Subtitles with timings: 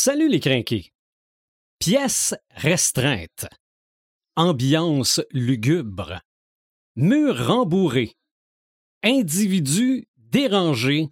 [0.00, 0.92] Salut les crinqués.
[1.80, 3.46] Pièce restreinte.
[4.36, 6.20] Ambiance lugubre.
[6.94, 8.14] Mur rembourré.
[9.02, 11.08] Individu dérangé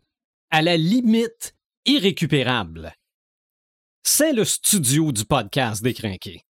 [0.51, 2.95] à la limite irrécupérable.
[4.05, 6.46] C'est le studio du podcast des crinqués.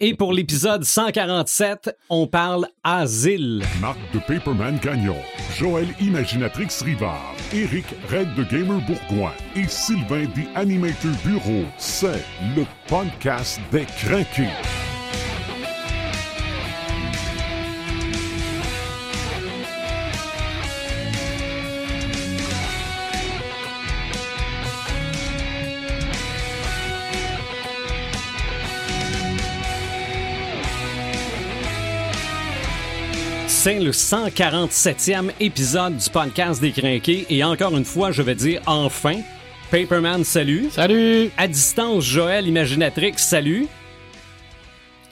[0.00, 3.62] Et pour l'épisode 147, on parle asile.
[3.80, 5.16] Marc de Paperman Gagnon,
[5.56, 11.64] Joël Imaginatrix Rivard, Eric Red de Gamer Bourgoin et Sylvain des Animator Bureau.
[11.76, 12.24] C'est
[12.56, 14.87] le podcast des craqués.
[33.68, 38.62] C'est le 147e épisode du podcast des crinqués et encore une fois, je vais dire
[38.64, 39.20] enfin,
[39.70, 40.68] Paperman, salut.
[40.70, 41.30] Salut!
[41.36, 43.66] À distance, Joël Imaginatrix, salut.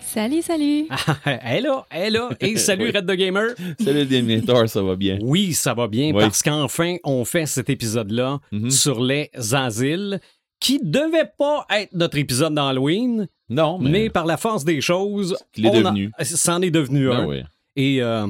[0.01, 0.87] Salut, salut!
[1.26, 2.30] elle est là, elle est là.
[2.40, 2.93] Et salut Oui.
[2.96, 3.48] Red the Gamer.
[3.79, 5.18] Salut Déminator, ça va bien?
[5.20, 6.20] Oui, ça va bien Oui.
[6.23, 8.70] parce qu'enfin, on fait cet épisode-là Mhm.
[8.70, 10.18] sur les asiles
[10.60, 13.91] qui devait pas être notre épisode d'Halloween, Non, mais...
[13.91, 16.10] mais, par la force des choses, Qu'il est devenu.
[16.23, 17.26] c'en est devenu Ben un.
[17.26, 17.43] oui.
[17.79, 18.26] Et euh,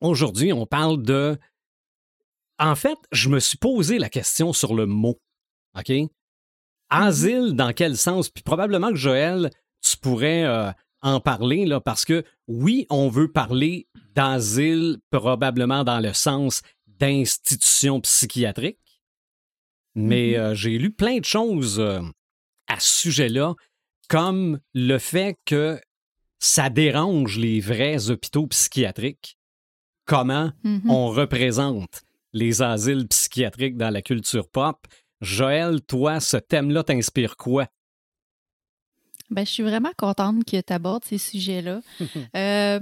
[0.00, 1.38] aujourd'hui, on parle de.
[2.58, 5.20] En fait, je me suis posé la question sur le mot.
[5.78, 5.92] OK?
[6.90, 8.30] Asile, dans quel sens?
[8.30, 9.50] Puis probablement que Joël,
[9.82, 16.00] tu pourrais euh, en parler, là, parce que oui, on veut parler d'asile, probablement dans
[16.00, 18.78] le sens d'institution psychiatrique.
[19.94, 20.40] Mais Mhm.
[20.40, 22.00] euh, j'ai lu plein de choses euh,
[22.66, 23.54] à ce sujet-là,
[24.08, 25.80] comme le fait que
[26.40, 29.37] ça dérange les vrais hôpitaux psychiatriques.
[30.08, 30.90] Comment Mhm.
[30.90, 34.86] on représente les asiles psychiatriques dans la culture pop.
[35.20, 37.66] Joël, toi, ce thème-là t'inspire quoi?
[39.30, 41.80] Ben, je suis vraiment contente que tu abordes ces sujets-là.
[42.34, 42.80] Euh,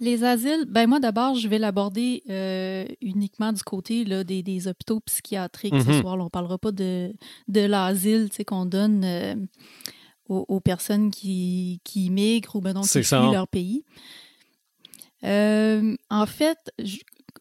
[0.00, 4.66] les asiles, ben moi d'abord, je vais l'aborder euh, uniquement du côté là, des, des
[4.66, 5.84] hôpitaux psychiatriques Mhm.
[5.84, 6.16] ce soir.
[6.16, 6.22] là.
[6.22, 7.12] on ne parlera pas de,
[7.48, 9.36] de l'asile qu'on donne euh,
[10.28, 13.84] aux, aux personnes qui, qui migrent ou ben, qui fuient leur pays.
[15.24, 16.98] Euh, en fait, je,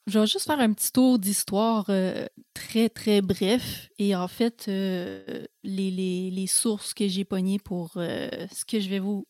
[0.08, 3.90] je vais juste faire un petit tour d'histoire euh, très, très bref.
[4.00, 8.90] Et en fait, euh, les, les- les sources que j'ai pognées pour ce que je
[8.90, 9.26] vais vous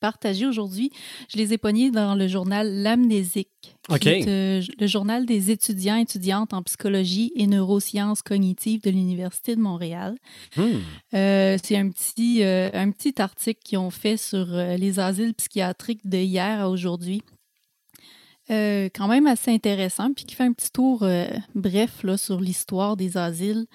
[0.00, 0.90] partager aujourd'hui,
[1.30, 3.50] je les ai pognées dans le journal L'Amnésique,
[3.86, 4.06] qui OK.
[4.06, 9.54] est euh, le journal des étudiants et étudiantes en psychologie et neurosciences cognitives de l'Université
[9.54, 10.16] de Montréal.
[10.56, 10.78] Hmm.
[11.12, 16.62] C'est un petit, un petit article qu'ils ont fait sur les asiles psychiatriques de hier
[16.62, 17.20] à aujourd'hui.
[18.50, 21.26] Euh, quand même assez intéressant, puis qui fait un petit tour euh,
[21.56, 23.66] bref là, sur l'histoire des asiles.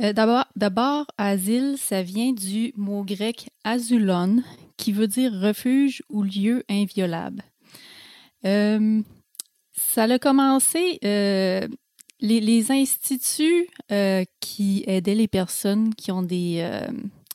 [0.00, 4.42] Euh, D'abord, asile, ça vient du mot grec azulon,
[4.78, 7.42] qui veut dire refuge ou lieu inviolable.
[8.42, 13.68] Ça a commencé, les, instituts
[14.40, 16.66] qui aidaient les personnes qui ont des,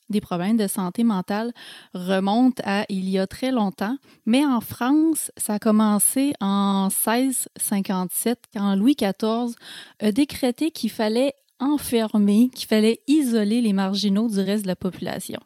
[0.10, 1.52] des problèmes de santé mentale
[1.94, 3.98] remontent à il y a très longtemps.
[4.26, 9.56] Mais en France, ça a commencé en 1657 quand Louis XIV
[10.00, 15.40] a décrété qu'il fallait enfermer, qu'il fallait isoler les marginaux du reste de la population.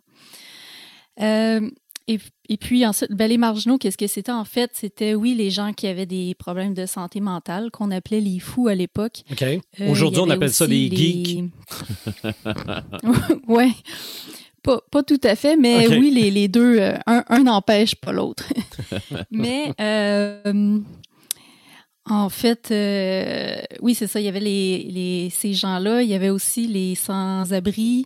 [1.21, 1.69] Euh,
[2.07, 2.19] et,
[2.49, 4.31] et puis ensuite, ben, les marginaux, qu'est-ce que c'était?
[4.31, 4.71] En fait?
[4.73, 8.67] C'était, oui, les gens qui avaient des problèmes de santé mentale, qu'on appelait les fous
[8.67, 9.21] à l'époque.
[9.31, 9.41] OK.
[9.43, 11.43] Euh, Aujourd'hui, on appelle ça des les- geeks.
[13.47, 13.71] ouais.
[14.63, 18.51] Pas, pas tout à fait, mais oui, les, les deux, euh, un n'empêche pas l'autre.
[19.31, 20.79] mais euh,
[22.05, 26.13] en fait, euh, oui, c'est ça, il y avait les, les, ces gens-là, il y
[26.13, 28.05] avait aussi les sans-abri,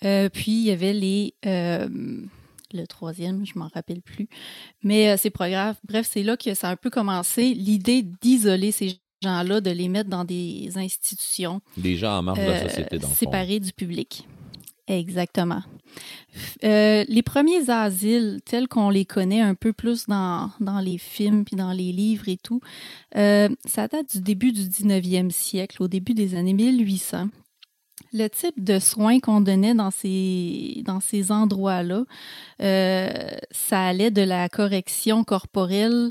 [0.00, 1.34] puis il y avait les...
[1.44, 4.28] le troisième, je m'en rappelle plus.
[4.82, 5.76] Mais c'est pas grave.
[5.86, 9.88] Bref, c'est là que ça a un peu commencé, l'idée d'isoler ces gens-là, de les
[9.88, 14.26] mettre dans des institutions Les gens en marge de la société, dans séparés du public.
[14.88, 15.62] Exactement.
[16.64, 20.50] Euh, les premiers asiles, tels qu'on les connaît un peu plus dans,
[20.82, 22.60] les films puis dans les livres et tout,
[23.16, 27.28] euh, ça date du début du 19e siècle, au début des années 1800.
[28.14, 32.04] Le type de soins qu'on donnait dans ces, dans ces endroits-là,
[32.60, 33.10] euh,
[33.50, 36.10] ça allait de la correction corporelle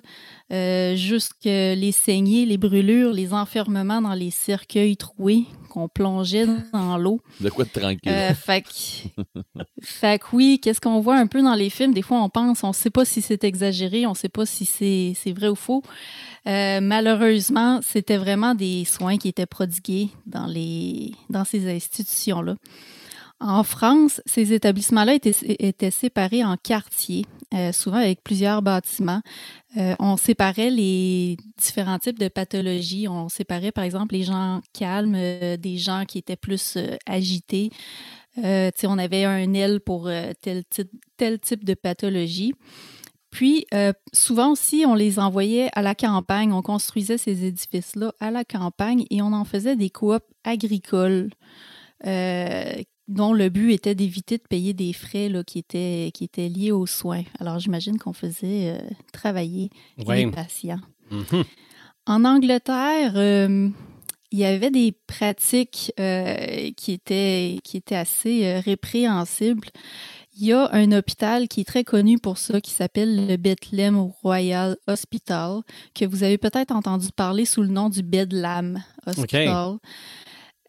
[0.51, 6.97] euh, jusque les saignées, les brûlures, les enfermements dans les cercueils troués qu'on plongeait dans
[6.97, 7.21] l'eau.
[7.39, 8.11] De quoi de tranquille?
[8.11, 9.31] Euh, fait, que,
[9.81, 11.93] fait que oui, qu'est-ce qu'on voit un peu dans les films?
[11.93, 14.45] Des fois, on pense, on ne sait pas si c'est exagéré, on ne sait pas
[14.45, 15.81] si c'est c'est vrai ou faux.
[16.47, 22.55] Euh, malheureusement, c'était vraiment des soins qui étaient prodigués dans, les, dans ces institutions-là.
[23.39, 29.21] En France, ces établissements-là étaient, étaient, séparés en quartiers, euh, souvent avec plusieurs bâtiments.
[29.75, 33.09] Euh, on séparait les différents types de pathologies.
[33.09, 37.69] On séparait, par exemple, les gens calmes euh, des gens qui étaient plus agités.
[38.37, 40.09] on avait un aile pour
[40.41, 42.53] tel, type, tel type de pathologie.
[43.31, 43.65] Puis,
[44.13, 46.53] souvent aussi, on les envoyait à la campagne.
[46.53, 51.31] On construisait ces édifices-là à la campagne et on en faisait des coops agricoles
[53.11, 56.71] dont le but était d'éviter de payer des frais là, qui, étaient, qui étaient liés
[56.71, 57.23] aux soins.
[57.39, 58.79] Alors, j'imagine qu'on faisait euh,
[59.11, 60.79] travailler les patients.
[61.11, 61.43] Mm-hmm.
[62.07, 63.69] En Angleterre, euh,
[64.31, 69.67] il y avait des pratiques euh, qui, étaient, qui étaient assez répréhensibles.
[70.37, 73.99] Il y a un hôpital qui est très connu pour ça, qui s'appelle le Bethlehem
[74.23, 75.59] Royal Hospital,
[75.93, 79.77] que vous avez peut-être entendu parler sous le nom du Bedlam Hospital.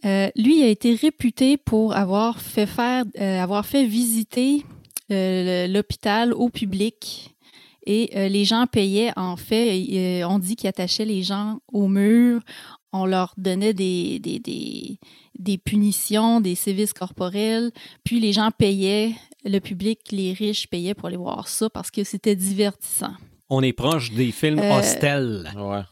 [0.05, 4.65] Euh, lui a été réputé pour avoir fait faire, euh, avoir fait visiter
[5.13, 7.35] euh, l'hôpital au public
[7.85, 9.11] et les gens payaient.
[9.17, 12.41] En fait, on dit qu'il attachait les gens au mur,
[12.93, 15.01] on leur donnait des, des, des,
[15.37, 17.73] des, punitions, des sévices corporels,
[18.05, 19.15] puis les gens payaient,
[19.45, 23.15] le public, les riches payaient pour aller voir ça parce que c'était divertissant.
[23.51, 25.51] On est proche des films hostels.
[25.57, 25.83] Ouais,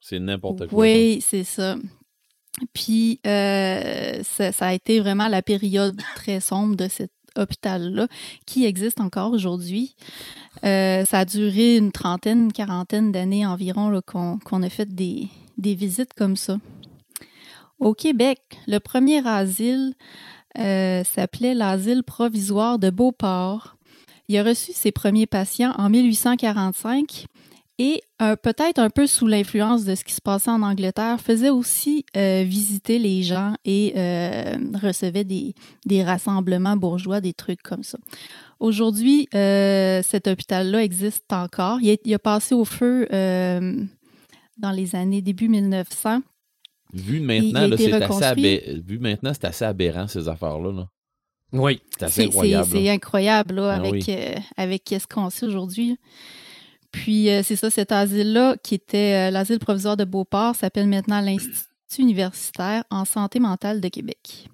[0.00, 0.78] c'est n'importe quoi.
[0.78, 1.76] Oui, c'est ça.
[2.72, 8.06] Puis euh, ça, a été vraiment la période très sombre de cet hôpital-là,
[8.46, 9.96] qui existe encore aujourd'hui.
[10.64, 15.28] Euh, ça a duré une trentaine, une quarantaine d'années environ qu'on a fait des,
[15.58, 16.58] visites comme ça.
[17.80, 19.94] Au Québec, le premier asile
[20.58, 23.76] euh, s'appelait l'asile provisoire de Beauport.
[24.28, 27.26] Il a reçu ses premiers patients en 1845
[27.78, 31.50] et euh, peut-être un peu sous l'influence de ce qui se passait en Angleterre, faisait
[31.50, 35.54] aussi euh, visiter les gens et euh, recevait des,
[36.04, 37.98] rassemblements bourgeois, des trucs comme ça.
[38.60, 41.80] Aujourd'hui, cet hôpital-là existe encore.
[41.82, 46.20] Il a, passé au feu dans les années début 1900.
[46.92, 50.86] Vu maintenant, c'est assez, Vu maintenant, c'est assez aberrant, ces affaires-là.
[51.52, 51.80] Oui.
[51.98, 52.68] C'est assez incroyable.
[52.70, 54.10] C'est incroyable ah avec,
[54.56, 55.98] avec ce qu'on sait aujourd'hui.
[56.94, 61.20] Puis euh, c'est ça, cet asile-là, qui était euh, l'asile provisoire de Beauport, s'appelle maintenant
[61.20, 61.66] l'Institut
[61.98, 64.48] universitaire en santé mentale de Québec.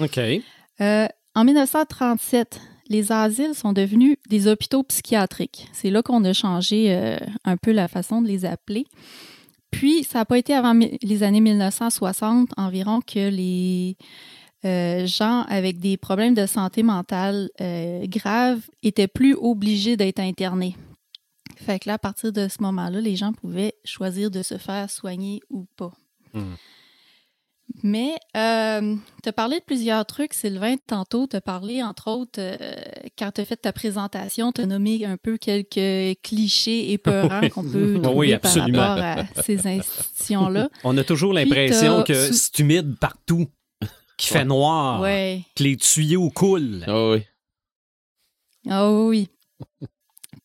[0.00, 0.18] OK.
[0.18, 5.68] Euh, en 1937, les asiles sont devenus des hôpitaux psychiatriques.
[5.72, 6.92] C'est là qu'on a changé
[7.44, 8.86] un peu la façon de les appeler.
[9.70, 13.96] Puis, ça n'a pas été avant les années 1960 environ que les
[15.06, 17.50] gens avec des problèmes de santé mentale
[18.04, 20.74] graves étaient plus obligés d'être internés.
[21.68, 24.88] Fait que là, à partir de ce moment-là, les gens pouvaient choisir de se faire
[24.88, 25.92] soigner ou pas.
[26.32, 26.54] Hmm.
[27.82, 31.26] Mais euh, tu as parlé de plusieurs trucs, Sylvain, tantôt.
[31.26, 32.56] Tu as parlé, entre autres, euh,
[33.18, 37.64] quand tu as fait ta présentation, tu as nommé un peu quelques clichés épeurants qu'on
[37.64, 40.70] peut trouver par rapport à ces institutions-là.
[40.84, 43.46] On a toujours l'impression que c'est humide partout,
[44.16, 46.82] qu'il fait noir, que les tuyaux coulent.
[46.86, 47.22] Ah oui.
[48.70, 49.28] Ah oui.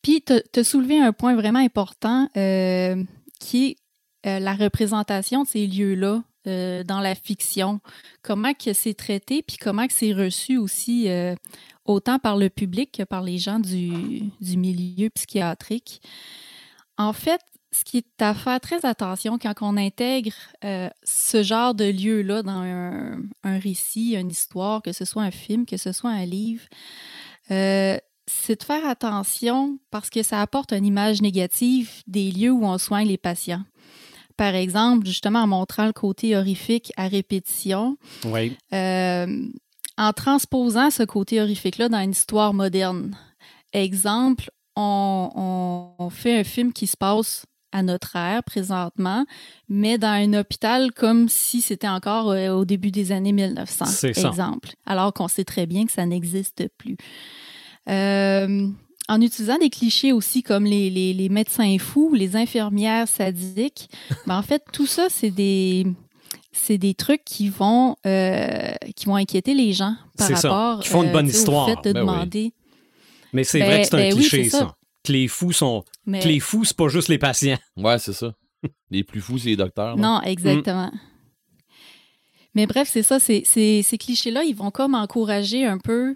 [0.04, 3.02] Puis, tu as soulevé un point vraiment important euh,
[3.40, 3.78] qui est
[4.28, 7.80] euh, la représentation de ces lieux-là euh, dans la fiction.
[8.22, 11.08] Comment que c'est traité, puis comment que c'est reçu aussi
[11.86, 16.02] autant par le public que par les gens du, milieu psychiatrique.
[16.98, 17.40] En fait,
[17.72, 22.62] ce qui est à faire très attention quand on intègre ce genre de lieu-là dans
[22.62, 26.66] un, un, récit, une histoire, que ce soit un film, que ce soit un livre,
[28.28, 32.78] c'est de faire attention parce que ça apporte une image négative des lieux où on
[32.78, 33.64] soigne les patients.
[34.38, 37.98] Par exemple, justement en montrant le côté horrifique à répétition,
[38.74, 39.48] euh,
[39.98, 43.16] en transposant ce côté horrifique-là dans une histoire moderne.
[43.74, 49.26] Exemple, on, fait un film qui se passe à notre ère présentement,
[49.68, 54.70] mais dans un hôpital comme si c'était encore euh, au début des années 1900, exemple,
[54.86, 56.98] alors qu'on sait très bien que ça n'existe plus.
[57.90, 58.68] Euh,
[59.10, 63.90] en utilisant des clichés aussi comme les, les, médecins fous, les infirmières sadiques,
[64.28, 65.86] ben en fait, tout ça, c'est des,
[66.52, 71.04] c'est des trucs qui vont, euh, qui vont inquiéter les gens par rapport qui font
[71.04, 71.68] une bonne euh, histoire.
[71.68, 72.54] au fait de ben demander.
[73.34, 74.76] Mais c'est vrai que c'est un ben cliché, ça.
[75.04, 75.84] Que les fous sont.
[76.06, 77.58] Que les fous, c'est pas juste les patients.
[77.76, 78.34] Ouais, c'est ça.
[78.90, 79.98] Les plus fous, c'est les docteurs.
[79.98, 80.92] Non, exactement.
[82.56, 83.20] Mais bref, c'est ça.
[83.20, 86.16] C'est, ces clichés-là, ils vont comme encourager un peu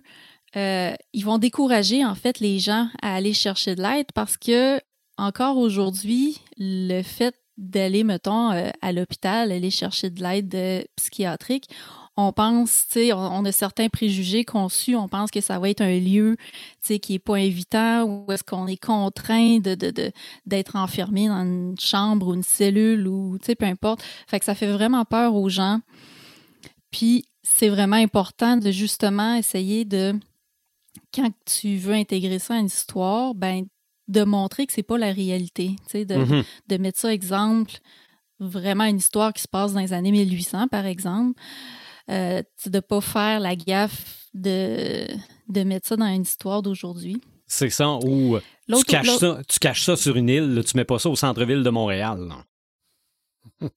[0.57, 4.79] euh, ils vont décourager en fait les gens à aller chercher de l'aide parce que
[5.17, 11.69] encore aujourd'hui, le fait d'aller, mettons, euh, à l'hôpital, aller chercher de l'aide euh, psychiatrique,
[12.15, 15.81] on pense, tu sais, on, a certains préjugés conçus, on pense que ça va être
[15.81, 19.75] un lieu, tu sais, qui est pas invitant ou est-ce qu'on est contraint de,
[20.47, 24.01] d'être enfermé dans une chambre ou une cellule ou, tu sais, peu importe.
[24.27, 25.79] Fait que ça fait vraiment peur aux gens.
[26.89, 30.19] Puis, c'est vraiment important de justement essayer de,
[31.13, 33.65] quand tu veux intégrer ça à une histoire, ben,
[34.07, 36.45] de montrer que c'est pas la réalité, tu sais, de, mm-hmm.
[36.67, 37.73] de mettre ça exemple,
[38.39, 41.39] vraiment une histoire qui se passe dans les années 1800, par exemple
[42.09, 45.07] euh, de ne pas faire la gaffe de,
[45.49, 47.21] de mettre ça dans une histoire d'aujourd'hui.
[47.47, 48.37] C'est ça, ou
[48.67, 51.63] tu caches ça, tu caches ça sur une île, tu mets pas ça au centre-ville
[51.63, 52.33] de Montréal.
[53.61, 53.69] ouais.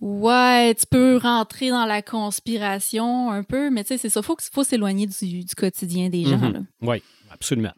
[0.00, 0.74] Ouais.
[0.74, 4.36] tu peux rentrer dans la conspiration un peu, mais tu sais, c'est ça, il faut,
[4.52, 6.38] faut s'éloigner du, du, quotidien des gens.
[6.38, 6.64] Mm-hmm.
[6.82, 7.72] Oui, absolument.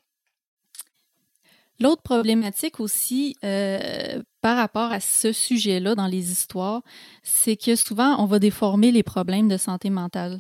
[1.81, 6.83] L'autre problématique aussi euh, par rapport à ce sujet-là dans les histoires,
[7.25, 10.39] c'est que souvent, on va déformer les problèmes de santé mentale.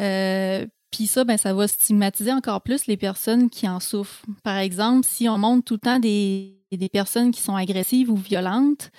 [0.00, 4.24] Euh, puis ça, ben, ça va stigmatiser encore plus les personnes qui en souffrent.
[4.42, 8.16] Par exemple, si on montre tout le temps des, des personnes qui sont agressives ou
[8.16, 8.90] violentes,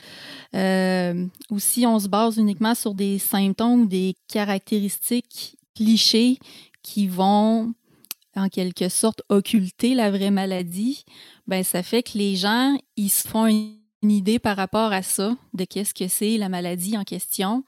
[0.55, 6.39] euh, ou si on se base uniquement sur des symptômes ou des caractéristiques clichés
[6.81, 7.73] qui vont
[8.35, 11.03] en quelque sorte occulter la vraie maladie,
[11.47, 15.35] ben ça fait que les gens, ils se font une idée par rapport à ça,
[15.53, 17.63] de qu'est-ce que c'est la maladie en question.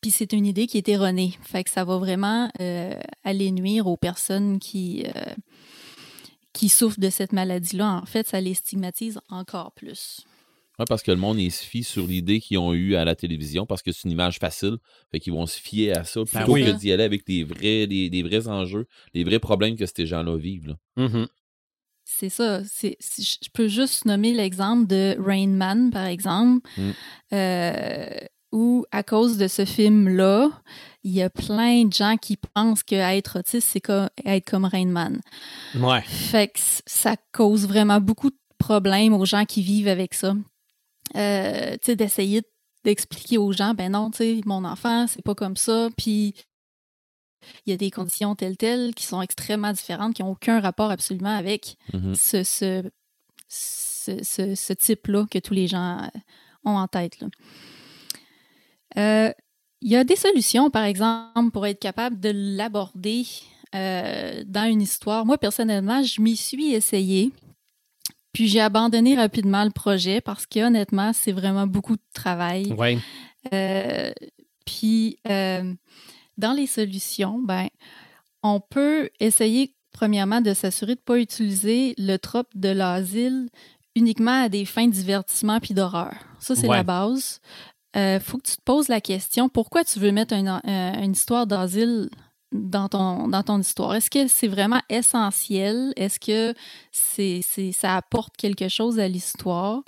[0.00, 1.38] Puis c'est une idée qui est erronée.
[1.42, 5.34] Fait que ça va vraiment euh, aller nuire aux personnes qui, euh,
[6.60, 8.02] qui souffrent de cette maladie-là.
[8.02, 10.26] En fait, ça les stigmatise encore plus.
[10.78, 13.14] Oui, parce que le monde, il se fie sur l'idée qu'ils ont eue à la
[13.14, 14.76] télévision parce que c'est une image facile.
[15.10, 17.86] Fait qu'ils vont se fier à ça ben plutôt que d'y aller avec des vrais,
[17.86, 20.76] des, vrais enjeux, les vrais problèmes que ces gens-là vivent.
[20.98, 21.28] Mm-hmm.
[22.04, 22.60] C'est ça.
[22.62, 26.90] je peux juste nommer l'exemple de Rain Man, par exemple, mm.
[27.32, 28.20] euh,
[28.52, 30.50] où, à cause de ce film-là,
[31.02, 33.92] il y a plein de gens qui pensent qu'être autiste, c'est
[34.24, 35.20] être comme Rain Man.
[35.74, 36.02] Ouais.
[36.02, 40.34] Fait que ça cause vraiment beaucoup de problèmes aux gens qui vivent avec ça.
[41.16, 42.42] Euh, tu sais, d'essayer
[42.84, 45.88] d'expliquer aux gens, ben non, tu sais, mon enfant, c'est pas comme ça.
[45.96, 46.34] Puis
[47.66, 50.90] il y a des conditions telles telles qui sont extrêmement différentes, qui n'ont aucun rapport
[50.90, 52.14] absolument avec mm-hmm.
[52.14, 52.42] ce,
[53.48, 56.18] ce, ce, type-là que tous les gens euh,
[56.64, 57.18] ont en tête.
[58.96, 59.32] Euh,
[59.82, 63.24] il y a des solutions, par exemple, pour être capable de l'aborder
[63.74, 65.24] euh, dans une histoire.
[65.24, 67.32] Moi, personnellement, je m'y suis essayée.
[68.32, 72.72] Puis j'ai abandonné rapidement le projet parce que honnêtement, c'est vraiment beaucoup de travail.
[72.74, 72.98] Ouais.
[74.64, 77.68] puis dans les solutions, ben,
[78.42, 83.48] on peut essayer premièrement de s'assurer de ne pas utiliser le trope de l'asile
[83.96, 86.14] uniquement à des fins de divertissement puis d'horreur.
[86.38, 87.40] Ça, c'est la base.
[87.96, 91.46] Euh, faut que tu te poses la question pourquoi tu veux mettre euh, une histoire
[91.46, 92.08] d'asile
[92.52, 93.94] dans ton, dans ton histoire?
[93.94, 95.92] Est-ce que c'est vraiment essentiel?
[95.96, 96.54] Est-ce que
[96.92, 97.42] c'est,
[97.72, 99.82] ça apporte quelque chose à l'histoire?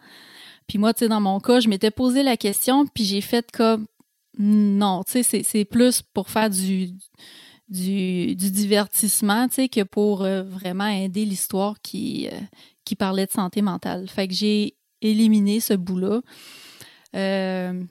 [0.67, 3.51] Puis moi, tu sais, dans mon cas, je m'étais posé la question, puis j'ai fait
[3.53, 3.87] comme
[4.39, 6.95] non, tu sais, c'est plus pour faire du,
[7.69, 12.39] du, divertissement, tu sais, que pour euh, vraiment aider l'histoire qui, euh,
[12.85, 14.09] qui parlait de santé mentale.
[14.09, 16.23] Fait que j'ai éliminé ce bout-là.
[17.15, 17.83] Euh,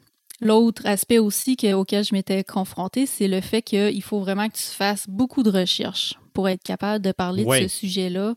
[0.41, 4.63] l'autre aspect aussi auquel je m'étais confrontée, c'est le fait qu'il faut vraiment que tu
[4.63, 8.35] fasses beaucoup de recherches pour être capable de parler de ce sujet-là.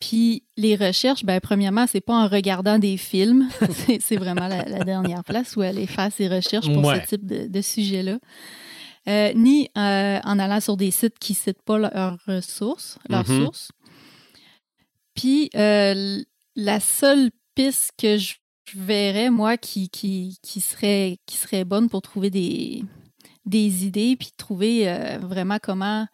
[0.00, 3.48] Puis les recherches, ben, premièrement, c'est pas en regardant des films.
[4.00, 8.18] c'est vraiment la, dernière place où aller faire ses recherches pour ce type de, sujet-là.
[9.08, 13.24] Euh, ni euh, en allant sur des sites qui ne citent pas leurs ressources, leurs
[13.24, 13.44] mm-hmm.
[13.44, 13.72] sources.
[15.14, 16.18] Puis euh,
[16.54, 18.34] la seule piste que je
[18.74, 22.82] verrais, moi, qui, qui, qui, serait, qui serait bonne pour trouver des,
[23.44, 24.86] des idées, puis trouver
[25.20, 26.06] vraiment comment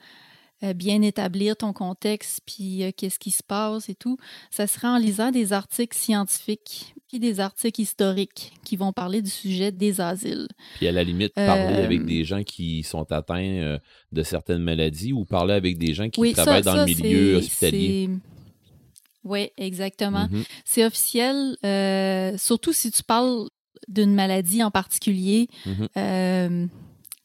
[0.64, 4.16] euh, bien établir ton contexte, puis euh, qu'est-ce qui se passe et tout,
[4.50, 9.30] ça sera en lisant des articles scientifiques puis des articles historiques qui vont parler du
[9.30, 10.48] sujet des asiles.
[10.76, 13.78] Puis à la limite, parler avec euh, des gens qui sont atteints
[14.10, 18.08] de certaines maladies ou parler avec des gens qui travaillent dans le milieu hospitalier.
[19.26, 20.26] Oui, exactement.
[20.26, 20.44] Mm-hmm.
[20.64, 21.56] C'est officiel,
[22.38, 23.48] surtout si tu parles
[23.88, 25.48] d'une maladie en particulier.
[25.66, 26.68] Mm-hmm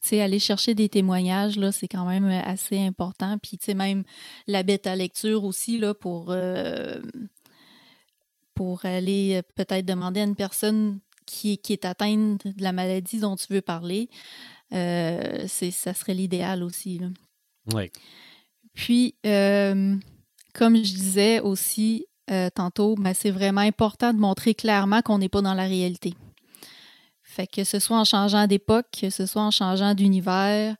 [0.02, 3.38] sais, aller chercher des témoignages, là, c'est quand même euh, assez important.
[3.38, 4.04] Puis, tu sais, même
[4.46, 7.00] la bêta lecture aussi, là, pour, euh,
[8.54, 13.20] pour aller euh, peut-être demander à une personne qui, qui, est atteinte de la maladie
[13.20, 14.10] dont tu veux parler,
[14.70, 17.00] c'est, ça serait l'idéal aussi.
[17.72, 17.90] Oui.
[18.74, 19.14] Puis,
[20.52, 22.06] comme je disais aussi
[22.54, 26.14] tantôt, ben, c'est vraiment important de montrer clairement qu'on n'est pas dans la réalité.
[27.22, 30.76] Fait que ce soit en changeant d'époque, que ce soit en changeant d'univers,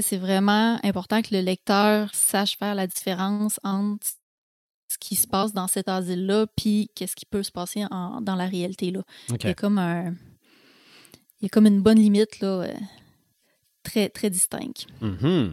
[0.00, 4.06] c'est vraiment important que le lecteur sache faire la différence entre
[4.90, 8.46] ce qui se passe dans cet asile-là, puis qu'est-ce qui peut se passer dans la
[8.46, 8.90] réalité.
[8.90, 9.02] Là.
[9.28, 10.14] Il, y a comme un,
[11.40, 12.74] il y a comme une bonne limite là, euh,
[13.82, 14.86] très, très distincte.
[15.00, 15.50] Mm-hmm.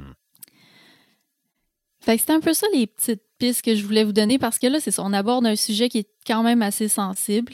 [2.01, 4.57] Fait que c'était un peu ça les petites pistes que je voulais vous donner parce
[4.57, 7.53] que là, c'est ça, on aborde un sujet qui est quand même assez sensible.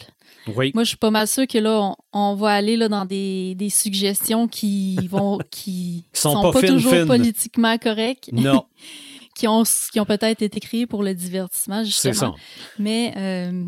[0.55, 0.71] Oui.
[0.73, 4.47] Moi, je suis pas mal sûre que là, on, va aller là, dans des, suggestions
[4.47, 8.29] qui vont qui sont, pas, toujours politiquement correctes.
[8.31, 8.65] Non.
[9.35, 12.13] qui ont, qui ont peut-être été créés pour le divertissement, justement.
[12.13, 12.33] C'est ça.
[12.79, 13.65] Mais euh,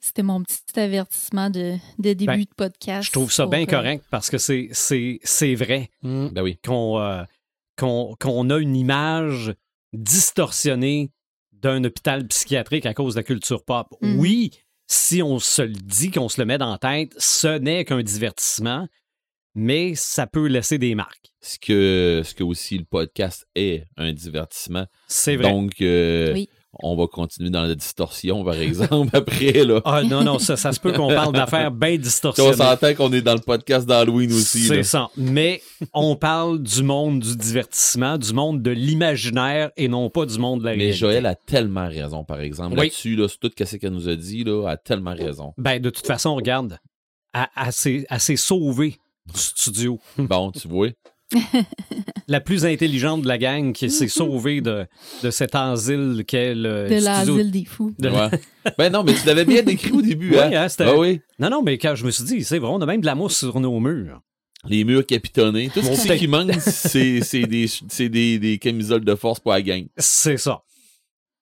[0.00, 3.06] c'était mon petit avertissement de, de début Ben, de podcast.
[3.06, 6.58] Je trouve ça bien pour, euh, correct parce que c'est, c'est, c'est vrai Ben oui.
[6.64, 7.22] qu'on, euh,
[7.76, 9.54] qu'on, qu'on a une image
[9.96, 11.10] distorsionnée
[11.52, 13.88] d'un hôpital psychiatrique à cause de la culture pop.
[14.02, 14.18] Mhm.
[14.18, 14.50] Oui,
[14.86, 18.02] si on se le dit, qu'on se le met dans la tête, ce n'est qu'un
[18.02, 18.86] divertissement,
[19.54, 21.32] mais ça peut laisser des marques.
[21.40, 24.86] Ce que, ce que aussi le podcast est un divertissement.
[25.08, 25.50] C'est vrai.
[25.50, 26.48] Donc, euh, Oui.
[26.80, 29.64] On va continuer dans la distorsion, par exemple, après.
[29.64, 29.80] Là.
[29.84, 32.52] Ah non, non, ça, ça se peut qu'on parle d'affaires bien on distorsionnées.
[32.54, 34.62] s'entend qu'on est dans le podcast d'Halloween aussi.
[34.62, 35.10] C'est ça.
[35.16, 40.38] Mais on parle du monde du divertissement, du monde de l'imaginaire et non pas du
[40.38, 40.98] monde de la Mais réalité.
[40.98, 42.74] Joël a tellement raison, par exemple.
[42.78, 42.86] Oui.
[42.86, 45.52] Là-dessus, là, sur tout ce qu'elle nous a dit, là, elle a tellement raison.
[45.58, 46.78] Ben, de toute façon, regarde,
[47.34, 47.72] elle
[48.20, 49.98] s'est sauvée du studio.
[50.18, 50.88] Bon, tu vois.
[52.28, 54.86] La plus intelligente de la gang qui s'est sauvée de,
[55.22, 57.00] de cet asile qu'est le De studio.
[57.04, 57.94] l'asile des fous.
[57.98, 58.30] de- Ouais.
[58.78, 60.30] ben non, mais tu l'avais bien décrit au début.
[60.32, 60.50] Oui, hein?
[60.54, 61.20] hein, c'était- Ah oui.
[61.38, 63.14] Non, non, mais quand je me suis dit, c'est vrai, on a même de la
[63.14, 64.20] mousse sur nos murs.
[64.68, 65.70] Les murs capitonnés.
[65.72, 69.62] Tout ce qui manque, c'est c'est des, c'est des, des camisoles de force pour la
[69.62, 69.86] gang.
[69.96, 70.62] C'est ça.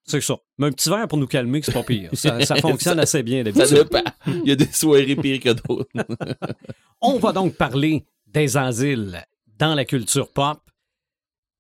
[0.07, 0.37] C'est ça.
[0.59, 2.11] Mais un petit verre pour nous calmer, que c'est pas pire.
[2.13, 3.89] Ça, ça fonctionne assez bien Ça d'habitude.
[4.27, 5.89] Il y a des soirées pires que d'autres.
[7.01, 9.25] On va donc parler des asiles
[9.59, 10.61] dans la culture pop.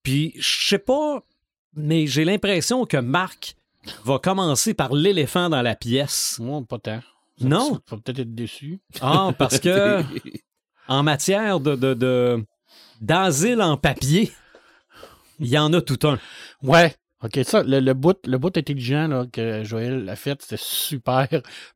[0.02, 1.22] Puis, je sais pas,
[1.74, 3.56] mais j'ai l'impression que Marc
[4.04, 6.38] va commencer par l'éléphant dans la pièce.
[6.40, 7.00] Moi, pas tant.
[7.40, 7.76] Non?
[7.88, 8.80] Tu vas peut-être être déçu.
[9.00, 10.02] Ah, parce que
[10.88, 12.44] en matière de, de, de-
[13.00, 14.30] d'asile en papier,
[15.40, 16.18] il y en a tout un.
[16.62, 16.94] Ouais.
[17.24, 21.26] OK, ça, le, le bout, le bout intelligent là, que Joël a fait, c'était super.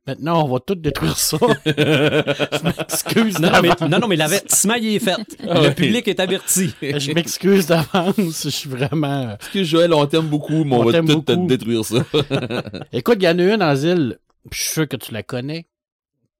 [0.05, 1.37] Maintenant, on va tout détruire ça.
[1.65, 3.89] je m'excuse Non, non, mais, d'avance.
[3.89, 5.15] non, non, mais l'avertissement, il est fait.
[5.49, 5.73] Ah Le oui.
[5.73, 6.73] public est averti.
[6.81, 8.43] Je m'excuse d'avance.
[8.43, 9.35] Je suis vraiment.
[9.39, 11.47] Parce que Joël, on t'aime beaucoup, mais on, On va tout beaucoup.
[11.47, 12.05] détruire ça.
[12.93, 15.67] Écoute, il y en a une asile, puis je suis sûr que tu la connais.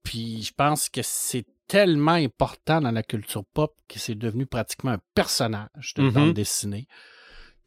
[0.04, 4.91] Puis je pense que c'est tellement important dans la culture pop que c'est devenu pratiquement
[4.91, 6.12] un personnage de Mhm.
[6.12, 6.88] bande dessinée.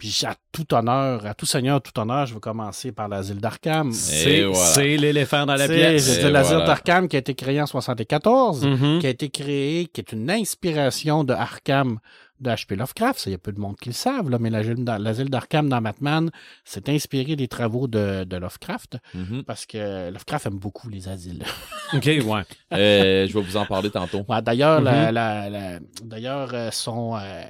[0.03, 3.93] Puis à tout honneur, à tout seigneur, tout honneur, je vais commencer par l'asile d'Arkham.
[3.93, 4.67] C'est, voilà.
[4.73, 6.19] c'est l'éléphant dans la C'est- pièce.
[6.19, 6.67] Et l'asile voilà.
[6.67, 8.99] d'Arkham qui a été créé en 74, Mhm.
[8.99, 12.01] qui a été créé, qui est une inspiration de Arkham
[12.41, 12.75] de H.P.
[12.75, 13.21] Lovecraft.
[13.21, 15.31] Ça, Il y a peu de monde qui le savent, là, mais l'asile d'Ar- l'asile
[15.31, 16.31] d'Arkham dans Batman
[16.65, 19.45] s'est inspiré des travaux de, de Lovecraft Mhm.
[19.45, 21.45] parce que Lovecraft aime beaucoup les asiles.
[21.95, 22.43] OK, ouais.
[22.73, 24.25] Euh, je vais vous en parler tantôt.
[24.29, 25.15] Ouais, d'ailleurs, la- Mhm.
[25.15, 27.43] la- la- d'ailleurs euh, son, euh,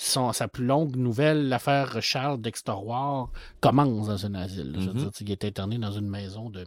[0.00, 3.30] son- sa plus longue nouvelle, l'affaire Charles Dexter-War,
[3.60, 4.72] commence dans un asile.
[4.78, 4.98] Je veux Mhm.
[5.00, 6.60] dire, il est interné dans une maison de.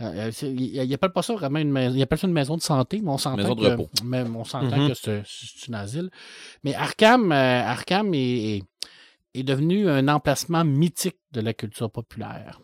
[0.00, 1.94] euh, euh, il, il appelle pas ça vraiment une maison.
[1.96, 3.90] Il appelle ça une maison de santé, mais on s'entend que, repos.
[4.04, 4.88] mais on s'entend Mhm.
[4.88, 6.10] que c'est, c'est un asile.
[6.64, 8.62] Mais Arkham, euh, Arkham est, est-
[9.34, 12.60] est devenu un emplacement mythique de la culture populaire.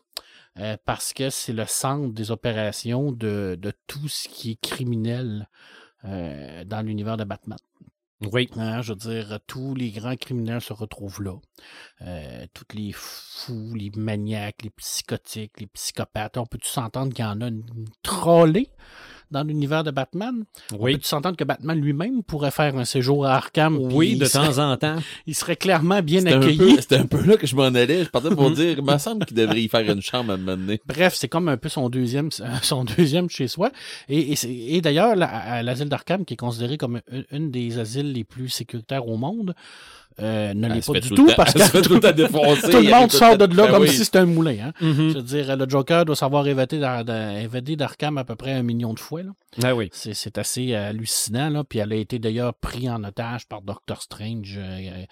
[0.59, 5.49] Euh, parce que c'est le centre des opérations de, de tout ce qui est criminel
[6.05, 7.59] euh, dans l'univers de Batman.
[8.21, 8.51] Oui.
[8.57, 11.35] Hein, je veux dire, tous les grands criminels se retrouvent là.
[12.03, 16.37] Euh, tous les fous, les maniaques, les psychotiques, les psychopathes.
[16.37, 17.65] On peut-tu s'entendre qu'il y en a une
[18.03, 18.71] trollée?
[19.31, 20.45] Dans l'univers de Batman?
[20.79, 20.95] Oui.
[20.95, 23.77] Peux-tu s'entendre que Batman lui-même pourrait faire un séjour à Arkham?
[23.79, 24.97] Oui, de serait- temps en temps.
[25.27, 26.77] Il serait clairement bien accueilli?
[26.81, 28.05] c'était un peu là que je m'en allais.
[28.05, 30.39] Je partais pour dire, il me semble qu'il devrait y faire une chambre à un
[30.39, 30.81] moment donné.
[30.87, 32.31] Bref, c'est comme un peu son deuxième,
[32.63, 33.71] son deuxième chez soi.
[34.09, 38.49] Et, et, et d'ailleurs, l'asile d'Arkham, qui est considéré comme une des asiles les plus
[38.49, 39.55] sécuritaires au monde,
[40.21, 43.67] euh, ne Elle l'est pas du tout parce que tout le monde sort de là
[43.67, 44.57] Ben comme si c'était un moulin.
[44.67, 44.73] Hein?
[44.81, 45.11] Mhm.
[45.11, 48.99] Je veux dire, le Joker doit savoir évadé d'Arkham à peu près un million de
[48.99, 49.21] fois.
[49.63, 49.89] Ah oui.
[49.93, 51.49] C'est assez euh, hallucinant.
[51.49, 51.65] Là.
[51.65, 54.57] Puis elle a été d'ailleurs pris en otage par Doctor Strange.
[54.59, 55.05] euh,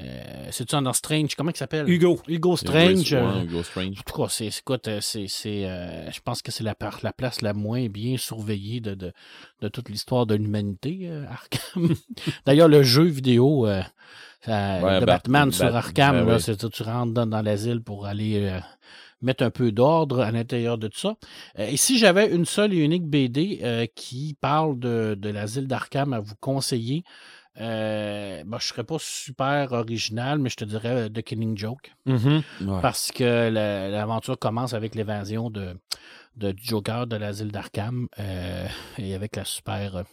[0.00, 1.34] euh, C'est-tu un Strange?
[1.34, 1.88] Comment il s'appelle?
[1.88, 2.20] Hugo.
[2.28, 3.12] Hugo Strange.
[3.12, 3.98] Ouais, Hugo Strange.
[3.98, 8.80] en tout cas, c'est, euh, je pense que c'est la, place la moins bien surveillée
[8.80, 9.12] de, de,
[9.62, 11.94] de toute l'histoire de l'humanité, Arkham.
[12.46, 13.82] D'ailleurs, le jeu vidéo Ouais,
[14.46, 16.70] de Bat- Batman Bat- sur Arkham, ben là, oui.
[16.70, 18.60] tu rentres dans, dans l'asile pour aller
[19.20, 21.16] mettre un peu d'ordre à l'intérieur de tout ça.
[21.58, 25.66] Euh, et si j'avais une seule et unique BD euh, qui parle de, de l'asile
[25.66, 27.02] d'Arkham à vous conseiller,
[27.60, 31.92] euh, ben, je ne serais pas super original, mais je te dirais The Killing Joke.
[32.06, 32.42] Mhm.
[32.60, 32.80] Ouais.
[32.80, 35.76] Parce que la- l'aventure commence avec l'évasion de,
[36.36, 38.66] de Joker de l'asile d'Arkham euh,
[38.98, 40.04] et avec la super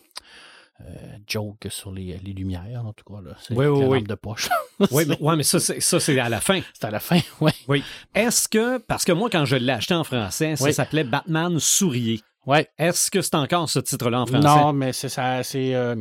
[1.28, 3.22] joke sur les, les lumières, en tout cas.
[3.22, 3.36] Là.
[3.42, 4.04] C'est Oui, oui, oui.
[4.04, 4.50] de poche.
[4.92, 6.60] Oui, mais, ouais, mais ça, c'est, ça, c'est à la fin.
[6.74, 7.52] C'est à la fin, oui.
[7.70, 7.84] Oui.
[8.14, 10.74] Est-ce que, parce que moi, quand je l'ai acheté en français, ça Oui.
[10.74, 12.20] s'appelait Batman Sourier.
[12.46, 12.70] Ouais.
[12.78, 14.46] Est-ce que c'est encore ce titre-là en français?
[14.48, 15.96] Non, mais c'est ça, c'est euh,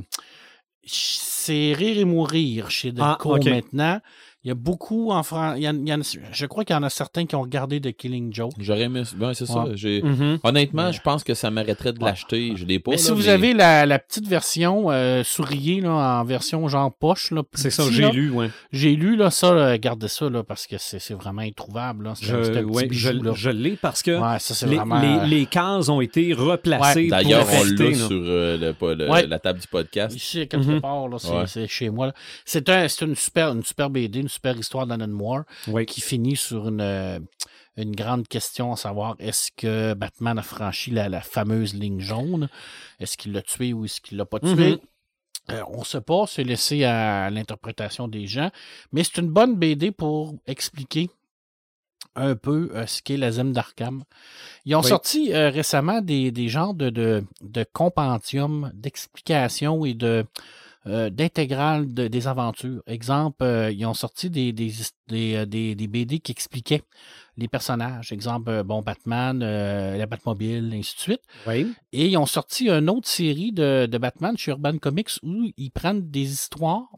[0.84, 3.44] c'est rire et mourir chez Ah, Delcourt ok.
[3.46, 4.00] maintenant.
[4.44, 5.58] Il y a beaucoup en France.
[5.58, 8.52] Je crois qu'il y en a certains qui ont regardé The Killing Joke.
[8.58, 9.02] J'aurais aimé.
[9.16, 9.64] Ben, c'est ça.
[9.64, 9.72] Ouais.
[9.74, 10.02] J'ai...
[10.02, 10.38] Mhm.
[10.42, 12.10] Honnêtement, Mais- je pense que ça mériterait de Ouais.
[12.10, 12.52] l'acheter.
[12.54, 12.90] Je l'ai pas.
[12.90, 16.68] mais là, si vous mais- avez la, la petite version euh, sourier là, en version
[16.68, 18.50] genre poche, là, plus C'est ça, petit, j'ai là, lu, ouais.
[18.72, 22.04] J'ai lu là, ça, là, gardez ça là, parce que c'est c'est vraiment introuvable.
[22.04, 22.12] là.
[22.14, 23.32] C'est Je, un petit ouais, bijou, je, là.
[23.34, 25.00] je l'ai parce que Ouais, ça c'est les, vraiment.
[25.00, 27.04] les- les cases ont été replacées.
[27.04, 27.08] Ouais.
[27.08, 29.26] pour D'ailleurs, on rester, l'a sur euh, le- pas- le- Ouais.
[29.26, 30.14] la table du podcast.
[30.14, 30.80] Ici, quelque Mhm.
[30.82, 31.46] part, là, c'est Ouais.
[31.46, 32.08] c'est chez moi.
[32.08, 32.12] là.
[32.44, 35.86] C'est un, c'est une super, une super BD, une super histoire d'Alan Moore Oui.
[35.86, 37.18] qui finit sur une, euh,
[37.76, 42.48] une grande question à savoir est-ce que Batman a franchi la, la fameuse ligne jaune?
[43.00, 44.72] Est-ce qu'il l'a tué ou est-ce qu'il l'a pas tué?
[44.72, 44.78] Mhm.
[45.50, 48.50] Euh, on ne sait pas, c'est laissé à l'interprétation des gens,
[48.92, 51.10] mais c'est une bonne BD pour expliquer
[52.16, 54.04] un peu euh, ce qu'est la Zim d'Arkham.
[54.64, 54.88] Ils ont Oui.
[54.88, 60.24] sorti euh, récemment des, des genres de, de, de compendium, d'explications et de
[60.86, 62.82] euh, d'intégrales de- des aventures.
[62.86, 64.72] Exemple, euh, ils ont sorti des, des,
[65.08, 66.82] des, euh, des- BD qui expliquaient
[67.36, 68.12] les personnages.
[68.12, 71.22] Exemple, euh, bon, Batman, euh, la Batmobile, ainsi de suite.
[71.46, 71.72] Oui.
[71.92, 75.70] Et ils ont sorti une autre série de, de Batman chez Urban Comics où ils
[75.70, 76.88] prennent des histoires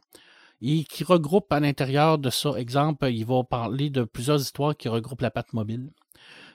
[0.62, 2.52] et qui regroupent à l'intérieur de ça.
[2.56, 5.90] Exemple, ils vont parler de plusieurs histoires qui regroupent la Batmobile.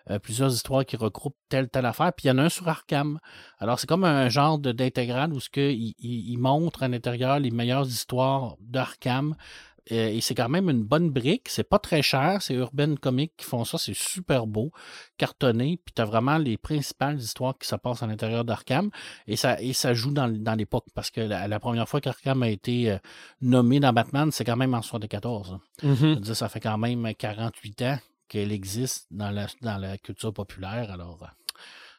[0.09, 2.11] Euh, plusieurs histoires qui regroupent telle, telle affaire.
[2.13, 3.19] Puis il y en a un sur Arkham.
[3.59, 6.87] Alors, c'est comme un genre de- d'intégrale où ce que il, il- il montre à
[6.87, 9.35] l'intérieur les meilleures histoires d'Arkham.
[9.91, 11.49] Euh, et c'est quand même une bonne brique.
[11.49, 12.41] C'est pas très cher.
[12.41, 13.77] C'est Urban Comics qui font ça.
[13.79, 14.71] C'est super beau,
[15.17, 15.79] cartonné.
[15.83, 18.89] Puis tu as vraiment les principales histoires qui se passent à l'intérieur d'Arkham.
[19.27, 20.85] Et ça, et ça joue dans, dans l'époque.
[20.93, 22.97] Parce que la, la première fois qu'Arkham a été euh,
[23.41, 25.57] nommé dans Batman, c'est quand même en 74.
[25.81, 25.95] Je Mhm.
[25.95, 27.97] veux dire, ça fait quand même 48 ans
[28.31, 30.89] qu'elle existe dans la, dans la culture populaire.
[30.91, 31.27] Alors, euh,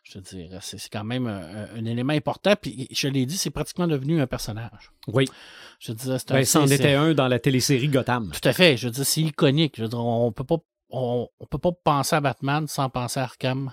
[0.03, 2.55] je veux dire, c'est c'est quand même un, un élément important.
[2.61, 4.91] Puis, je l'ai dit, c'est pratiquement devenu un personnage.
[5.09, 5.27] Oui.
[5.79, 8.31] Je veux dire, c'est un- Ben, c'en c'est- était un dans la télésérie Gotham.
[8.33, 8.79] Tout à fait.
[8.79, 9.75] Je veux dire, c'est iconique.
[9.77, 10.57] Je veux dire, on peut pas,
[10.91, 13.71] on, on peut pas penser à Batman sans penser à Arkham.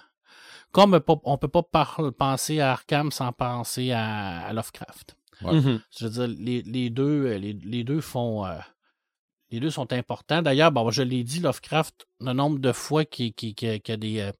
[0.71, 5.15] Comme on peut pas par- penser à Arkham sans penser à, à Lovecraft.
[5.41, 5.53] Ouais.
[5.53, 5.79] Mhm.
[5.97, 8.45] Je veux dire, les, les deux, euh, les, les deux font.
[8.45, 8.57] euh,
[9.51, 10.41] les deux sont importants.
[10.41, 14.31] D'ailleurs, bon, je l'ai dit, Lovecraft, le nombre de fois qu'il y a des, euh,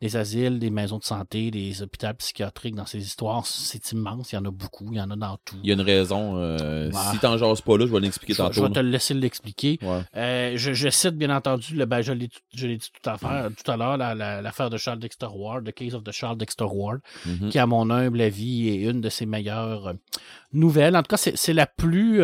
[0.00, 4.32] des asiles, des maisons de santé, des hôpitaux psychiatriques dans ses histoires, c'est immense.
[4.32, 4.88] Il y en a beaucoup.
[4.90, 5.56] Il y en a dans tout.
[5.62, 6.36] Il y a une raison.
[6.38, 6.98] euh, Ouais.
[7.12, 8.62] Si t'en jases pas là, je vais l'expliquer vais- je tantôt.
[8.68, 9.78] vais te le laisser l'expliquer.
[9.82, 10.00] Ouais.
[10.16, 13.70] Euh, je, je cite bien entendu, le, ben, je l'ai dit tout à, l'heure- tout
[13.70, 16.64] à l'heure, la- la- l'affaire de Charles Dexter Ward, The Case of the Charles Dexter
[16.64, 17.50] Ward, Mhm.
[17.50, 19.94] qui, à mon humble avis, est une de ses meilleures
[20.52, 20.96] nouvelles.
[20.96, 22.22] En tout cas, c'est la plus,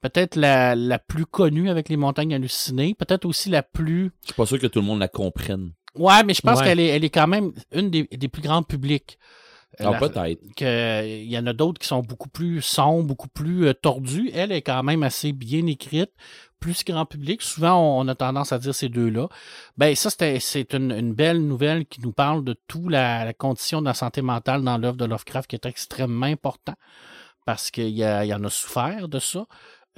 [0.00, 4.12] peut-être la, la plus connue avec les montagnes hallucinées, peut-être aussi la plus...
[4.22, 5.72] Je suis pas sûr que tout le monde la comprenne.
[5.94, 6.64] Ouais, mais je pense Ouais.
[6.66, 9.18] qu'elle est, elle est quand même une des, des plus grandes publics.
[9.80, 10.40] Euh, Ah, peut-être.
[10.56, 14.30] que il y en a d'autres qui sont beaucoup plus sombres, beaucoup plus euh, tordues.
[14.32, 16.10] Elle est quand même assez bien écrite,
[16.60, 17.42] plus grand public.
[17.42, 19.28] Souvent, on, on a tendance à dire ces deux-là.
[19.76, 23.80] Ben ça, c'est une, une belle nouvelle qui nous parle de tout la, la condition
[23.80, 26.74] de la santé mentale dans l'œuvre de Lovecraft, qui est extrêmement important
[27.44, 29.46] parce qu'il y, a- il y en a souffert de ça.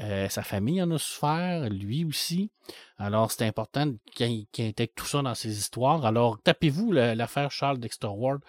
[0.00, 2.50] Euh, sa famille en a souffert, lui aussi.
[2.98, 6.06] Alors, c'est important qu'il intègre tout ça dans ses histoires.
[6.06, 8.40] Alors, tapez-vous l'affaire Charles Dexter Ward.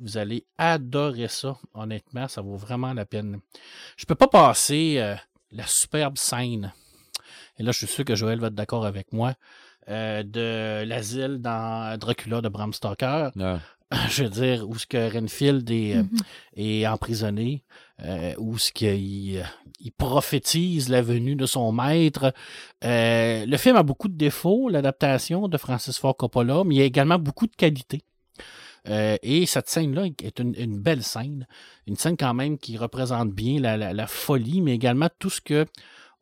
[0.00, 2.26] Vous allez adorer ça, honnêtement.
[2.26, 3.40] Ça vaut vraiment la peine.
[3.96, 5.14] Je peux pas passer euh,
[5.52, 6.72] la superbe scène.
[7.58, 9.34] Et là, je suis sûr que Joël va être d'accord avec moi.
[9.88, 13.30] Euh, de l'asile dans Dracula de Bram Stoker.
[14.10, 16.18] Je veux dire, où ce que Renfield est, euh, Mhm.
[16.56, 17.62] est emprisonné,
[18.04, 19.42] euh, où ce qu'il euh,
[19.78, 22.32] il prophétise la venue de son maître.
[22.84, 26.82] Euh, le film a beaucoup de défauts, l'adaptation de Francis Ford Coppola, mais il y
[26.82, 28.02] a également beaucoup de qualités.
[28.88, 31.46] Euh, et cette scène-là est une, une belle scène.
[31.86, 35.40] Une scène quand même qui représente bien la, la- la folie, mais également tout ce
[35.40, 35.66] que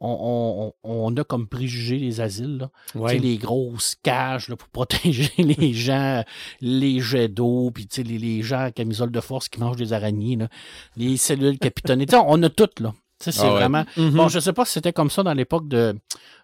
[0.04, 2.58] on, on- on a comme préjugé les asiles.
[2.58, 2.70] là.
[2.94, 3.18] Ouais.
[3.18, 6.22] les grosses cages là, pour protéger les gens,
[6.60, 10.36] les jets d'eau, puis les, les gens à camisole de force qui mangent des araignées,
[10.36, 10.48] là,
[10.96, 12.06] les cellules capitonnées.
[12.26, 12.92] On a tout, là.
[13.20, 13.50] C'est Ah ouais.
[13.52, 13.84] vraiment.
[13.96, 14.10] Mhm.
[14.10, 15.94] Bon, je sais pas si c'était comme ça dans l'époque de,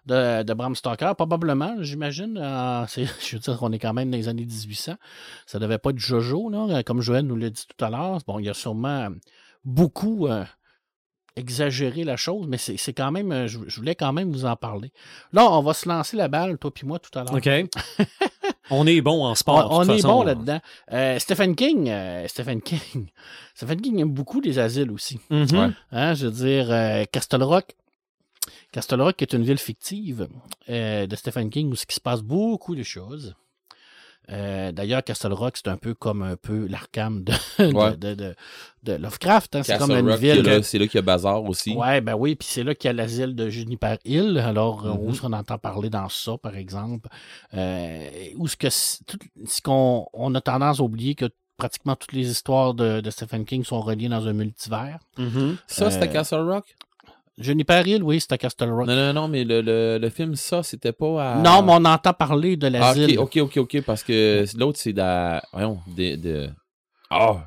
[0.07, 1.13] de, de Bram Stoker.
[1.15, 2.39] Probablement, j'imagine.
[2.41, 4.93] Euh, je veux dire qu'on est quand même dans les années 1800.
[5.45, 8.17] Ça devait pas être Jojo, là, comme Joël nous l'a dit tout à l'heure.
[8.25, 9.09] Bon, il y a sûrement
[9.65, 10.43] beaucoup euh,
[11.35, 13.31] exagéré la chose, mais c'est c'est quand même.
[13.31, 14.91] euh, Je, je voulais quand même vous en parler.
[15.33, 17.33] Là, on va se lancer la balle, toi puis moi, tout à l'heure.
[17.33, 17.49] OK.
[18.69, 19.71] on est bon en On, sport.
[19.71, 20.07] on toute est façon.
[20.19, 20.59] bon là-dedans.
[20.91, 23.07] Euh, Stephen King, euh, Stephen King,
[23.55, 25.19] Stephen King aime beaucoup les asiles aussi.
[25.29, 25.47] Mhm.
[25.51, 25.69] Ouais.
[25.91, 27.75] Hein, je veux dire, euh, Castle Rock.
[28.71, 30.27] Castle Rock est une ville fictive
[30.69, 33.35] euh, de Stephen King où il se passe beaucoup de choses.
[34.29, 37.97] Euh, D'ailleurs, Castle Rock, c'est un peu comme un peu l'Arkham de, de- Ouais.
[37.97, 38.35] de, de-
[38.83, 39.55] de Lovecraft.
[39.57, 39.63] hein.
[39.63, 40.41] C'est comme une Rock, ville.
[40.41, 41.73] là, c'est là qu'il y a Bazar aussi.
[41.75, 44.37] Ouais, ben oui, puis c'est là qu'il y a l'asile de Juniper Hill.
[44.37, 45.09] Alors, euh, où Mhm.
[45.11, 47.09] est-ce qu'on entend parler dans ça, par exemple?
[47.53, 48.67] Euh, où ce que
[49.05, 51.25] tout- ce qu'on on a tendance à oublier que
[51.57, 54.97] pratiquement toutes les histoires de, Stephen King sont reliées dans un multivers.
[55.17, 55.57] Mhm.
[55.67, 56.75] Ça, c'était Euh, Castle Rock?
[57.37, 58.87] Juniper Hill, oui, c'est à Castle Rock.
[58.87, 61.41] Non, non, non, mais le, le, le film, ça, c'était pas à.
[61.41, 63.17] Non, mais on entend parler de Ah, l'asile.
[63.19, 65.41] ok, ok, ok, ok, parce que l'autre, c'est dans.
[65.53, 66.15] Voyons, de.
[66.15, 66.49] de...
[67.09, 67.45] Ah!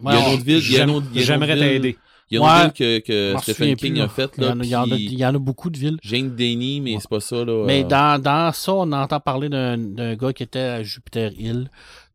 [0.00, 0.58] Il y a Ouais, une autre ville.
[0.58, 1.98] il y a une autre- il y a une J'aimerais t'aider.
[2.30, 4.32] Il y a une ville que, Stephen King plus, a faite.
[4.38, 5.68] Il y, Là, en a, il y en a- puis il y en a beaucoup
[5.70, 5.98] de villes.
[6.02, 7.44] Jane Denny, mais c'est pas ça.
[7.44, 10.82] Là, Mais euh, dans, dans ça, on entend parler d'un d'un gars qui était à
[10.82, 11.70] Jupiter Hill.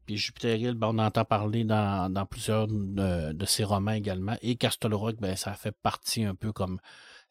[0.07, 4.35] Puis Jupiter Hill, ben, on entend parler dans, dans plusieurs de, de ses romans également.
[4.41, 6.79] Et Castle Rock, ben, ça fait partie un peu comme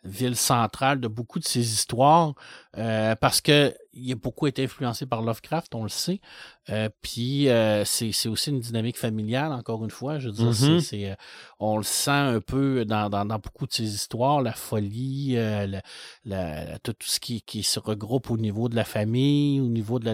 [0.05, 2.35] ville centrale de beaucoup de ses histoires.
[2.77, 6.21] euh, parce que il a beaucoup été influencé par Lovecraft, on le sait.
[6.69, 10.19] Euh, puis euh, c'est aussi une dynamique familiale, encore une fois.
[10.19, 10.81] Je veux dire, Mhm.
[10.81, 11.15] c'est, euh,
[11.59, 15.81] on le sent un peu dans, dans, dans beaucoup de ses histoires, la folie, euh,
[16.25, 20.11] la- tout, ce qui, qui se regroupe au niveau de la famille, au niveau de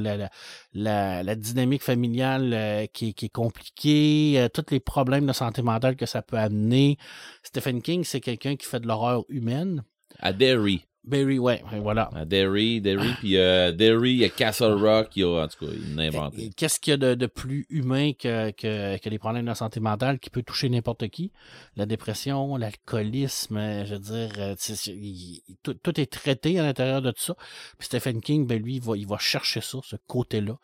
[0.73, 6.07] la, dynamique familiale qui, est- qui est compliquée, tous les problèmes de santé mentale que
[6.07, 6.97] ça peut amener.
[7.43, 9.83] Stephen King, c'est quelqu'un qui fait de l'horreur humaine.
[10.19, 10.85] À Derry.
[11.05, 12.11] Barry, ouais, voilà.
[12.15, 15.49] À Derry, Derry, puis euh, Derry, il y a Castle Rock, il y a, en
[15.49, 16.51] tout cas, il l'a inventé.
[16.57, 19.81] Qu'est-ce qu'il y a de, de plus humain que, que, que les problèmes de santé
[19.81, 21.33] mentale qui peut toucher n'importe qui?
[21.75, 24.55] La dépression, l'alcoolisme, euh, je veux dire, euh,
[24.87, 27.35] il- il- tout, tout est traité à l'intérieur de tout ça.
[27.79, 30.57] Puis Stephen King, ben lui, il va, il va chercher ça, ce côté-là.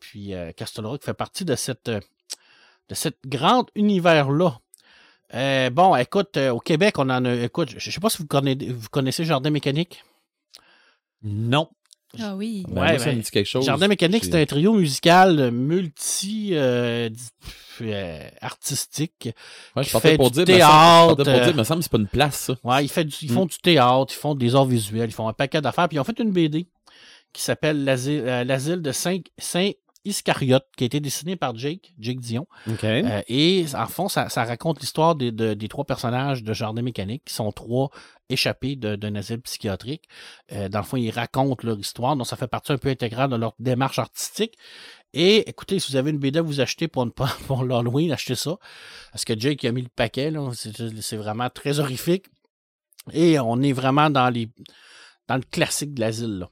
[0.00, 4.58] Puis euh, Castle Rock fait partie de cette, de cette grande univers-là.
[5.34, 7.34] Euh, bon, écoute, euh, au Québec, on en a.
[7.34, 10.04] Écoute, je je sais pas si vous connaissez, vous connaissez Jardin Mécanique?
[11.22, 11.68] Non.
[12.20, 12.64] Ah oui.
[12.68, 13.64] Ben, Ouais, moi, ça ben, me dit quelque chose.
[13.64, 17.08] Jardin Mécanique, c'est un trio musical multi euh,
[17.80, 19.30] euh, artistique.
[19.74, 21.44] Ouais, je qui partais fait pour du dire, mais ça- je théâtre, pour dire, mais
[21.46, 22.56] ça me semble que c'est pas une place, ça.
[22.64, 23.34] Ouais, ils, fait du- ils Mm.
[23.34, 25.88] font du théâtre, ils font des arts visuels, ils font un paquet d'affaires.
[25.88, 26.66] Puis ils ont fait une BD
[27.32, 29.70] qui s'appelle L'asile euh, l'asile de Saint, Saint
[30.04, 32.46] Iscariote, qui a été dessinée par Jake, Jake Dion.
[33.04, 36.82] Euh, et en fond, ça, ça raconte l'histoire des, de- des trois personnages de Jardin
[36.82, 37.90] Mécanique, qui sont trois
[38.28, 40.04] échappés d'un asile psychiatrique.
[40.52, 43.30] Euh, dans le fond, ils racontent leur histoire, donc ça fait partie un peu intégrale
[43.30, 44.54] de leur démarche artistique.
[45.14, 47.12] Et écoutez, si vous avez une BD à vous acheter pour, une,
[47.46, 48.56] pour l'Halloween, achetez ça.
[49.12, 52.26] Parce que Jake a mis le paquet, là, c'est, c'est vraiment très horrifique.
[53.12, 54.48] Et on est vraiment dans les
[55.28, 56.46] dans le classique de l'asile.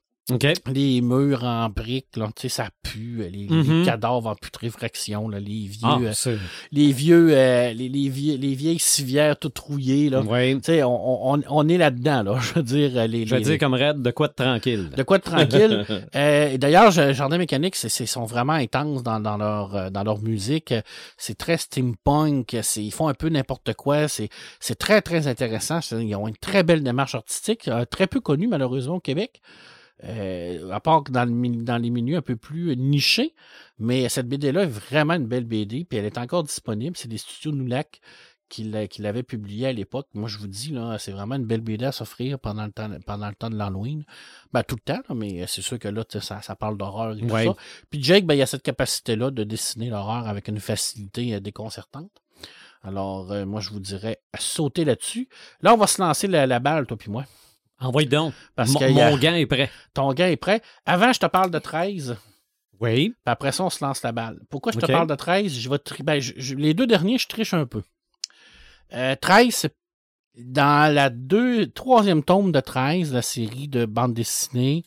[0.67, 3.85] Les murs en briques, là, tu sais, ça pue, les, les Mhm.
[3.85, 6.37] cadavres en putréfaction, là, les vieux, Ah, euh,
[6.73, 10.21] les vieux, euh, les, les, vie- les vieilles civières toutes rouillées, là.
[10.23, 10.55] Ouais.
[10.57, 12.39] Tu sais, on, on, on est là-dedans, là.
[12.41, 14.91] Je veux dire, euh, les, Je les- dire comme Red, de quoi de tranquille?
[14.97, 15.85] de quoi de tranquille?
[16.17, 20.75] Euh, D'ailleurs, Jardin Mécanique, c'est, c'est- sont vraiment intenses dans, dans leur dans leur musique.
[21.17, 22.57] C'est très steampunk.
[22.63, 24.09] C'est, ils font un peu n'importe quoi.
[24.09, 25.81] C'est, c'est très très intéressant.
[25.93, 29.41] Ils ont une très belle démarche artistique, très peu connue malheureusement au Québec.
[30.05, 33.35] Euh, à part que dans, le, mi- dans les milieux un peu plus nichés.
[33.79, 36.97] Mais cette BD-là est vraiment une belle BD, puis elle est encore disponible.
[36.97, 38.01] C'est des studios Noulac
[38.49, 40.09] qui l'a- qui l'avaient publié à l'époque.
[40.15, 42.89] Moi, je vous dis, là, c'est vraiment une belle BD à s'offrir pendant le temps,
[43.07, 44.05] pendant le temps de l'Halloween.
[44.53, 47.21] Ben, tout le temps, là, mais c'est sûr que là, ça, ça parle d'horreur et
[47.21, 47.45] tout Ouais.
[47.47, 47.55] ça.
[47.91, 52.11] Puis Jake, ben, il a cette capacité-là de dessiner l'horreur avec une facilité euh, déconcertante.
[52.83, 55.29] Alors, euh, moi, je vous dirais à sauter là-dessus.
[55.61, 57.27] Là, on va se lancer la, la balle, toi puis moi.
[57.81, 58.35] Envoie donc.
[58.55, 59.71] Parce Mon, y a- mon gant est prêt.
[59.95, 60.61] Ton gars est prêt.
[60.87, 62.17] Avant, je te parle de 13.
[62.81, 63.11] Oui.
[63.11, 64.39] Puis après ça, on se lance la balle.
[64.51, 65.53] Pourquoi je te parle de 13?
[65.59, 67.83] Je vais tri- ben, je- je- les deux derniers, je triche un peu.
[68.93, 69.77] Euh, 13, c'est
[70.39, 74.85] dans la deux, troisième tome de 13, la série de bande dessinée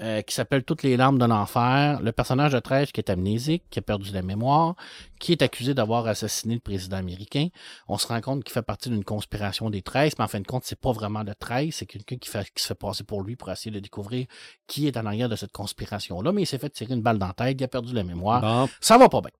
[0.00, 2.00] euh, qui s'appelle Toutes les larmes de l'enfer.
[2.02, 4.74] Le personnage de 13 qui est amnésique, qui a perdu la mémoire,
[5.18, 7.48] qui est accusé d'avoir assassiné le président américain.
[7.88, 10.46] On se rend compte qu'il fait partie d'une conspiration des 13, mais en fin de
[10.46, 13.22] compte, c'est pas vraiment le 13, c'est quelqu'un qui, fait- qui se fait passer pour
[13.22, 14.26] lui pour essayer de découvrir
[14.66, 16.32] qui est en arrière de cette conspiration-là.
[16.32, 18.40] Mais il s'est fait tirer une balle dans la tête, il a perdu la mémoire.
[18.40, 18.68] Bon.
[18.80, 19.30] Ça va pas bien.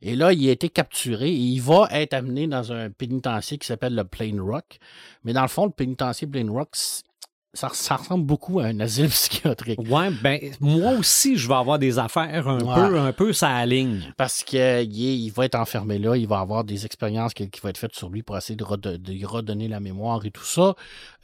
[0.00, 3.66] Et là, il a été capturé et il va être amené dans un pénitencier qui
[3.66, 4.78] s'appelle le Plain Rock.
[5.24, 6.74] Mais dans le fond, le pénitencier Plain Rock,
[7.56, 9.80] ça, ça, ressemble beaucoup à un asile psychiatrique.
[9.90, 14.02] Ouais, ben moi aussi, je vais avoir des affaires un peu, un peu ça ligne.
[14.16, 17.68] Parce qu'il il va être enfermé là, il va avoir des expériences qui, qui vont
[17.68, 20.74] être faites sur lui pour essayer de, de, redonner la mémoire et tout ça.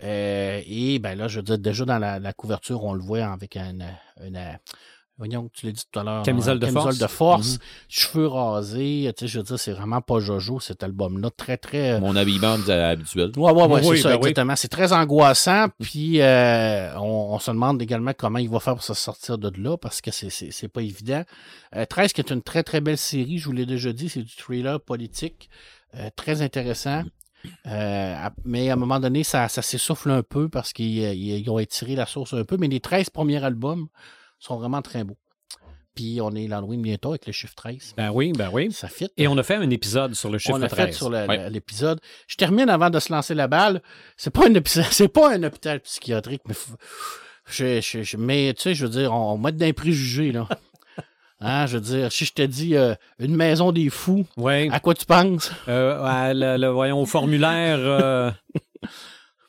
[0.02, 3.24] Euh, et ben là, je veux dire, déjà dans la, la couverture, on le voit
[3.24, 3.78] avec un,
[4.20, 4.56] un,
[5.18, 6.22] voyons, tu l'as dit tout à l'heure.
[6.22, 6.98] Camisole de camisole force.
[6.98, 9.12] de force, cheveux rasés.
[9.16, 11.30] Tu sais, je veux dire, c'est vraiment pas Jojo, cet album-là.
[11.36, 12.00] Très, très.
[12.00, 13.30] Mon habillement habituel.
[13.36, 14.30] Ouais, ouais, ouais, Oui, c'est ça, ben oui.
[14.30, 14.56] exactement.
[14.56, 15.66] C'est très angoissant.
[15.80, 19.52] Puis, euh, on, on se demande également comment il va faire pour se sortir de
[19.60, 21.22] là parce que c'est- pas évident.
[21.76, 24.22] Euh, 13, qui est une très, très belle série, je vous l'ai déjà dit, c'est
[24.22, 25.48] du thriller politique.
[25.94, 27.02] euh, très intéressant.
[27.66, 31.38] Euh, à- mais à un moment donné, ça, ça s'essouffle un peu parce qu'ils ils-
[31.40, 32.56] ils ont étiré la sauce un peu.
[32.56, 33.88] Mais les 13 premiers albums
[34.44, 35.16] sont vraiment très beaux.
[35.94, 37.94] Puis on est l'Halloween bientôt avec le chiffre 13.
[37.98, 38.72] Ben oui, ben oui.
[38.72, 39.10] Ça fit.
[39.18, 40.86] Et on a fait un épisode sur le chiffre on l'a 13.
[40.86, 41.50] fait sur Ouais.
[41.50, 42.00] l'épisode.
[42.28, 43.82] Je termine avant de se lancer la balle.
[44.16, 46.54] C'est pas un épisode, c'est pas un hôpital psychiatrique, mais
[47.46, 50.48] je, je- je- mais tu sais, je veux dire, on, on met d'un préjugé là.
[51.44, 54.68] Hein, je veux dire, si je te dis euh, une maison des fous, Oui.
[54.70, 55.50] à quoi tu penses?
[55.66, 58.30] Euh, à le, le- voyons, au formulaire euh,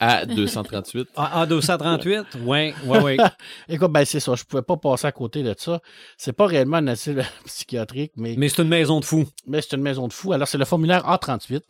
[0.03, 1.07] À 238.
[1.15, 2.25] A- A238.
[2.45, 3.17] Oui, oui, oui.
[3.69, 5.79] Écoute, ben c'est ça, je pouvais pas passer à côté de ça.
[6.17, 9.25] C'est pas réellement un asile psychiatrique, mais, Mais c'est une maison de fous.
[9.47, 10.33] mais c'est une maison de fous.
[10.33, 11.61] Alors, c'est le formulaire A38.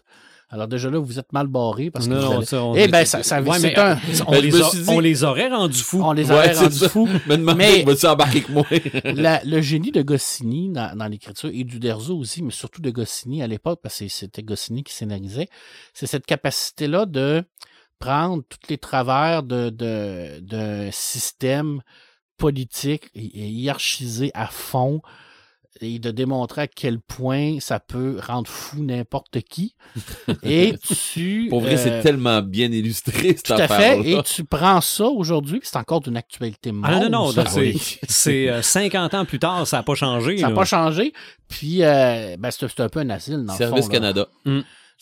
[0.49, 2.75] Alors, déjà là, vous êtes mal barré parce que Non, vous non, allez- ça, on-
[2.75, 3.97] Eh ben, ça, ça Ouais, mais, un...
[4.27, 6.01] On, Ben, les dit- on les aurait rendus fous.
[6.03, 7.07] On les aurait rendus fous.
[7.27, 8.63] Me demandais, Mais- vas-tu embarquer avec moi?
[9.03, 12.91] La- le génie de Goscinny dans, dans l'écriture et du Derzo aussi, mais surtout de
[12.91, 15.47] Goscinny à l'époque, parce que c'était Goscinny qui scénarisait,
[15.95, 17.43] c'est cette capacité-là de
[18.03, 21.81] prendre tous les travers de, de, d'un système
[22.37, 25.01] politique et, et hiérarchisé à fond
[25.79, 29.75] et de démontrer à quel point ça peut rendre fou n'importe qui.
[30.43, 30.75] Et
[31.13, 31.47] tu...
[31.49, 34.01] Pour vrai, euh, c'est tellement bien illustré, cette Tout à fait.
[34.01, 37.45] Et tu prends ça aujourd'hui, c'est encore d'une actualité Ah non, non, non.
[37.47, 37.73] c'est,
[38.07, 40.37] c'est euh, 50 ans plus tard, ça n'a pas changé.
[40.37, 41.13] Ça n'a pas changé.
[41.47, 43.87] Puis, euh, ben, c'est un peu un asile, dans Service le fond.
[43.87, 43.99] là.
[43.99, 44.27] Canada.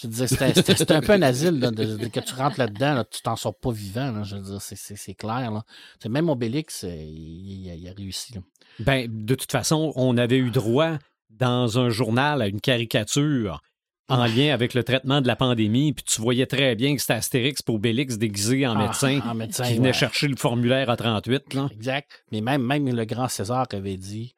[0.03, 1.59] Je c'est un, c'est- un peu un asile.
[1.59, 4.11] là, de, de- que tu rentres là-dedans, là, tu t'en sors pas vivant.
[4.11, 5.51] là, je veux dire, c'est- clair.
[5.51, 5.63] Là.
[6.09, 8.33] Même Obélix, euh, il, il a- réussi.
[8.35, 8.41] là.
[8.79, 10.97] Ben, de toute façon, on avait eu droit
[11.29, 13.61] dans un journal à une caricature
[14.09, 17.13] en lien avec le traitement de la pandémie, puis tu voyais très bien que c'était
[17.13, 19.93] Astérix pour Obélix déguisé en Ah, médecin en médecin, qui venait ouais.
[19.93, 21.53] chercher le formulaire à 38.
[21.53, 21.69] Là.
[21.71, 22.25] Exact.
[22.31, 24.35] Mais même, même le grand César avait dit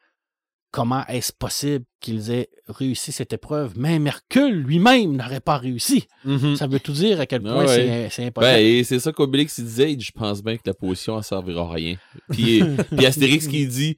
[0.73, 3.77] comment est-ce possible qu'ils aient réussi cette épreuve?
[3.79, 6.07] Même Hercule lui-même n'aurait pas réussi.
[6.25, 6.55] Mhm.
[6.57, 7.67] Ça veut tout dire à quel point Ah ouais.
[7.67, 8.53] c'est- c'est impossible.
[8.55, 11.71] Ben, et c'est ça qu'Obélix disait, je pense bien que la potion, elle servira à
[11.73, 11.95] rien.
[12.31, 12.61] Puis,
[12.97, 13.97] puis Astérix qui dit,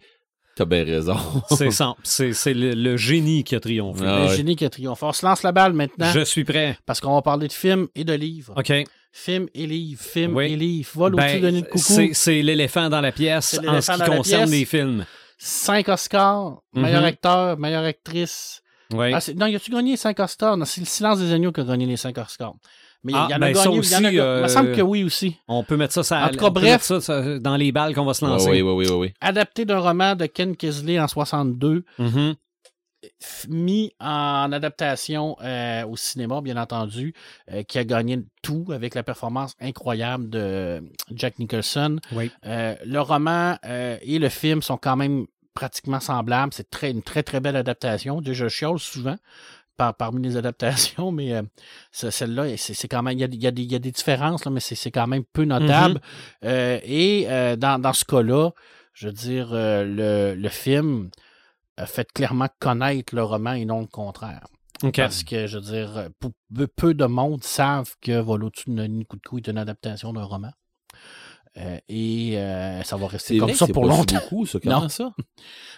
[0.55, 1.15] t'as bien raison.
[1.49, 1.95] C'est ça.
[2.03, 4.03] C'est, c'est le, le génie qui a triomphé.
[4.05, 4.35] Ah le ouais.
[4.37, 5.05] génie qui a triomphé.
[5.05, 6.11] On se lance la balle maintenant.
[6.13, 6.77] Je suis prêt.
[6.85, 8.53] Parce qu'on va parler de films et de livres.
[8.57, 8.71] OK.
[9.17, 10.51] Film et livre, film Oui.
[10.51, 10.89] et livre.
[10.93, 11.77] Vol Ben, au-dessus de coucou.
[11.77, 15.05] c'est, c'est l'éléphant dans la pièce C'est en ce qui concerne les films.
[15.37, 17.07] Cinq Oscars, meilleur Mhm.
[17.07, 18.61] acteur, meilleure actrice.
[18.93, 19.13] Oui.
[19.13, 20.57] Ah, non, y a-tu gagné cinq Oscars?
[20.57, 22.53] Non, c'est le silence des agneaux qui a gagné les cinq Oscars.
[23.03, 23.55] Mais il Ah, y en a ben, gagné.
[23.55, 25.37] ça il y en a aussi, Il me euh, semble que oui aussi.
[25.47, 26.81] On peut mettre ça, ça En tout cas, bref.
[26.81, 28.49] ça, ça dans les balles qu'on va se lancer.
[28.49, 29.13] oui, oui, oui, oui, oui.
[29.21, 32.07] Adapté d'un roman de Ken Kisley en 62, Mhm.
[32.31, 32.35] f-
[33.49, 37.13] mis en adaptation euh, au cinéma, bien entendu,
[37.51, 41.97] euh, qui a gagné tout avec la performance incroyable de Jack Nicholson.
[42.11, 42.31] Oui.
[42.45, 46.53] Euh, le roman euh, et le film sont quand même pratiquement semblables.
[46.53, 48.21] C'est très, une très, très belle adaptation.
[48.21, 49.15] Déjà, je chiale souvent
[49.77, 51.41] par, parmi les adaptations, mais euh,
[51.91, 54.91] ce- celle-là, c'est quand même, il y y y a des différences, là, mais c'est
[54.91, 55.99] quand même peu notable.
[56.43, 58.51] Euh, et euh, dans, dans ce cas-là,
[58.93, 61.09] je veux dire, euh, le, le film
[61.85, 64.47] fait clairement connaître le roman et non le contraire.
[64.95, 66.09] Parce que, je veux dire,
[66.75, 70.51] peu, de monde savent que Vol au-dessus de cou est une adaptation d'un roman.
[71.57, 74.15] Euh, et euh, ça va rester comme ça pour c'est longtemps.
[74.15, 74.59] beaucoup, ça.
[74.65, 74.89] Non.
[74.89, 75.13] ça?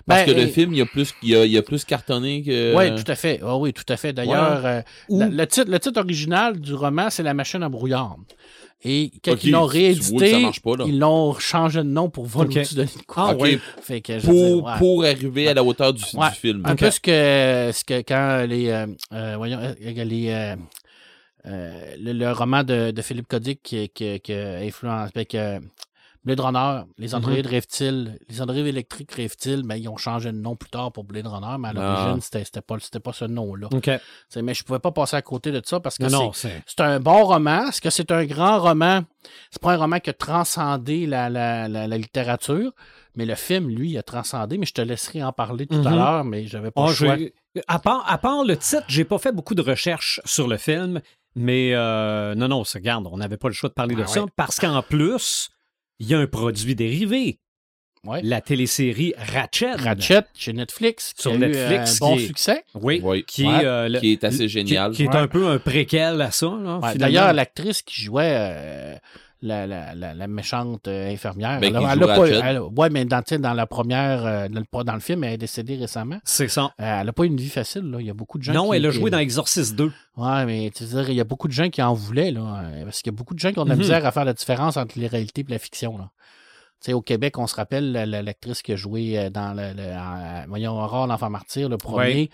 [0.08, 1.62] Parce Ben, que le film, il y a plus, il y a, il y a
[1.62, 2.76] plus cartonné que...
[2.76, 3.40] Oui, tout à fait.
[3.44, 4.12] Ah oui, tout à fait.
[4.12, 8.18] D'ailleurs, euh, Ou- le, titre, le titre original du roman, c'est La machine à brouillard.
[8.84, 12.46] Et quand Ok, ils l'ont vois réédité, pas, ils l'ont changé de nom pour Vol
[12.48, 12.58] Ok.
[12.58, 12.86] au-dessus de.
[13.16, 13.60] Ah oui.
[13.82, 14.78] Fait que, veux dire, Pour, ouais.
[14.78, 16.30] pour arriver à la hauteur du, du Ouais.
[16.32, 16.62] film.
[16.64, 20.56] Un peu ce que, ce que quand les, euh, euh, voyons, euh, les, euh,
[21.48, 25.60] euh, le, le roman de, de Philippe Codic qui, qui, qui a influencé, ben, que
[26.28, 27.14] Blade Runner, les Mhm.
[27.16, 31.06] androïdes rêvent-ils, les androïdes électriques rêvent-ils, mais ils ont changé de nom plus tard pour
[31.06, 32.22] Blade Runner, mais à l'origine, Ah.
[32.22, 33.70] c'était c'était pas, pas ce nom-là.
[34.36, 36.04] Mais je pouvais pas passer à côté de ça parce que
[36.66, 37.70] c'est un bon roman.
[37.70, 39.04] Est-ce que c'est un grand roman?
[39.52, 42.72] C'est pas un roman qui a transcendé la, la, la, la littérature,
[43.16, 44.58] mais le film, lui, a transcendé.
[44.58, 45.96] Mais je te laisserai en parler tout à Mhm.
[45.96, 47.16] l'heure, mais j'avais pas Ah, le choix.
[47.68, 51.00] à, part, à part le titre, j'ai pas fait beaucoup de recherches sur le film,
[51.36, 54.08] mais euh, non, non, ça, regarde, on n'avait pas le choix de parler de Ah
[54.08, 55.50] ça parce qu'en plus,
[56.00, 57.40] il y a un produit dérivé,
[58.06, 58.22] Ouais.
[58.24, 59.72] la télésérie Ratchet.
[59.74, 62.64] Ratchet chez Netflix, qui Sur a eu Netflix, un bon qui est- succès.
[62.76, 63.24] Oui, Oui.
[63.26, 63.64] qui, Ouais.
[63.64, 64.92] est, euh, le- Qui est assez qui- génial.
[64.92, 65.16] Qui, est Ouais.
[65.16, 66.52] un peu un préquel à ça.
[66.96, 68.96] D'ailleurs, l'actrice qui jouait euh,
[69.42, 72.20] la, la, la, la méchante euh, infirmière, Ben, elle, qui a- joue elle a pas,
[72.22, 72.40] Ratchet.
[72.44, 75.76] elle- ouais, mais dans, la première, euh, dans, le, dans le film, elle est décédée
[75.76, 76.18] récemment.
[76.24, 76.72] C'est ça.
[76.82, 77.84] Euh, elle n'a pas eu une vie facile.
[77.92, 77.98] Là.
[78.00, 79.92] Il y a beaucoup de gens Non, qui, elle a qui- joué dans Exorcist 2.
[80.18, 82.62] Ouais, mais tu veux dire, il y a beaucoup de gens qui en voulaient, là.
[82.64, 83.82] euh, Parce qu'il y a beaucoup de gens qui ont de la Mhm.
[83.82, 86.10] misère à faire la différence entre les réalités et la fiction, là.
[86.80, 89.74] Tu sais, au Québec, on se rappelle la- la- l'actrice qui a joué dans le,
[89.76, 92.30] le- en- voyons, Aurore, l'enfant martyr, le premier.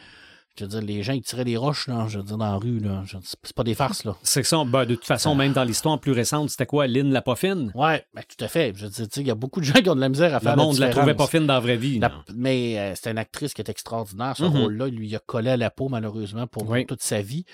[0.56, 2.58] Je veux dire, les gens, ils tiraient des roches, là, je veux dire, dans la
[2.58, 3.02] rue, là.
[3.24, 4.16] C'est pas des farces, là.
[4.22, 4.64] C'est ça.
[4.66, 7.72] Ben, de toute façon, même dans l'histoire plus récente, c'était quoi, Lynn la pas fine?
[7.74, 8.72] Ouais, ben, tout à fait.
[8.76, 10.10] Je veux dire, tu sais, il y a beaucoup de gens qui ont de la
[10.10, 11.98] misère à faire Le monde la la trouvait pas fine dans la vraie vie.
[11.98, 14.36] La- mais euh, c'est une actrice qui est extraordinaire.
[14.38, 14.62] Ce Mhm.
[14.62, 16.86] rôle-là, il lui a collé à la peau, malheureusement, pour Oui.
[16.86, 17.46] toute sa vie.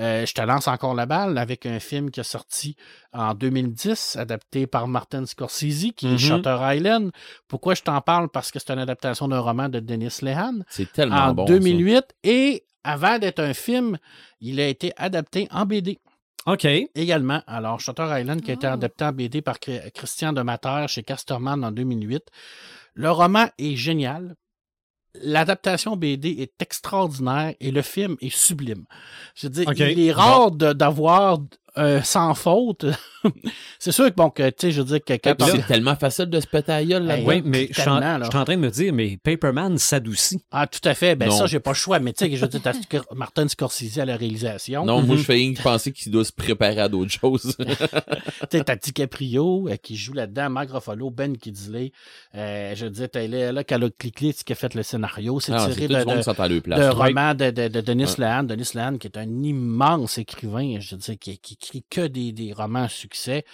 [0.00, 2.74] Euh, je te lance encore la balle avec un film qui est sorti
[3.12, 6.14] en 2010, adapté par Martin Scorsese, qui Mhm.
[6.14, 7.10] est Shutter Island.
[7.46, 8.28] Pourquoi je t'en parle?
[8.28, 11.46] Parce que c'est une adaptation d'un roman de Dennis Lehan C'est tellement en bon.
[11.46, 11.52] ça.
[11.52, 12.04] 2008.
[12.24, 12.47] Et
[12.88, 13.98] avant d'être un film,
[14.40, 15.98] il a été adapté en BD
[16.46, 16.64] OK.
[16.94, 17.42] également.
[17.46, 18.72] Alors, Shutter Island, qui a été Ah.
[18.74, 22.22] adapté en BD par Chr- Christian Demater chez Casterman en 2008.
[22.94, 24.34] Le roman est génial.
[25.20, 28.84] L'adaptation BD est extraordinaire et le film est sublime.
[29.34, 31.38] Je veux dire, il est rare de- d'avoir
[31.76, 32.86] euh, sans faute.
[33.78, 35.96] c'est sûr que, bon, que, tu sais, je veux dire que quand on- C'est tellement
[35.96, 37.28] facile de se péter à la gueule là-dedans.
[37.28, 38.24] Oui, mais je suis en, tellement, là.
[38.24, 40.40] je suis en train de me dire, mais Paperman s'adoucit.
[40.50, 41.14] Ah, tout à fait.
[41.16, 41.36] Ben, Non.
[41.36, 41.98] ça, j'ai pas le choix.
[41.98, 42.60] Mais, tu sais, je veux dire,
[43.14, 44.84] Martin Scorsese à la réalisation.
[44.84, 45.20] Non, moi, Mhm.
[45.20, 47.56] je fais rien que penser qu'il doit se préparer à d'autres choses.
[48.50, 51.92] Tu sais, t'as DiCaprio euh, qui joue là-dedans, Mark Ruffalo, Ben Kingsley.
[52.34, 55.38] Euh, je veux dire, t'as là, là Calo Clicklit qui a fait le scénario.
[55.40, 55.98] C'est Ah, tiré de, de,
[56.68, 56.88] Ouais.
[56.88, 58.14] roman de, de, de Denis Ouais.
[58.18, 58.44] Lahan.
[58.44, 62.32] Denis Lahan, qui est un immense écrivain, je veux dire, qui, qui écrit que des,
[62.32, 63.44] des romans à succès.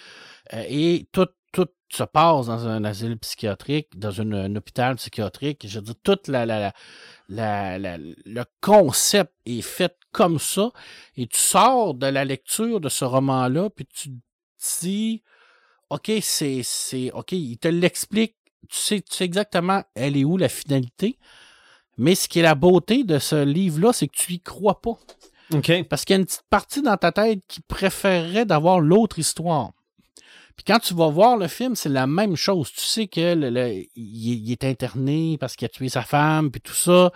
[0.53, 5.65] Euh, et tout, tout se passe dans un asile psychiatrique, dans une, un hôpital psychiatrique.
[5.67, 5.95] Je veux dire,
[7.27, 10.71] la- le concept est fait comme ça.
[11.17, 14.09] Et tu sors de la lecture de ce roman-là, puis tu
[14.81, 15.23] dis,
[15.89, 18.35] OK, c'est, c'est, OK, il te l'explique.
[18.69, 21.19] Tu sais, tu sais exactement elle est où la finalité.
[21.97, 24.97] Mais ce qui est la beauté de ce livre-là, c'est que tu y crois pas.
[25.89, 29.71] Parce qu'il y a une petite partie dans ta tête qui préférerait d'avoir l'autre histoire.
[30.55, 32.71] Puis quand tu vas voir le film, c'est la même chose.
[32.71, 36.61] Tu sais que le- le- il, est- interné parce qu'il a tué sa femme, puis
[36.61, 37.11] tout ça.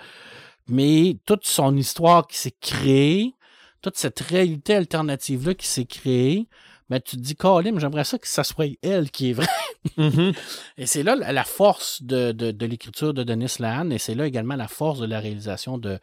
[0.68, 3.34] Mais toute son histoire qui s'est créée,
[3.82, 6.48] toute cette réalité alternative-là qui s'est créée,
[6.90, 9.48] ben, tu te dis, Colin, j'aimerais ça que ça soit elle qui est vraie.
[9.96, 10.34] Mhm.
[10.78, 14.16] Et c'est là la la force de, de, de l'écriture de Denis Lahan, et c'est
[14.16, 15.98] là également la force de la réalisation de,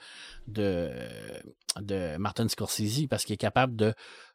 [0.49, 0.91] de,
[1.81, 3.95] de Martin Scorsese, parce qu'il est capable de,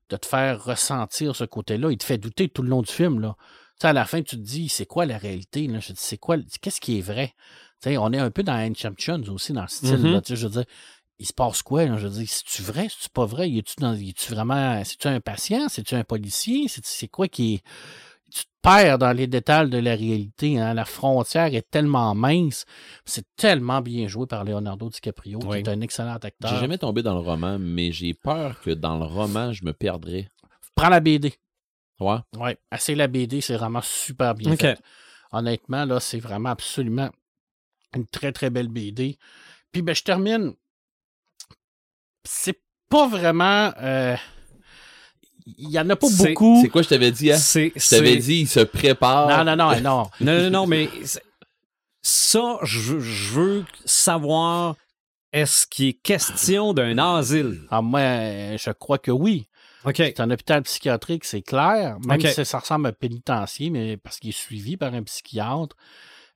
[0.10, 1.92] de te faire ressentir ce côté-là.
[1.92, 3.20] Il te fait douter tout le long du film.
[3.20, 3.36] Là.
[3.40, 5.68] Tu sais, à la fin, tu te dis, c'est quoi la réalité?
[5.68, 5.80] Là?
[5.80, 7.34] Je c'est quoi, qu'est-ce qui est vrai?
[7.82, 8.94] Tu sais, on est un peu dans Ancient
[9.30, 10.04] aussi, dans le style.
[10.04, 10.22] Là.
[10.22, 10.66] Tu sais, je veux dire,
[11.20, 11.86] il se passe quoi?
[11.86, 11.98] Là?
[11.98, 12.88] Je veux dire, c'est-tu vrai?
[12.90, 13.50] C'est-tu pas vrai?
[13.52, 15.68] Es-tu dans, es-tu vraiment, c'est-tu un patient?
[15.70, 16.68] C'est-tu un policier?
[16.68, 17.64] C'est, c'est quoi qui est,
[18.34, 20.60] tu te perds dans les détails de la réalité.
[20.60, 20.74] hein.
[20.74, 22.66] La frontière est tellement mince.
[23.06, 25.64] C'est tellement bien joué par Leonardo DiCaprio, Oui.
[25.64, 26.50] qui est un excellent acteur.
[26.54, 29.74] J'ai jamais tombé dans le roman, mais j'ai peur que dans le roman, je me
[29.74, 30.28] perdrais.
[30.76, 31.34] Prends la BD.
[32.00, 32.18] Ouais.
[32.38, 34.62] Ouais, assez la BD, c'est vraiment super bien OK.
[34.62, 34.80] fait.
[35.32, 37.10] Honnêtement, là, c'est vraiment absolument
[37.96, 39.18] une très, très belle BD.
[39.72, 40.54] Puis, ben, je termine.
[42.24, 43.72] C'est pas vraiment.
[43.82, 44.16] euh,
[45.46, 46.60] Il y en a pas beaucoup.
[46.62, 47.38] C'est quoi je t'avais dit, hein?
[47.38, 49.44] Je t'avais dit, il se prépare.
[49.44, 50.10] Non, non, non, non.
[50.20, 50.90] Non, non, non, mais
[52.02, 54.76] ça, je, je veux savoir,
[55.34, 57.62] est-ce qu'il est question d'un asile?
[57.70, 58.02] Ah, moi,
[58.58, 59.48] je crois que oui.
[59.96, 61.98] C'est un hôpital psychiatrique, c'est clair.
[62.06, 65.76] Même si ça ressemble à un pénitencier, mais parce qu'il est suivi par un psychiatre.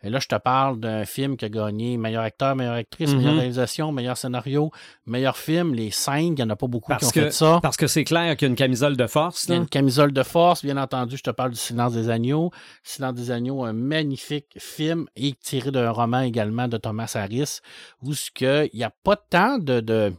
[0.06, 3.18] Et là, je te parle d'un film qui a gagné meilleur acteur, meilleure actrice, Mhm.
[3.18, 4.72] meilleure réalisation, meilleur scénario,
[5.08, 5.74] meilleur film.
[5.74, 7.60] Les cinq, il n'y en a pas beaucoup Parce qui ont que, fait ça.
[7.62, 9.44] parce que c'est clair qu'il y a une camisole de force.
[9.46, 9.62] Il y a là.
[9.64, 11.18] une camisole de force, bien entendu.
[11.18, 12.52] Je te parle du Silence des Agneaux.
[12.84, 17.60] Silence des Agneaux, un magnifique film et tiré d'un roman également de Thomas Harris,
[18.04, 20.14] où ce que il n'y a pas tant de, de,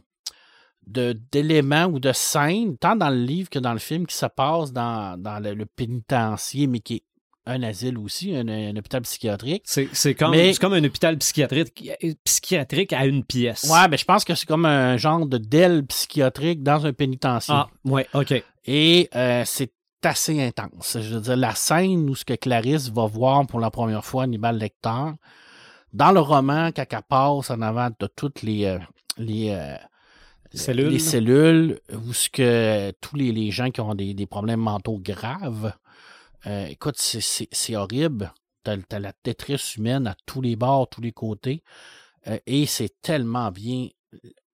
[0.85, 4.25] de- d'éléments ou de scènes, tant dans le livre que dans le film, qui se
[4.25, 7.03] passe dans, dans le, le pénitencier, mais qui est
[7.47, 9.63] un asile aussi, un, un hôpital psychiatrique.
[9.65, 11.89] C'est c'est comme, Mais- c'est comme un hôpital psychiatrique,
[12.23, 13.63] psychiatrique à une pièce.
[13.71, 17.55] Ouais, ben je pense que c'est comme un genre de DEL psychiatrique dans un pénitencier.
[17.55, 18.43] Ah, ouais, OK.
[18.65, 19.71] Et euh, c'est
[20.03, 20.97] assez intense.
[21.01, 24.23] Je veux dire, la scène où ce que Clarisse va voir pour la première fois
[24.23, 25.11] Hannibal Lecter,
[25.93, 28.77] dans le roman, quand elle passe en avant de toutes les, euh,
[29.17, 29.75] les, euh,
[30.53, 30.89] Cellules.
[30.89, 34.97] les cellules, où ce que tous les, les gens qui ont des, des problèmes mentaux
[34.99, 35.73] graves,
[36.47, 38.33] euh, écoute, c'est- horrible.
[38.63, 41.63] T'as as la détresse humaine à tous les bords, tous les côtés.
[42.27, 43.87] Euh, et c'est tellement bien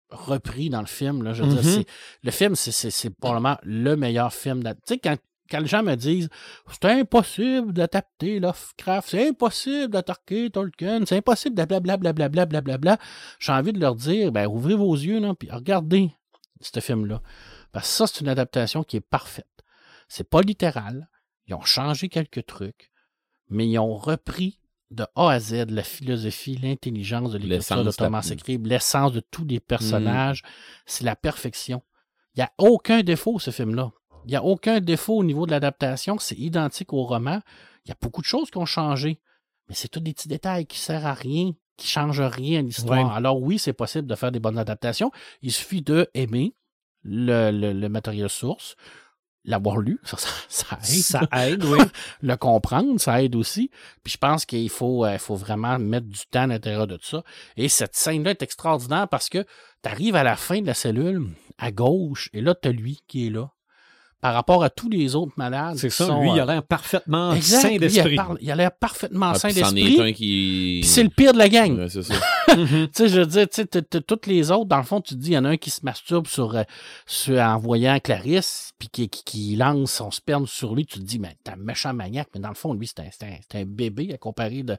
[0.10, 1.24] repris dans le film.
[1.24, 1.70] Là, je veux dire, Mhm.
[1.84, 1.86] c'est-
[2.24, 4.64] le film, c'est- probablement le meilleur film.
[4.64, 5.16] Tu sais, quand,
[5.52, 6.30] quand les gens me disent
[6.72, 12.98] c'est impossible d'adapter Lovecraft, c'est impossible d'attaquer Tolkien, c'est impossible de blablabla, blablabla, blablabla,
[13.40, 16.12] j'ai envie de leur dire ben, ouvrez vos yeux, là, puis regardez
[16.62, 17.22] ce film-là.
[17.72, 19.46] Parce que ça, c'est une adaptation qui est parfaite.
[20.08, 21.08] C'est pas littéral.
[21.50, 22.92] Ils ont changé quelques trucs,
[23.50, 24.60] mais ils ont repris
[24.92, 29.46] de A à Z la philosophie, l'intelligence de l'écriture de Thomas Écribe, l'essence de tous
[29.46, 30.44] les personnages.
[30.86, 31.82] C'est la perfection.
[32.36, 33.92] Il n'y a aucun défaut, ce film-là.
[34.26, 36.18] Il n'y a aucun défaut au niveau de l'adaptation.
[36.20, 37.42] C'est identique au roman.
[37.86, 39.20] Il y a beaucoup de choses qui ont changé.
[39.68, 42.60] Mais c'est tous des petits détails qui ne servent à rien, qui ne changent rien
[42.60, 43.08] à l'histoire.
[43.08, 43.14] Ouais.
[43.16, 45.12] Alors oui, c'est possible de faire des bonnes adaptations.
[45.42, 46.56] Il suffit de aimer
[47.04, 48.76] le, le- le matériel source,
[49.46, 50.18] l'avoir lu, ça,
[50.72, 50.86] aide.
[50.86, 51.80] Ça aide, oui.
[52.22, 53.70] le comprendre, ça aide aussi.
[54.04, 57.06] Puis je pense qu'il faut, euh, faut vraiment mettre du temps à l'intérieur de tout
[57.06, 57.24] ça.
[57.58, 59.46] Et cette scène-là est extraordinaire parce que
[59.84, 61.28] tu arrives à la fin de la cellule,
[61.58, 63.52] à gauche, et là, tu as lui qui est là.
[64.22, 65.78] Par rapport à tous les autres malades.
[65.78, 66.08] C'est ça.
[66.08, 68.14] sont, Lui, il euh, a l'air parfaitement exact, sain d'esprit.
[68.16, 70.02] Il a, il a l'air parfaitement Ah, sain puis c'en est d'esprit.
[70.02, 70.78] un qui.
[70.82, 71.78] Puis c'est le pire de la gang.
[71.80, 72.14] Ouais, c'est ça.
[72.50, 72.88] Mhm.
[72.88, 75.20] Tu sais, je veux dire, tu sais, toutes les autres, dans le fond, tu te
[75.20, 76.64] dis, il y en a un qui se masturbe sur, euh,
[77.06, 81.04] sur- en voyant Clarisse, puis qui, qui, qui lance son sperme sur lui, tu te
[81.04, 83.00] dis, mais t'es un méchant maniaque, mais dans le fond, lui, c'est
[83.56, 84.78] un, bébé à comparer de,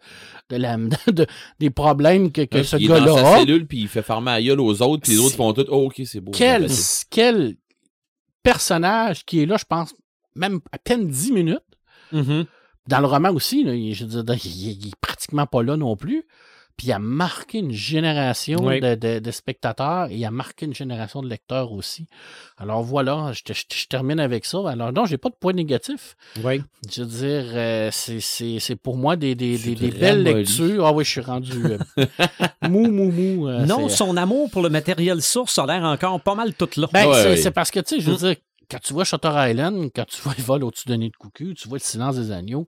[0.51, 0.77] de la,
[1.07, 1.27] de-
[1.61, 3.39] des problèmes que, que Ouais, ce il est dans gars-là sa a.
[3.39, 5.65] cellule, puis il fait farmer à gueule aux autres, puis les autres font tout.
[5.69, 6.33] Oh, ok, c'est beau.
[6.33, 6.67] Quel,
[7.09, 7.55] quel
[8.43, 9.95] personnage qui est là, je pense,
[10.35, 11.59] même à peine 10 minutes.
[12.13, 12.47] Mhm.
[12.87, 15.77] Dans le roman aussi, là, il, je veux dire, il, il est pratiquement pas là
[15.77, 16.27] non plus.
[16.81, 18.81] Puis il a marqué une génération Oui.
[18.81, 22.07] de, de- de spectateurs et il a marqué une génération de lecteurs aussi.
[22.57, 24.61] Alors voilà, je, te- je te- je termine avec ça.
[24.67, 26.17] Alors non, j'ai pas de point négatif.
[26.43, 26.63] Oui.
[26.91, 27.09] Je veux
[27.43, 30.87] dire, euh, c'est- pour moi des, des, Tu des, des te belles lectures.
[30.87, 31.79] Ah oui, je suis rendu euh,
[32.71, 33.49] mou, mou, mou.
[33.49, 36.87] euh, Non, son amour pour le matériel source a l'air encore pas mal tout là.
[36.95, 38.33] ben, Ouais, c'est parce que, tu sais, je veux Mm.
[38.33, 38.37] dire,
[38.71, 41.53] quand tu vois Shutter Island, quand tu vois le vol au-dessus de nid de coucou,
[41.53, 42.67] tu vois le silence des agneaux,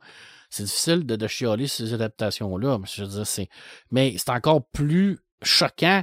[0.52, 2.78] c'est difficile de, de chialer ces adaptations-là.
[2.78, 3.48] Mais Je c'est,
[3.90, 6.02] mais c'est encore plus choquant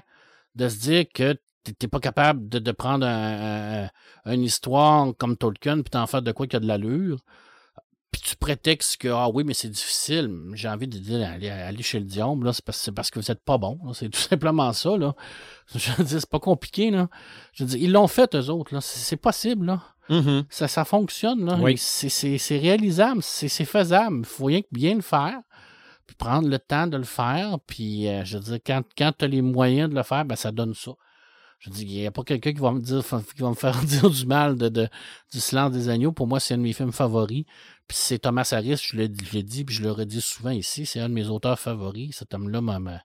[0.55, 3.85] de se dire que t'es- pas capable de, prendre un-
[4.25, 7.19] un- une histoire comme Tolkien puis t'en faire de quoi qu'il y a de l'allure.
[8.11, 10.31] Puis tu prétextes que, ah oui, mais c'est difficile.
[10.53, 13.19] J'ai envie de dire, allez, allez chez le diable, là, c'est parce, c'est parce que
[13.19, 13.79] vous êtes pas bon.
[13.85, 13.91] là.
[13.93, 15.13] C'est tout simplement ça, là.
[15.75, 17.07] Je veux dire, c'est pas compliqué, là.
[17.53, 18.81] Je veux dire, ils l'ont fait, eux autres, là.
[18.81, 19.81] C'est c'est possible, là.
[20.09, 20.45] Mhm.
[20.49, 21.57] Ça, ça fonctionne, là.
[21.61, 21.77] Oui.
[21.77, 24.19] C'est- C'est c'est réalisable, c'est c'est faisable.
[24.19, 25.39] Il faut rien que bien le faire,
[26.07, 27.59] puis prendre le temps de le faire.
[27.67, 30.35] Puis, euh, je veux dire, quand, quand tu as les moyens de le faire, ben,
[30.35, 30.93] ça donne ça.
[31.59, 33.03] Je dis, il n'y a pas quelqu'un qui va me dire,
[33.35, 34.87] qui va me faire dire du mal de, de-
[35.31, 36.11] du silence des agneaux.
[36.11, 37.43] Pour moi, c'est un de mes films favoris.
[37.89, 40.85] Puis c'est Thomas Harris, je l'ai je l'ai dit, puis je le redis souvent ici,
[40.85, 42.15] c'est un de mes auteurs favoris.
[42.17, 43.01] Cet homme-là m'a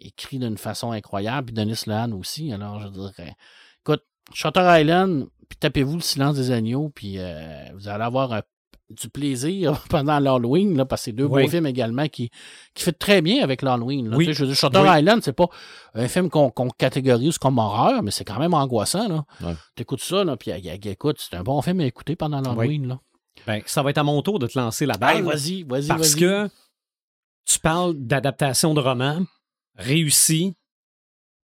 [0.00, 2.50] écrit d'une façon incroyable, puis Denis Lehan aussi.
[2.52, 3.36] Alors, je dirais,
[3.80, 4.02] écoute,
[4.32, 8.42] Shutter Island, puis tapez-vous le silence des agneaux, puis euh, vous allez avoir un-
[8.90, 11.42] du plaisir pendant l'Halloween, parce que c'est deux Oui.
[11.44, 12.30] beaux films également qui,
[12.74, 14.14] qui fit très bien avec l'Halloween.
[14.14, 14.24] Oui.
[14.26, 15.00] Tu sais, Je veux dire, Shutter Oui.
[15.00, 15.48] Island, c'est pas
[15.94, 19.06] un film qu'on catégorise comme horreur, mais c'est quand même angoissant.
[19.08, 19.24] Là.
[19.42, 19.54] Ouais.
[19.74, 22.98] T'écoutes ça, là, puis écoute, c'est un bon film à écouter pendant l'Halloween.
[23.46, 25.22] Ben, ça va être à mon tour de te lancer la Hey, balle.
[25.24, 26.48] vas-y, vas-y, parce que
[27.44, 29.24] tu parles d'adaptation de roman
[29.76, 30.56] réussi,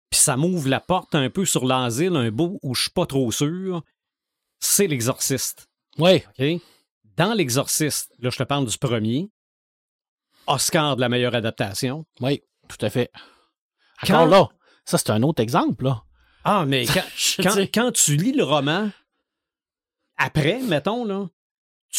[0.09, 3.05] puis ça m'ouvre la porte un peu sur l'asile, un bout où je suis pas
[3.05, 3.81] trop sûr.
[4.59, 5.67] C'est l'exorciste.
[5.99, 6.43] OK?
[7.17, 9.29] Dans l'exorciste, là, je te parle du premier.
[10.47, 12.05] Oscar de la meilleure adaptation.
[12.19, 13.09] oui, tout à fait.
[14.05, 14.49] Quand- Encore là,
[14.85, 15.85] ça, c'est un autre exemple.
[15.85, 16.03] Là.
[16.43, 17.03] Ah, mais quand,
[17.43, 18.89] quand, quand tu lis le roman,
[20.17, 21.27] après, mettons, là,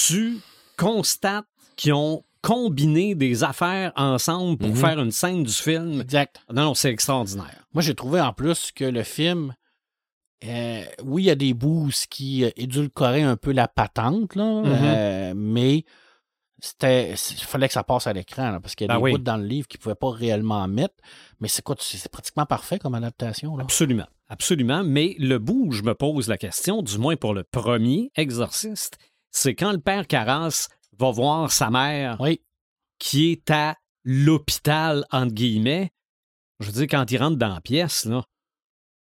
[0.06, 0.38] tu
[0.76, 4.76] constates qu'ils ont combiné des affaires ensemble pour Mhm.
[4.76, 6.00] faire une scène du film.
[6.00, 6.40] Exact.
[6.52, 7.64] Non, non, c'est extraordinaire.
[7.72, 9.54] Moi, j'ai trouvé en plus que le film,
[10.44, 14.62] euh, oui, il y a des bouts qui euh, édulcoraient un peu la patente, là,
[14.62, 14.66] Mhm.
[14.66, 15.84] euh, mais
[16.60, 19.12] c'était, il fallait que ça passe à l'écran, parce qu'il y a Ben des oui.
[19.12, 20.94] bouts dans le livre qu'ils ne pouvaient pas réellement mettre.
[21.40, 23.56] Mais c'est quoi, c'est c'est pratiquement parfait comme adaptation.
[23.56, 23.64] Là.
[23.64, 24.06] Absolument.
[24.28, 24.82] Absolument.
[24.84, 28.98] Mais le bout où je me pose la question, du moins pour le premier exorciste,
[29.36, 30.68] c'est quand le père Carras
[30.98, 32.40] va voir sa mère Oui.
[32.98, 35.90] qui est à l'hôpital, entre guillemets,
[36.60, 38.22] je veux dire, quand il rentre dans la pièce, là,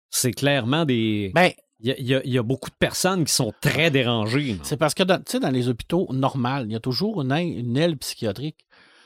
[0.10, 1.32] c'est clairement des.
[1.36, 1.52] Ben,
[1.84, 4.56] Il y, a- y y beaucoup de personnes qui sont très dérangées.
[4.62, 7.32] c'est parce que, dans- tu sais, dans les hôpitaux normaux, il y a toujours une,
[7.32, 8.66] aile- une aile psychiatrique.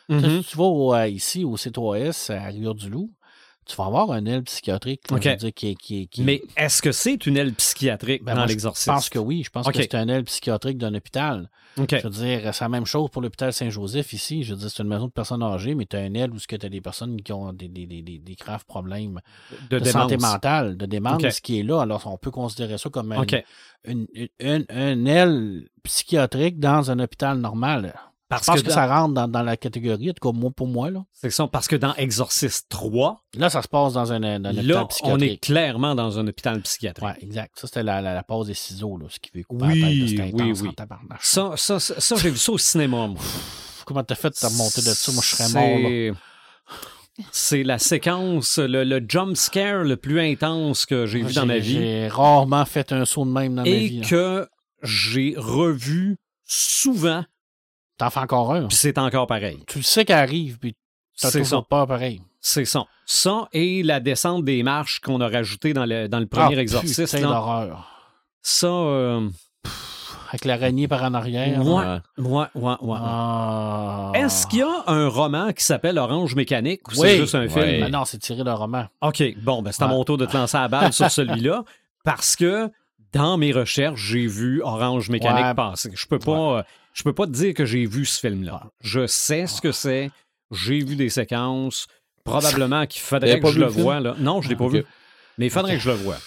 [0.10, 3.12] Si tu vas au, euh, ici au C3S à Rivière-du-Loup,
[3.66, 7.26] tu vas avoir une aile psychiatrique là, dire, qui, qui, qui Mais est-ce que c'est
[7.26, 8.92] une aile psychiatrique Ben, dans moi, Je l'exorcisme?
[8.94, 9.44] pense que oui.
[9.44, 11.50] Je pense que c'est un aile psychiatrique d'un hôpital.
[11.78, 11.96] OK.
[11.98, 14.44] Je veux dire, c'est la même chose pour l'hôpital Saint-Joseph ici.
[14.44, 16.38] Je veux dire, c'est une maison de personnes âgées, mais tu as un aile où
[16.40, 19.20] tu as des personnes qui ont des, des, des, des- des graves problèmes
[19.70, 21.82] De, santé mentale, de démence qui est là.
[21.82, 23.12] Alors, on peut considérer ça comme
[23.86, 27.94] une, une, une- une aile psychiatrique dans un hôpital normal.
[28.28, 30.36] Parce Je pense que, que, dans- ça rentre dans, dans la catégorie, en tout cas,
[30.38, 30.90] moi, pour moi.
[30.90, 34.44] Là, c'est ça, parce que dans Exorcist 3, là ça se passe dans un, un
[34.46, 37.08] hôpital là, on est clairement dans un hôpital psychiatrique.
[37.08, 37.52] Ouais, exact.
[37.60, 40.24] Ça, c'était la, la, la pause des ciseaux, là, ce qui veut couper Oui, la
[40.26, 40.34] tête.
[40.34, 40.70] oui, oui.
[41.22, 43.22] Ça, ça, ça, ça, j'ai vu ça au cinéma, moi.
[43.86, 45.12] Comment t'as fait de remonter de ça?
[45.12, 45.90] Moi, je serais mort.
[45.90, 46.16] Là.
[47.32, 51.60] C'est- la séquence, le, le jump scare le plus intense que j'ai vu dans ma
[51.60, 54.00] vie J'ai rarement fait un saut de même dans ma et vie.
[54.02, 54.08] là.
[54.08, 54.50] que
[54.84, 57.24] j'ai revu souvent,
[57.98, 58.68] T'en fais encore un.
[58.68, 59.64] puis c'est encore pareil.
[59.68, 60.76] Tu le sais qu'elle arrive, puis
[61.20, 62.22] t'as C'est toujours pas pareil.
[62.42, 62.86] C'est ça.
[63.06, 66.62] Ça et la descente des marches qu'on a rajouté dans le, dans le premier Ah,
[66.62, 67.06] exorciste.
[67.06, 67.34] putain là.
[67.36, 67.88] d'horreur.
[68.42, 69.28] Ça, euh,
[70.30, 71.58] Avec l'araignée par en arrière.
[71.66, 71.84] Ouais.
[71.86, 72.02] là.
[72.18, 72.98] ouais, ouais, ouais.
[73.02, 74.12] Ah.
[74.16, 77.08] Est-ce qu'il y a un roman qui s'appelle Orange Mécanique ou Oui.
[77.10, 77.84] c'est juste un film?
[77.86, 78.86] Ah non, c'est tiré d'un roman.
[79.02, 79.94] OK, bon, ben c'est à Ouais.
[79.94, 81.64] mon tour de te lancer la balle sur celui-là
[82.04, 82.70] parce que
[83.14, 85.54] dans mes recherches, j'ai vu Orange Mécanique Ouais.
[85.56, 85.92] passer.
[85.96, 86.64] Je peux pas, euh,
[86.96, 88.72] je peux pas te dire que j'ai vu ce film-là.
[88.82, 90.10] Je sais ce que c'est.
[90.52, 91.86] J'ai vu des séquences.
[92.24, 94.00] Probablement qu'il faudrait que je le le voie.
[94.00, 94.16] Là.
[94.18, 94.74] Non, je l'ai pas Ok.
[94.74, 94.84] vu.
[95.38, 96.18] Mais il faudrait que je le voie.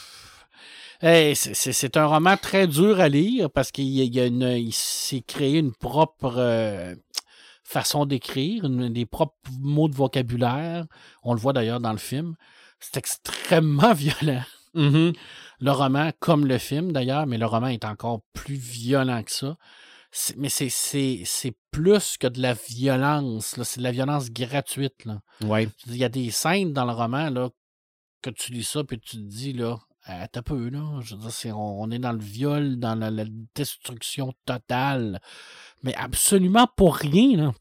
[1.00, 4.26] Hey, c'est- un roman très dur à lire parce qu'il y a- il y a
[4.26, 6.94] une- il s'est créé une propre euh,
[7.62, 10.84] façon d'écrire, des propres mots de vocabulaire.
[11.22, 12.34] On le voit d'ailleurs dans le film.
[12.80, 14.42] C'est extrêmement violent.
[14.74, 15.12] Mhm.
[15.60, 19.56] Le roman, comme le film d'ailleurs, mais le roman est encore plus violent que ça.
[20.36, 23.54] Mais c'est- c'est c'est plus que de la violence.
[23.62, 25.04] C'est de la violence gratuite.
[25.04, 25.20] Là.
[25.42, 25.68] Ouais.
[25.86, 27.50] Il y a des scènes dans le roman là,
[28.22, 29.76] que tu lis ça puis tu te dis là,
[30.08, 31.00] euh, t'as peu là.
[31.02, 35.20] Je veux dire, on, on est dans le viol, dans la, la destruction totale,
[35.82, 37.52] mais absolument pour rien là.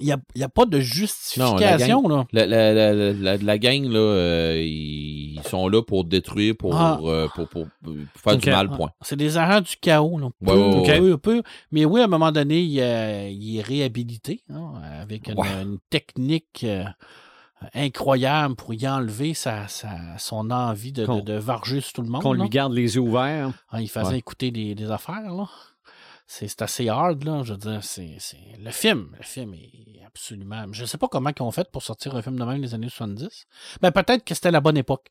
[0.00, 2.26] Il n'y a, y a pas de justification là.
[2.32, 6.74] La, la, la, la, la- la gang, là, euh, ils sont là pour détruire, pour,
[6.76, 6.98] Ah.
[7.04, 8.90] euh, pour, pour, pour faire du mal, point.
[9.02, 10.18] C'est des agents du chaos.
[10.18, 10.26] Là.
[10.42, 10.98] Ouais, ouais, Peu, ouais.
[10.98, 11.42] peu, peu.
[11.70, 15.46] Mais oui, à un moment donné, il, euh, il est réhabilité hein, avec une, Ouais.
[15.62, 16.84] une technique euh,
[17.72, 22.08] incroyable pour y enlever sa, sa- son envie de, de, de varger sur tout le
[22.08, 22.22] monde.
[22.22, 23.50] Qu'on lui garde les yeux ouverts.
[23.70, 24.18] Hein, il faisait Ouais.
[24.18, 25.22] écouter des, des affaires.
[25.32, 25.46] là.
[26.26, 27.42] C'est assez hard, là.
[27.44, 28.16] Je veux dire, c'est.
[28.58, 30.64] Le film, le film est absolument.
[30.72, 32.72] Je ne sais pas comment ils ont fait pour sortir un film de même les
[32.74, 33.46] années 70.
[33.82, 35.06] Ben, peut-être que c'était la bonne époque.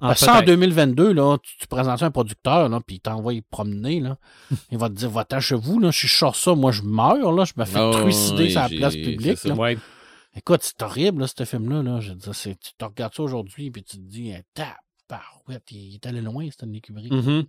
[0.00, 0.46] Ah, Parce que ça, en peut-être.
[0.48, 4.16] 2022, là, tu, tu présentes un producteur, là, puis il t'envoie promener, là.
[4.72, 7.32] il va te dire, va-t'en chez vous, là, si je sors ça, moi, je meurs,
[7.32, 9.44] là, je me fais Ah, trucider oui, sur la place publique.
[9.44, 9.54] là.
[9.54, 9.78] Ouais.
[10.36, 12.00] Écoute, c'est horrible, là, ce film-là, là.
[12.00, 15.90] Je veux dire, tu te regardes ça aujourd'hui, puis tu te dis, eh, tabarouette, il
[15.90, 17.12] il est allé loin, Stanley Kubrick.
[17.12, 17.44] Mhm.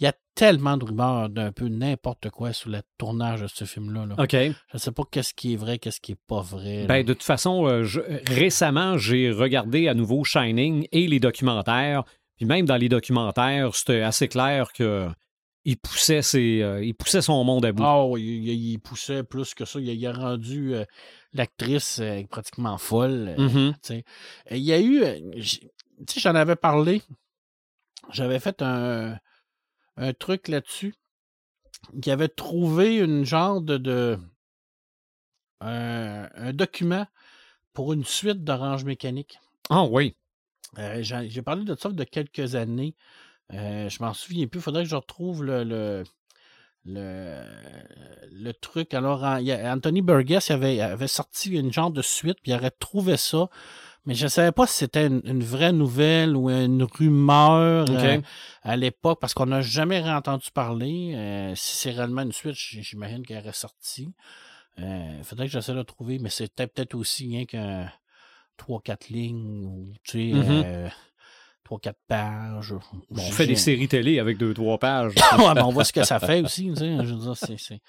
[0.00, 3.64] Il y a tellement de rumeurs d'un peu n'importe quoi sur le tournage de ce
[3.64, 4.06] film-là.
[4.06, 4.14] là.
[4.18, 4.36] OK.
[4.72, 6.86] Je sais pas qu'est-ce qui est vrai, qu'est-ce qui est pas vrai.
[6.86, 8.00] Ben, de toute façon, euh, je-
[8.32, 12.04] récemment, j'ai regardé à nouveau Shining et les documentaires.
[12.36, 15.08] Puis même dans les documentaires, c'était assez clair que
[15.64, 17.82] il poussait, ses, euh, il poussait son monde à bout.
[18.12, 19.80] Oui, il, poussait plus que ça.
[19.80, 20.84] Il, a- il a rendu euh,
[21.32, 23.34] l'actrice pratiquement folle.
[23.90, 24.04] Et
[24.52, 25.02] Il y a eu.
[25.36, 25.68] j-
[26.06, 27.02] Tu sais, j'en avais parlé.
[28.12, 29.18] J'avais fait un,
[29.98, 30.94] un truc là-dessus.
[32.02, 33.76] Qui avait trouvé une genre de.
[33.76, 34.18] de
[35.60, 37.06] un, un document
[37.72, 39.38] pour une suite d'Orange Mécanique.
[39.70, 40.16] Ah oui.
[40.78, 42.94] Euh, J'ai parlé de ça a quelques années.
[43.52, 44.58] Euh, je m'en souviens plus.
[44.58, 46.04] Il faudrait que je retrouve le, le,
[46.84, 47.42] le,
[48.30, 48.94] le truc.
[48.94, 52.52] Alors, en- il y a- Anthony Burgess avait, avait sorti une genre de suite, puis
[52.52, 53.48] il aurait trouvé ça.
[54.08, 57.94] Mais je ne savais pas si c'était une, une vraie nouvelle ou une rumeur OK.
[57.96, 58.20] euh,
[58.62, 61.12] à l'époque, parce qu'on n'a jamais entendu parler.
[61.14, 64.08] Euh, si c'est réellement une suite, j'imagine qu'elle est sortie.
[64.78, 67.92] Il faudrait que j'essaie de le trouver, mais c'était peut-être aussi rien qu'un
[68.56, 70.62] 3-4 lignes ou tu sais, Mhm.
[70.64, 70.88] euh,
[71.64, 72.72] 3-4 pages.
[73.10, 75.12] Bon, on fait des séries télé avec deux, trois pages.
[75.38, 76.68] ouais, mais on voit ce que ça fait aussi.
[76.70, 77.80] tu sais, Je veux dire, c'est-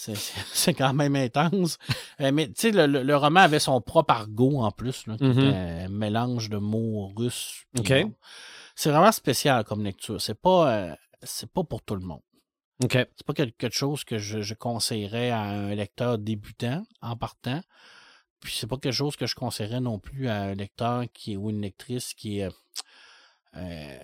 [0.52, 1.78] c'est- quand même intense.
[2.20, 5.16] Euh, mais tu sais, le, le- le roman avait son propre argot en plus, là,
[5.16, 5.30] qui Mhm.
[5.38, 7.64] était un mélange de mots russes.
[8.76, 10.20] C'est vraiment spécial comme lecture.
[10.20, 12.22] C'est pas, euh, c'est pas pour tout le monde.
[12.90, 17.60] C'est pas quelque chose que je, je conseillerais à un lecteur débutant en partant.
[18.40, 21.50] Puis c'est pas quelque chose que je conseillerais non plus à un lecteur qui ou
[21.50, 23.98] une lectrice qui euh,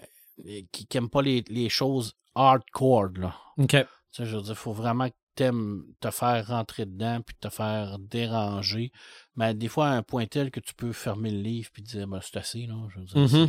[0.72, 3.08] qui n'aime pas les, les choses hardcore.
[3.16, 3.34] Là.
[3.56, 3.68] OK.
[3.70, 3.76] Tu
[4.12, 7.36] sais, je veux dire, il faut vraiment que tu aimes te faire rentrer dedans puis
[7.40, 8.90] te faire déranger.
[9.36, 12.06] Mais des fois, à un point tel que tu peux fermer le livre puis dire
[12.08, 12.66] ben, c'est assez.
[12.66, 12.74] Là.
[12.94, 13.48] Je veux dire, Mhm.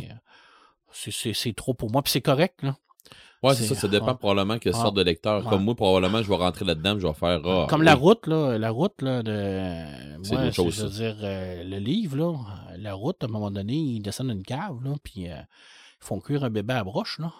[0.92, 2.02] c'est, euh, c'est, trop pour moi.
[2.02, 2.62] Puis c'est correct.
[2.62, 2.76] Là.
[3.42, 3.74] Ouais, c'est ça.
[3.76, 4.14] Ça dépend ouais.
[4.16, 4.80] probablement quelle Ouais.
[4.80, 5.44] sorte de lecteur.
[5.44, 5.48] Ouais.
[5.50, 7.40] Comme moi, probablement, je vais rentrer là-dedans je vais faire.
[7.44, 7.86] ah, Comme oui.
[7.86, 10.24] la route, là, la route là, de.
[10.24, 12.32] C'est chose, Je veux dire, euh, le livre, là,
[12.72, 16.04] euh, la route, à un moment donné, ils descendent une cave, là, puis euh, ils
[16.04, 17.32] font cuire un bébé à broche, là.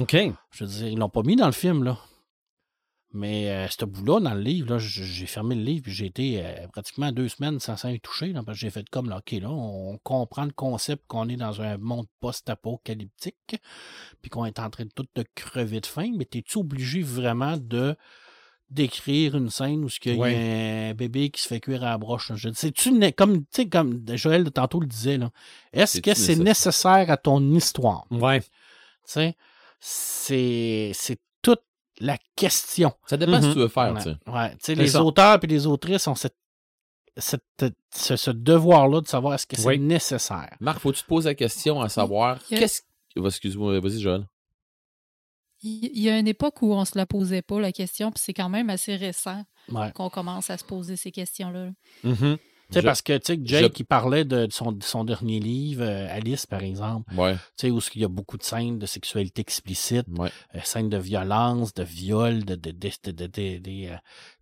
[0.00, 0.16] OK.
[0.50, 1.98] Je veux dire, ils l'ont pas mis dans le film, là.
[3.16, 6.66] Mais euh, ce bout-là, dans le livre, j'ai fermé le livre, puis j'ai été euh,
[6.72, 9.30] pratiquement deux semaines sans s'en y toucher, là, parce que j'ai fait comme, là, OK,
[9.40, 13.56] là, on comprend le concept qu'on est dans un monde post-apocalyptique,
[14.20, 17.56] puis qu'on est en train de tout de crever de faim, mais t'es-tu obligé vraiment
[17.56, 17.96] de
[18.70, 20.34] d'écrire une scène où il y Ouais.
[20.34, 22.30] a un bébé qui se fait cuire à la broche.
[22.30, 22.36] là?
[22.36, 25.30] Je sais, tu comme, comme Joël de tantôt le disait, là,
[25.72, 26.44] est-ce que c'est nécessaire?
[26.44, 28.06] nécessaire à ton histoire?
[28.10, 28.40] Ouais.
[28.40, 28.48] Tu
[29.04, 29.36] sais,
[29.78, 31.62] c'est c'est toute
[32.00, 32.92] la question.
[33.06, 33.42] Ça dépend Mhm.
[33.42, 34.30] ce que tu veux faire, Ouais, tu sais.
[34.30, 34.50] ouais.
[34.50, 35.04] Tu sais, C'est les ça.
[35.04, 36.36] auteurs et les autrices ont cette,
[37.16, 37.42] cette-
[37.94, 39.78] ce, ce devoir-là de savoir est-ce que c'est Oui.
[39.78, 40.56] nécessaire.
[40.60, 42.82] Marc, faut que tu te poses la question à savoir a- qu'est-ce.
[43.16, 44.26] Excuse-moi, vas-y, Joël.
[45.62, 48.34] Il y a une époque où on se la posait pas, la question, puis c'est
[48.34, 49.90] quand même assez récent Ouais.
[49.92, 51.70] qu'on commence à se poser ces questions-là.
[52.02, 52.36] Mhm.
[52.70, 55.04] Tu sais, Je- parce que, tu sais, Jake, je- il parlait de son, de son
[55.04, 58.42] dernier livre, euh, Alice, par exemple, Ouais, tu sais, où il y a beaucoup de
[58.42, 60.30] scènes de sexualité explicite, ouais.
[60.54, 63.96] euh, scènes de violence, de viol, de, de, de, de- de- de- de- euh,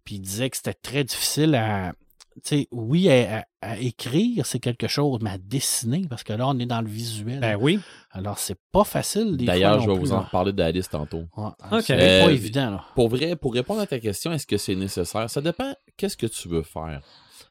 [0.04, 1.92] puis il disait que c'était très difficile à,
[2.36, 6.32] tu sais, oui, à, à- à écrire, c'est quelque chose, mais à dessiner, parce que
[6.32, 7.40] là, on est dans le visuel.
[7.40, 7.78] Ben oui.
[8.10, 9.36] Alors, c'est pas facile.
[9.36, 11.24] des D'ailleurs, je vais plus, vous en reparler d'Alice tantôt.
[11.36, 11.82] Ouais, Ok.
[11.82, 12.84] C'est Euh, pas évident, là.
[12.94, 15.28] Pour vrai, pour répondre à ta question, est-ce que c'est nécessaire?
[15.28, 17.02] Ça dépend qu'est-ce que tu veux faire?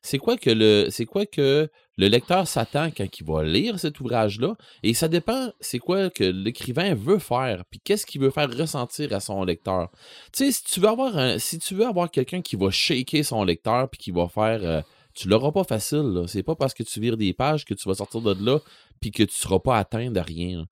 [0.04, 4.00] C'est quoi que le c'est quoi que le lecteur s'attend quand il va lire cet
[4.00, 4.56] ouvrage-là?
[4.82, 9.14] Et ça dépend c'est quoi que l'écrivain veut faire, puis qu'est-ce qu'il veut faire ressentir
[9.14, 9.90] à son lecteur?
[10.34, 13.24] Tu sais, si tu veux avoir un, si tu veux avoir quelqu'un qui va shaker
[13.24, 14.82] son lecteur puis qui va faire euh,
[15.14, 16.26] tu l'auras pas facile, là.
[16.28, 18.60] C'est pas parce que tu vires des pages que tu vas sortir de là
[19.02, 20.60] puis que tu seras pas atteint de rien.
[20.60, 20.66] là.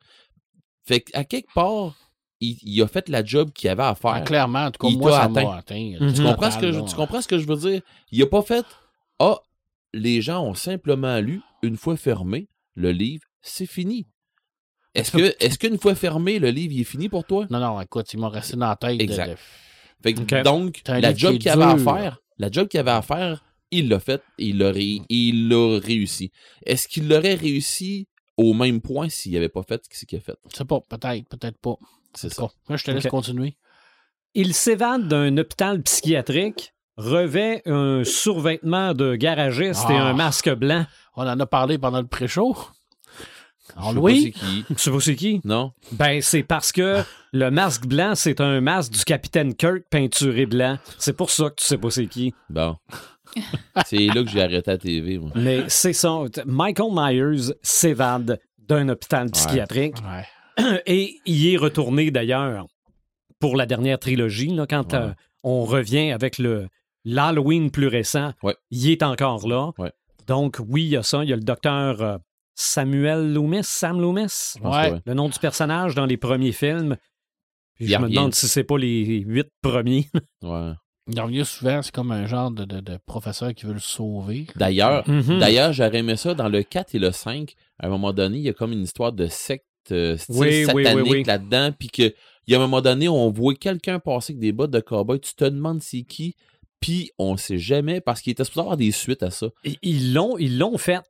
[0.85, 1.93] Fait qu'à quelque part,
[2.39, 4.11] il, il a fait la job qu'il avait à faire.
[4.11, 5.97] Ah, clairement, en tout cas, il moi, t'a ça atteint.
[5.99, 6.13] Mhm.
[6.13, 7.05] Tu comprends, ce que je, Total, tu là.
[7.05, 7.81] comprends ce que je veux dire?
[8.11, 8.65] Il a pas fait
[9.19, 9.39] Ah,
[9.93, 14.07] les gens ont simplement lu, une fois fermé, le livre, c'est fini.
[14.95, 17.45] Est-ce que est-ce qu'une fois fermé, le livre il est fini pour toi?
[17.49, 18.99] Non, non, écoute, il m'a resté dans la tête.
[19.01, 19.29] Exact.
[19.31, 19.37] de-
[20.01, 23.43] Fait que, donc, la job qu'il avait à faire, la job qu'il avait à faire,
[23.71, 26.31] il l'a fait, il l'a ré- il l'a réussi.
[26.65, 28.07] Est-ce qu'il l'aurait réussi
[28.37, 30.35] au même point s'il n'avait pas fait ce qu'il a fait?
[30.51, 31.75] Je sais pas, peut-être, peut-être pas.
[32.15, 32.49] C'est ça.
[32.69, 33.57] Là, je te laisse continuer.
[34.33, 40.07] Il s'évade d'un hôpital psychiatrique, revêt un survêtement de garagiste et Ah.
[40.09, 40.85] un masque blanc.
[41.15, 42.55] On en a parlé pendant le pré-show.
[43.75, 44.65] Pas Louis, c'est qui.
[44.69, 45.41] Tu sais pas c'est qui?
[45.43, 45.71] Non?
[45.91, 50.77] Ben, c'est parce que le masque blanc, c'est un masque du capitaine Kirk peinturé blanc.
[50.97, 52.33] C'est pour ça que tu sais pas c'est qui.
[52.49, 52.77] Bon.
[53.85, 55.29] c'est là que j'ai arrêté la TV, moi.
[55.35, 56.17] Mais c'est ça.
[56.45, 59.95] Michael Myers s'évade d'un hôpital psychiatrique
[60.57, 60.81] ouais.
[60.87, 62.65] et y est retourné d'ailleurs
[63.39, 64.99] pour la dernière trilogie, là, quand Ouais.
[64.99, 66.67] euh, on revient avec le
[67.05, 68.33] l'Halloween plus récent.
[68.43, 68.55] Ouais.
[68.71, 69.71] Il est encore là.
[69.77, 69.91] Ouais.
[70.27, 71.23] Donc, oui, il y a ça.
[71.23, 72.17] Il y a le docteur euh,
[72.55, 74.99] Samuel Loomis, Sam Loomis, Ouais.
[75.05, 76.97] le nom du personnage dans les premiers films.
[77.75, 78.15] Puis je me rien.
[78.15, 80.07] demande si c'est pas les huit premiers.
[80.43, 80.71] Ouais.
[81.11, 84.45] Il revient souvent, c'est comme un genre de, de- de professeur qui veut le sauver.
[84.55, 85.39] D'ailleurs, Mhm.
[85.39, 87.55] d'ailleurs, j'aurais aimé ça dans le 4 et le 5.
[87.79, 90.65] À un moment donné, il y a comme une histoire de secte euh, style Oui,
[90.67, 91.23] oui, oui, satanique oui.
[91.23, 91.71] là-dedans.
[91.71, 94.69] Puis que, il y a un moment donné, on voit quelqu'un passer avec des bottes
[94.69, 95.19] de cowboy.
[95.19, 96.35] Tu te demandes c'est qui.
[96.79, 99.47] Puis on sait jamais parce qu'il était supposé avoir des suites à ça.
[99.63, 101.01] Et Ils l'ont, ils l'ont fait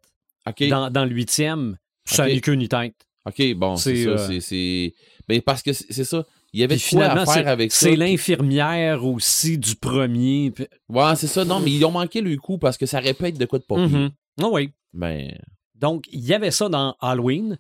[0.70, 1.78] dans, dans le huitième.
[2.06, 2.96] Ça n'est qu'une tête.
[3.26, 4.10] OK, bon, c'est ça.
[4.32, 4.94] euh, c'est-.
[5.28, 6.26] Ben, parce que c'est ça.
[6.54, 7.86] Il y avait quoi à faire avec ça.
[7.86, 10.50] c'est l'infirmière aussi du premier.
[10.52, 11.46] Puis- Ouais, c'est ça.
[11.46, 13.60] Non, mais ils ont manqué le coup parce que ça aurait pu être de quoi
[13.60, 13.76] de pas.
[14.42, 14.72] Ah oui.
[14.94, 15.38] Ben,
[15.76, 17.60] Donc, il y avait ça dans Halloween.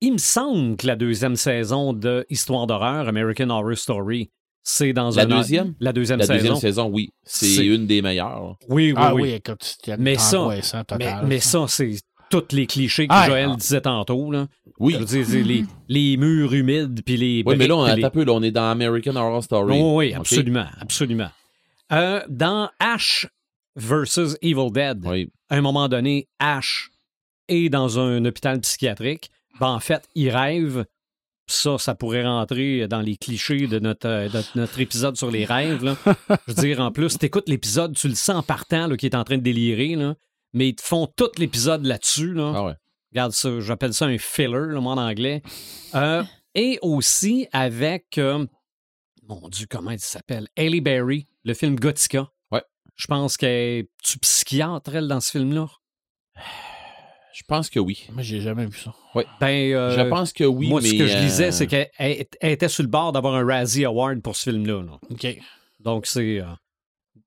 [0.00, 4.30] Il me semble que la deuxième saison de Histoire d'horreur, American Horror Story,
[4.64, 5.26] c'est dans La un...
[5.26, 5.74] deuxième?
[5.78, 6.38] La deuxième la saison.
[6.38, 7.10] deuxième saison, oui.
[7.22, 8.56] C'est une des meilleures.
[8.68, 9.22] Oui, oui, ah oui.
[9.22, 11.26] oui, écoute, Mais ça- mais, total.
[11.26, 11.94] mais ça, c'est
[12.30, 13.56] tous les clichés que Ah, Joël ah.
[13.56, 14.32] disait tantôt.
[14.32, 14.48] Là.
[14.80, 14.94] Oui.
[14.94, 17.42] Je veux dire, les, les murs humides, puis les...
[17.46, 19.74] Oui, mais là, on, puis un peu, là, on est dans American Horror Story.
[19.74, 21.28] les- Oh, oui, absolument, absolument.
[21.92, 23.28] Euh, dans Ash
[23.76, 25.30] versus Evil Dead, Oui.
[25.50, 26.90] à un moment donné, Ash
[27.48, 29.30] est dans un hôpital psychiatrique.
[29.60, 30.86] Ben, en fait, il rêve
[31.46, 35.44] ça, ça pourrait rentrer dans les clichés de notre, euh, de notre épisode sur les
[35.44, 35.84] rêves.
[35.84, 35.96] là.
[36.46, 39.24] Je veux dire, en plus, t'écoutes l'épisode, tu le sens en partant qui est en
[39.24, 40.14] train de délirer, là,
[40.52, 42.32] mais ils te font tout l'épisode là-dessus.
[42.32, 42.52] Là.
[42.54, 42.74] Ah ouais.
[43.12, 45.42] Regarde ça, j'appelle ça un filler, là, moi, en anglais.
[45.94, 46.24] Euh,
[46.54, 48.46] et aussi avec, euh,
[49.22, 50.48] mon Dieu, comment il s'appelle?
[50.56, 52.28] Halle Berry, le film Gothica.
[52.50, 52.62] Ouais.
[52.96, 53.88] Je pense qu'elle est
[54.20, 55.68] psychiatre, elle, dans ce film-là?
[57.34, 58.06] Je pense que oui.
[58.12, 58.94] Moi, j'ai jamais vu ça.
[59.40, 60.88] Ben, euh, je pense que oui, moi, mais...
[60.88, 63.44] ce que je lisais, euh, c'est qu'elle elle- elle était sur le bord d'avoir un
[63.44, 64.82] Razzie Award pour ce film-là.
[64.82, 64.98] là.
[65.10, 65.26] OK.
[65.80, 66.44] Donc, c'est euh,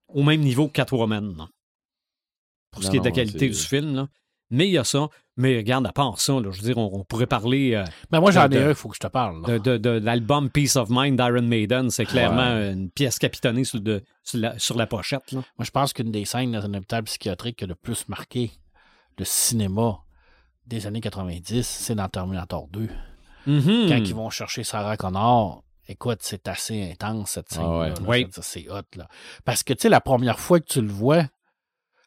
[0.07, 1.35] au même niveau que Catwoman.
[1.37, 1.47] là,
[2.71, 3.95] pour ce Non, qui est de la qualité du film.
[3.95, 4.07] là.
[4.49, 5.09] Mais il y a ça.
[5.35, 8.21] Mais regarde, à part ça, là, je veux dire, on, on pourrait parler euh, Ben,
[8.21, 9.41] moi, j'en De- ai un, il faut que je te parle.
[9.45, 9.59] là.
[9.59, 11.89] de, de- de l'album Peace of Mind d'Iron Maiden.
[11.89, 12.71] C'est clairement Ouais.
[12.71, 15.31] une pièce capitonnée sur, de- sur la, sur la pochette.
[15.33, 15.41] là.
[15.57, 18.51] Moi, je pense qu'une des scènes dans un hôpital psychiatrique qui a le plus marqué
[19.17, 19.99] le cinéma
[20.65, 22.89] des années 90, c'est dans Terminator 2.
[23.45, 23.87] Mhm.
[23.89, 27.93] Quand ils vont chercher Sarah Connor, écoute, c'est assez intense, cette scène-là.
[27.99, 28.25] Ah ouais.
[28.25, 28.27] Oui.
[28.41, 29.07] C'est hot, là.
[29.45, 31.23] Parce que, tu sais, la première fois que tu le vois,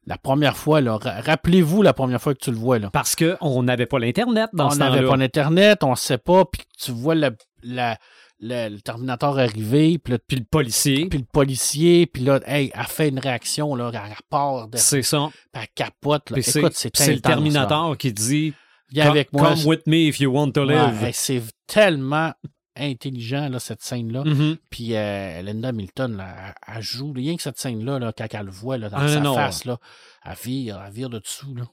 [0.06, 2.90] la première fois, là, ra- rappelez-vous la première fois que tu le vois, là.
[2.90, 5.11] Parce qu'on n'avait pas l'Internet dans on ce n'avait temps-là.
[5.11, 7.98] pas d'Internet, on ne sait pas, puis tu vois la-
[8.41, 13.09] le- le Terminator arriver, puis, le policier, puis le policier, puis là, hey, elle fait
[13.11, 15.28] une réaction, là, elle part, de, c'est ça.
[15.53, 16.30] puis elle capote.
[16.30, 16.38] Là.
[16.38, 17.20] Écoute, c'est le là.
[17.20, 18.55] Terminator qui dit
[18.93, 19.55] Viens Come- avec moi.
[19.55, 21.05] Come with me if you want to Ouais, live.
[21.05, 22.32] hey, c'est tellement
[22.76, 24.24] intelligent, là, cette scène-là.
[24.24, 24.57] Mhm.
[24.70, 28.47] Puis euh, Linda Milton, là, elle, elle joue rien que cette scène-là, là, quand elle
[28.47, 29.34] le voit là, dans Ah, sa non.
[29.34, 29.78] face, là,
[30.24, 31.55] elle vire, elle vire de dessous.
[31.55, 31.64] Là.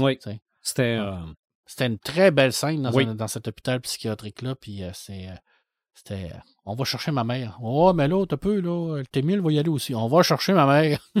[0.00, 0.18] Oui.
[0.62, 0.96] C'était.
[0.98, 1.16] euh,
[1.66, 3.04] C'était une très belle scène dans, Oui.
[3.06, 4.54] un- dans cet hôpital psychiatrique-là.
[4.54, 5.28] Puis euh, c'est.
[5.98, 6.30] C'était.
[6.32, 7.58] euh, on va chercher ma mère.
[7.62, 9.02] Oh, mais là, t'as peu, là.
[9.10, 9.94] Témil va y aller aussi.
[9.94, 11.00] On va chercher ma mère.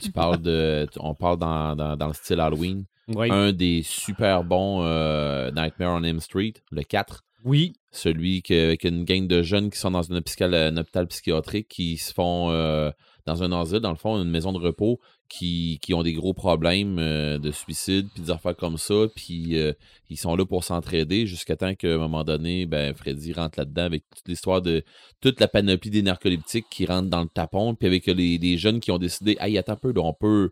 [0.00, 0.86] Tu parles de...
[0.98, 2.84] On parle dans, dans, dans le style Halloween.
[3.08, 3.28] oui.
[3.30, 7.22] Un des super bons euh, Nightmare on Elm Street, le 4.
[7.44, 7.74] Oui.
[7.92, 11.68] Celui que- avec une gang de jeunes qui sont dans une hôpital, un hôpital psychiatrique,
[11.68, 12.90] qui se font euh,
[13.26, 16.34] dans un asile, dans le fond, une maison de repos, qui, qui ont des gros
[16.34, 19.72] problèmes euh, de suicide, puis des affaires comme ça, puis euh,
[20.10, 23.84] ils sont là pour s'entraider jusqu'à temps qu'à un moment donné, ben, Freddy rentre là-dedans
[23.84, 24.84] avec toute l'histoire de
[25.20, 28.80] toute la panoplie des narcoleptiques qui rentrent dans le tapon, puis avec les, les jeunes
[28.80, 30.50] qui ont décidé, hey, attends un peu, là, on peut,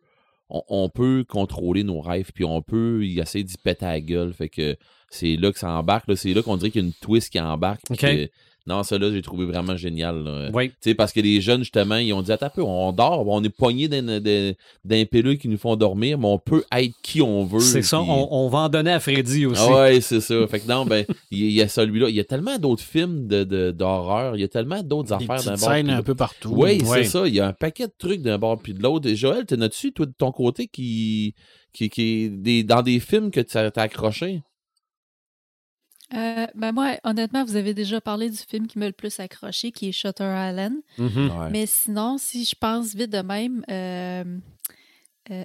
[0.49, 4.33] on, peut contrôler nos rêves, puis on peut y essayer d'y péter à la gueule,
[4.33, 4.77] fait que
[5.09, 7.41] c'est là que ça embarque, c'est là qu'on dirait qu'il y a une twist qui
[7.41, 7.83] embarque.
[8.67, 10.23] Non, ça là, j'ai trouvé vraiment génial.
[10.23, 10.51] là.
[10.53, 10.69] Oui.
[10.71, 13.27] Tu sais, parce que les jeunes, justement, ils ont dit Attends un peu, on dort,
[13.29, 17.45] on est poigné d'un pilule qui nous font dormir, mais on peut être qui on
[17.45, 17.61] veut.
[17.61, 17.99] C'est ça.
[18.01, 19.63] puis- On, on va en donner à Freddy aussi.
[19.65, 20.47] Ah ouais, c'est ça.
[20.47, 22.09] Fait que non, ben, il y, a celui-là.
[22.09, 24.37] Il y a tellement d'autres films d'horreur, de, d'horreur.
[24.37, 25.59] il y a tellement d'autres affaires d'un bord.
[25.71, 26.51] scènes puis un peu partout.
[26.57, 27.05] oui, Ouais.
[27.05, 27.27] c'est ça.
[27.27, 29.09] Il y a un paquet de trucs d'un bord puis de l'autre.
[29.15, 31.35] Joël, t'en as-tu, toi, de ton côté, qui,
[31.73, 34.43] qui, qui des, dans des films que tu as accroché?
[36.15, 39.71] Euh, ben moi, honnêtement, vous avez déjà parlé du film qui m'a le plus accroché,
[39.73, 40.75] qui est Shutter Island.
[40.99, 41.31] Mhm.
[41.31, 41.51] Ouais.
[41.51, 44.25] Mais sinon, si je pense vite de même, euh,
[45.31, 45.45] euh,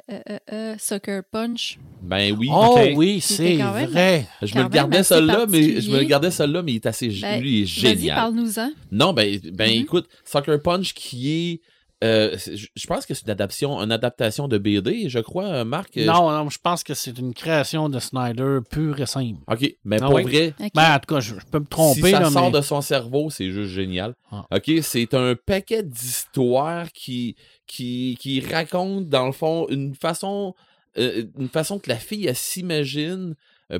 [0.51, 1.77] euh, Sucker Punch.
[2.01, 2.49] Ben oui.
[2.51, 2.89] Oh Ok.
[2.95, 4.27] oui, c'est même- vrai.
[4.41, 6.05] je me le gardais celle-là, mais je me le particulier.
[6.07, 8.15] gardais celle-là, mais il est assez, Ben, lui, il est Vas-y, génial.
[8.17, 8.71] parle-nous-en.
[8.91, 9.81] Non, ben, ben Mhm.
[9.83, 11.61] écoute, Sucker Punch qui est.
[12.03, 15.65] euh, je je pense que c'est une adaptation, une adaptation de BD, je crois, euh,
[15.65, 15.97] Marc.
[15.97, 19.39] euh, Non, non, je pense que c'est une création de Snyder pure et simple.
[19.47, 20.23] je- Ok, mais Ah pour oui?
[20.23, 20.53] vrai.
[20.75, 22.59] Ben, en tout cas, je, je peux me tromper, si ça là, sort mais...
[22.59, 24.13] de son cerveau, c'est juste génial.
[24.31, 24.45] Ah.
[24.51, 27.35] Ok, c'est un paquet d'histoires qui,
[27.65, 30.53] qui, qui racontent, dans le fond, une façon,
[30.97, 33.35] euh, une façon que la fille, s'imagine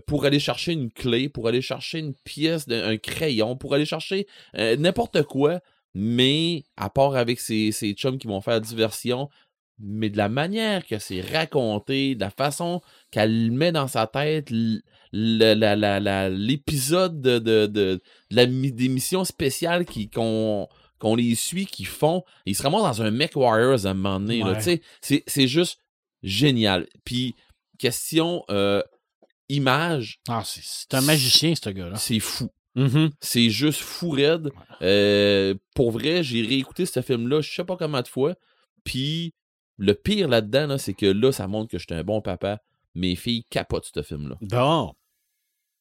[0.05, 3.85] pour aller chercher une clé, pour aller chercher une pièce, d'un- un crayon, pour aller
[3.85, 5.61] chercher euh, n'importe quoi,
[5.93, 9.29] mais à part avec ses, ses chums qui vont faire diversion,
[9.79, 12.81] mais de la manière que c'est raconté, de la façon
[13.11, 14.49] qu'elle met dans sa tête
[15.11, 20.67] l'épisode de, de, de, de la, des missions spéciales qu'on,
[21.15, 22.23] les suit, qui font.
[22.45, 24.43] Ils se ramassent dans un Mech Warriors à un moment donné.
[24.43, 24.81] Ouais.
[25.01, 25.79] c'est, juste
[26.23, 26.87] génial.
[27.03, 27.35] Puis,
[27.77, 28.81] question euh,
[29.49, 31.95] image, Ah, c'est un magicien, ce gars-là.
[31.97, 32.49] c'est fou.
[32.77, 33.09] Mhm.
[33.19, 34.51] C'est juste fou raide.
[34.81, 38.35] Euh, pour vrai, j'ai réécouté ce film-là, je sais pas combien de fois.
[38.83, 39.33] Puis
[39.77, 42.61] le pire là-dedans, là, c'est que là, ça montre que j'étais un bon papa.
[42.93, 44.37] Mes filles capotent ce film-là.
[44.41, 44.93] Bon.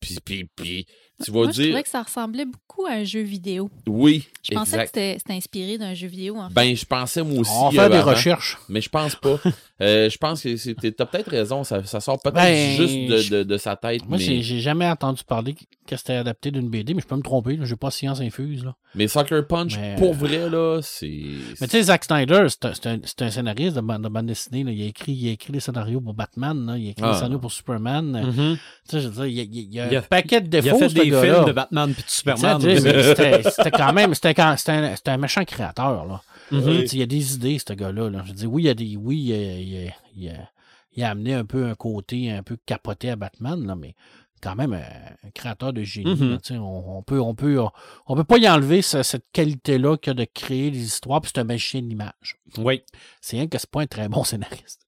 [0.01, 0.87] Puis, puis, puis
[1.25, 3.71] tu vas Moi, je dire, trouvais que ça ressemblait beaucoup à un jeu vidéo.
[3.87, 4.95] oui, Je pensais exact.
[4.95, 6.55] que c'était inspiré d'un jeu vidéo, en fait.
[6.55, 7.51] Ben, je pensais moi aussi.
[7.55, 8.59] On va faire euh, des avant, recherches.
[8.69, 9.39] Mais je pense pas.
[9.83, 11.63] Euh, je pense que c'est- t'as peut-être raison.
[11.63, 14.09] Ça, ça sort peut-être Ben, juste de, de- de sa tête.
[14.09, 15.55] Moi, mais, j'ai jamais entendu parler
[15.87, 17.59] que c'était adapté d'une BD, mais je peux me tromper.
[17.63, 18.65] J'ai pas science infuse.
[18.65, 18.75] Là.
[18.95, 21.13] mais Sucker Punch, Mais, pour euh, vrai, là, c'est.
[21.61, 24.09] Mais tu sais, Zack Snyder, c'est un, c'est un- c'est un scénariste de, ban- de
[24.09, 24.65] bande dessinée.
[24.65, 24.71] là.
[24.73, 26.65] Il, a écrit, il a écrit les scénarios pour Batman.
[26.65, 26.79] là.
[26.79, 27.09] Il a écrit Ah.
[27.11, 28.13] les scénarios pour Superman.
[28.35, 28.57] Mhm.
[28.57, 28.61] Tu
[28.93, 29.99] sais, je veux dire, il y a, il y a- il y a Il a-
[29.99, 32.61] un paquet de Il a défauts, fait des films de Batman puis de Superman.
[33.51, 36.05] C'était quand même c'était un, c'était un méchant créateur.
[36.07, 36.23] Là.
[36.51, 36.63] Mhm.
[36.63, 38.09] Tu sais, Il y a des idées, ce gars-là.
[38.11, 38.23] là.
[38.27, 38.97] Je dis, oui, il y a des.
[38.97, 40.51] Oui, il a, il a- il a-
[40.93, 43.95] il a amené un peu un côté un peu capoté à Batman, là, mais
[44.43, 44.79] quand même un,
[45.27, 46.15] un créateur de génie.
[46.15, 46.31] Mhm.
[46.31, 47.71] là, tu sais, on, on peut, on, peut, on,
[48.07, 51.31] on peut pas y enlever ce- cette qualité-là qu'il a de créer des histoires, puis
[51.35, 52.37] c'est un magicien de l'image.
[52.59, 52.83] Oui.
[53.21, 54.87] C'est rien que c'est pas un très bon scénariste.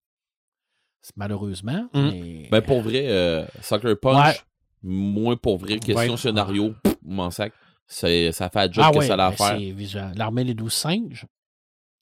[1.17, 1.89] Malheureusement.
[1.95, 2.11] Mhm.
[2.11, 4.41] mais- Ben, pour vrai, euh, Sucker Punch, Ouais.
[4.83, 6.17] Moins pour vrai, question Ouais.
[6.17, 7.53] scénario, pff, m'en sac.
[7.87, 9.57] C'est- Ça fait la job ah que ouais, ça a à ben, faire.
[9.59, 10.13] c'est visuel.
[10.17, 11.27] L'armée des douze singes.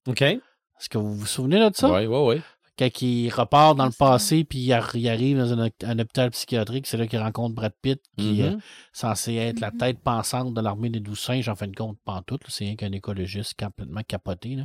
[0.08, 0.22] OK.
[0.22, 1.90] Est-ce que vous vous souvenez de ça?
[1.90, 2.42] Ouais, ouais, ouais.
[2.78, 6.30] Quand il repart dans le passé, puis il, ar- il arrive dans un, un hôpital
[6.30, 8.60] psychiatrique, c'est là qu'il rencontre Brad Pitt, qui est Mhm.
[8.92, 12.42] censé être la tête pensante de l'armée des douze singes, en fin de compte, pantoute.
[12.42, 12.48] là.
[12.50, 14.56] C'est rien qu'un écologiste complètement capoté.
[14.56, 14.64] là.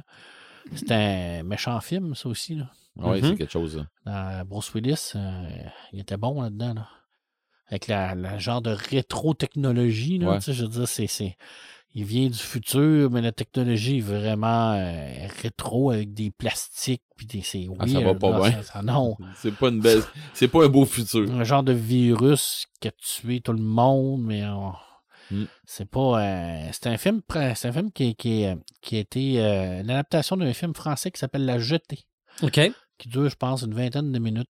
[0.76, 2.56] C'est un méchant film, ça aussi.
[2.56, 2.70] Là.
[2.98, 3.22] Mhm.
[3.22, 3.78] c'est quelque chose.
[3.78, 3.86] là.
[4.06, 5.48] Dans Bruce Willis, euh,
[5.94, 6.74] il était bon là-dedans.
[6.74, 6.88] Là.
[7.72, 10.18] Avec la, la genre de rétro-technologie.
[10.20, 10.40] là, Ouais.
[10.46, 11.08] Je veux dire, c'est.
[11.08, 11.38] c'est-
[11.94, 17.02] Il vient du futur, mais la technologie est vraiment euh, rétro avec des plastiques.
[17.18, 18.52] Puis des, c'est Ah, ça va pas là, bien.
[18.64, 19.18] ça- ça- non.
[19.36, 20.02] C'est pas une belle.
[20.34, 21.30] C'est pas un beau futur.
[21.30, 24.74] un genre de virus qui a tué tout le monde, mais on-
[25.32, 25.46] Mm.
[25.66, 26.22] c'est pas.
[26.24, 27.22] euh, c'est un film,
[27.56, 31.12] c'est un film qui, qui, est- qui a été euh, une adaptation d'un film français
[31.12, 32.06] qui s'appelle La Jetée,
[32.42, 32.60] OK.
[32.98, 34.48] qui dure, je pense, une vingtaine de minutes.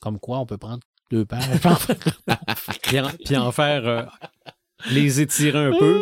[0.00, 0.80] Comme quoi, on peut prendre
[1.14, 1.48] deux pages.
[1.60, 1.96] puis en faire-
[2.82, 4.02] Puis en, puis en faire euh,
[4.90, 6.00] les étirer un peu.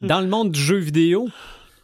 [0.00, 1.28] Dans le monde du jeu vidéo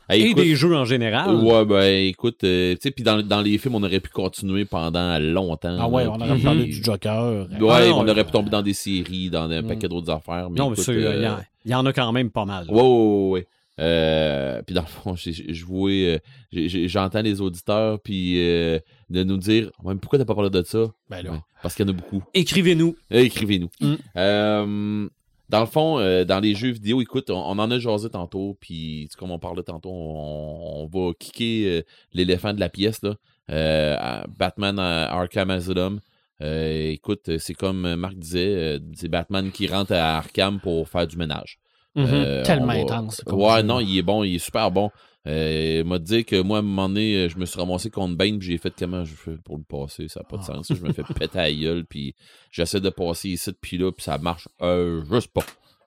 [0.08, 1.34] Hey, et écoute, des jeux en général.
[1.34, 4.66] Ouais, ben écoute, euh, tu sais, puis dans, dans les films, on aurait pu continuer
[4.66, 5.76] pendant longtemps.
[5.80, 6.42] ah ouais, là, on aurait Mhm.
[6.42, 7.46] parlé du Joker.
[7.50, 9.66] Ouais, Ah non, on aurait euh, pu tomber dans des séries, dans un Mm.
[9.66, 10.50] paquet d'autres affaires.
[10.50, 12.30] Mais non, mais écoute, c'est- il y, euh, en- il y en a quand même
[12.30, 12.66] pas mal.
[12.68, 13.46] Ouais, ouais, ouais.
[13.80, 16.18] Euh, puis dans le fond, je vois, euh,
[16.52, 18.78] j'entends les auditeurs puis euh,
[19.10, 21.32] de nous dire Ouais, mais pourquoi t'as pas parlé de ça Ben là.
[21.32, 22.22] Ouais, Parce qu'il y en a beaucoup.
[22.34, 22.94] Écrivez-nous.
[23.10, 23.70] Écrivez-nous.
[23.80, 23.94] Mm.
[24.16, 25.08] Euh,
[25.48, 29.08] dans le fond, dans les jeux vidéo, écoute, on, on en a jasé tantôt, puis
[29.18, 33.16] comme on parlait tantôt, on, on va kicker l'éléphant de la pièce, là.
[33.48, 36.00] À Batman à Arkham Asylum.
[36.40, 41.58] Écoute, c'est comme Marc disait, c'est Batman qui rentre à Arkham pour faire du ménage.
[41.96, 44.90] Euh, Tellement on va- intense, Ouais, non, il est bon, il est super bon.
[45.26, 47.88] Euh, il m'a dit que moi, à un moment donné, euh, je me suis ramassé
[47.88, 50.42] contre Bane, puis j'ai fait comment je fais pour le passer, ça n'a pas de
[50.42, 50.54] Ah.
[50.62, 50.66] sens.
[50.70, 52.14] Je me fais péter à la gueule, puis
[52.50, 55.42] j'essaie de passer ici, puis là, puis ça marche euh, juste pas.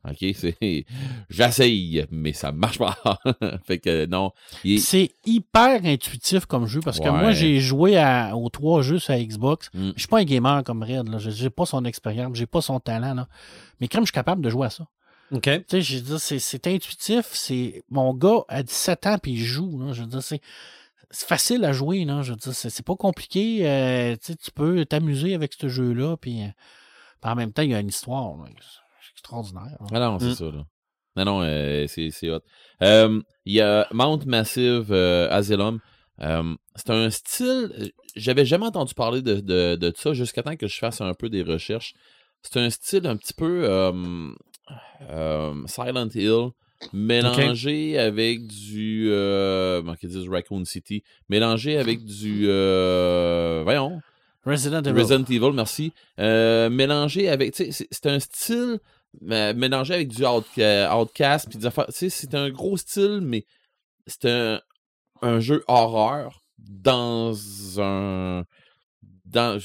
[0.09, 0.23] OK?
[1.29, 2.95] J'essaye, mais ça marche pas.
[3.65, 4.31] fait que non.
[4.63, 8.99] il C'est hyper intuitif comme jeu parce que moi, j'ai joué à- aux trois jeux
[8.99, 9.69] sur la Xbox.
[9.73, 9.89] Mm.
[9.95, 11.09] Je suis pas un gamer comme Red.
[11.09, 11.17] Là.
[11.17, 13.13] Je j'ai pas son expérience, j'ai pas son talent.
[13.15, 13.27] Là.
[13.81, 14.87] Mais comme je suis capable de jouer à ça.
[15.31, 15.41] OK.
[15.43, 17.25] Tu sais, je veux dire, c'est, c'est intuitif.
[17.33, 19.79] C'est mon gars a 17 ans puis il joue.
[19.81, 19.93] Là.
[19.93, 20.41] Je veux dire, c'est,
[21.11, 22.05] c'est facile à jouer.
[22.05, 22.21] Là.
[22.21, 23.67] Je veux dire, c'est, c'est pas compliqué.
[23.69, 26.15] euh, tu sais, tu peux t'amuser avec ce jeu-là.
[26.17, 26.47] Puis, euh,
[27.21, 28.37] puis en même temps, il y a une histoire.
[28.37, 28.45] là.
[29.01, 29.77] C'est extraordinaire.
[29.91, 30.35] Ah non, c'est Mm.
[30.35, 30.63] ça, là.
[31.17, 32.41] Non, non, euh, c'est, c'est hot.
[32.83, 35.79] Euh, Il y a Mount Massive euh, Asylum.
[36.21, 37.91] Euh, c'est un style.
[38.15, 41.29] J'avais jamais entendu parler de, de, de ça jusqu'à temps que je fasse un peu
[41.29, 41.93] des recherches.
[42.43, 43.67] C'est un style un petit peu
[45.67, 46.49] Silent Hill,
[46.93, 49.07] mélangé avec du.
[49.11, 51.03] Euh, disent Raccoon City.
[51.29, 52.45] Mélangé avec du.
[52.47, 54.01] euh, voyons.
[54.45, 54.99] Resident Evil.
[55.01, 55.91] Resident Evil, merci.
[56.19, 57.55] Euh, mélangé avec.
[57.55, 58.79] C'est un style
[59.29, 61.49] euh, mélangé avec du out- euh, Outcast.
[61.49, 61.59] Puis
[62.11, 63.45] c'est un gros style, mais
[64.05, 64.61] c'est un,
[65.21, 67.33] un jeu horreur dans
[67.81, 68.43] un.
[69.25, 69.59] Dans,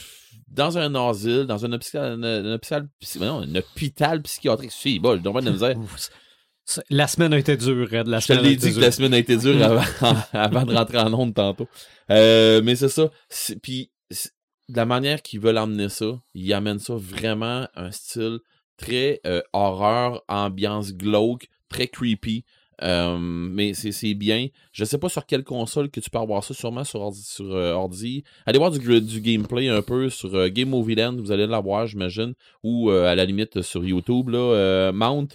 [0.53, 2.89] dans un asile, dans un hôpital, un, hôpital,
[3.21, 4.71] non, un hôpital psychiatrique.
[4.71, 5.77] Si, bon, je de la misère.
[6.65, 8.07] Semaine a été dure, Red.
[8.07, 10.99] La Je te l'ai dit que la semaine a été dure avant, avant de rentrer
[10.99, 11.69] en onde tantôt.
[12.11, 13.11] Euh, mais c'est ça.
[13.63, 18.39] Puis, de la manière qu'ils veulent emmener ça, ils amènent ça vraiment un style
[18.77, 22.45] très euh, horreur, ambiance glauque, très creepy.
[22.83, 24.49] Euh, mais c'est bien.
[24.73, 27.41] Je sais pas sur quelle console que tu peux avoir ça, sûrement sur ordi.
[27.41, 28.31] Euh.
[28.47, 32.35] Allez voir du, gameplay un peu sur euh, Game Movie Land, vous allez l'avoir, j'imagine.
[32.63, 35.29] Ou à la limite sur YouTube, là, Mount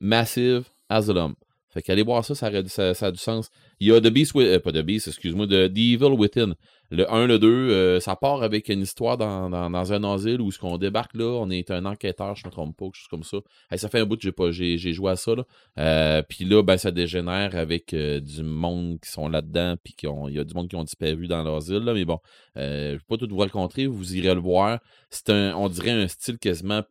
[0.00, 1.34] Massive Asylum.
[1.72, 3.48] Fait qu'allez voir ça ça, ça, a du sens.
[3.78, 6.54] Il y a The Beast, Wi- euh, pas The Beast, excuse-moi, The Evil Within.
[6.90, 10.40] Le 1, le 2, euh, ça part avec une histoire dans, dans, dans un asile
[10.40, 13.08] où ce qu'on débarque là, on est un enquêteur, je me trompe pas, quelque chose
[13.08, 13.36] comme ça.
[13.70, 15.36] Hey, ça fait un bout que j'ai pas j'ai, j'ai joué à ça.
[15.36, 15.44] Là.
[15.78, 20.34] Euh, puis là, ben, ça dégénère avec euh, du monde qui sont là-dedans, puis il
[20.34, 21.84] y a du monde qui ont disparu dans l'asile.
[21.84, 22.18] Là, mais bon,
[22.56, 24.80] je vais pas tout vous raconter, vous irez le voir.
[25.10, 26.82] C'est un, on dirait un style quasiment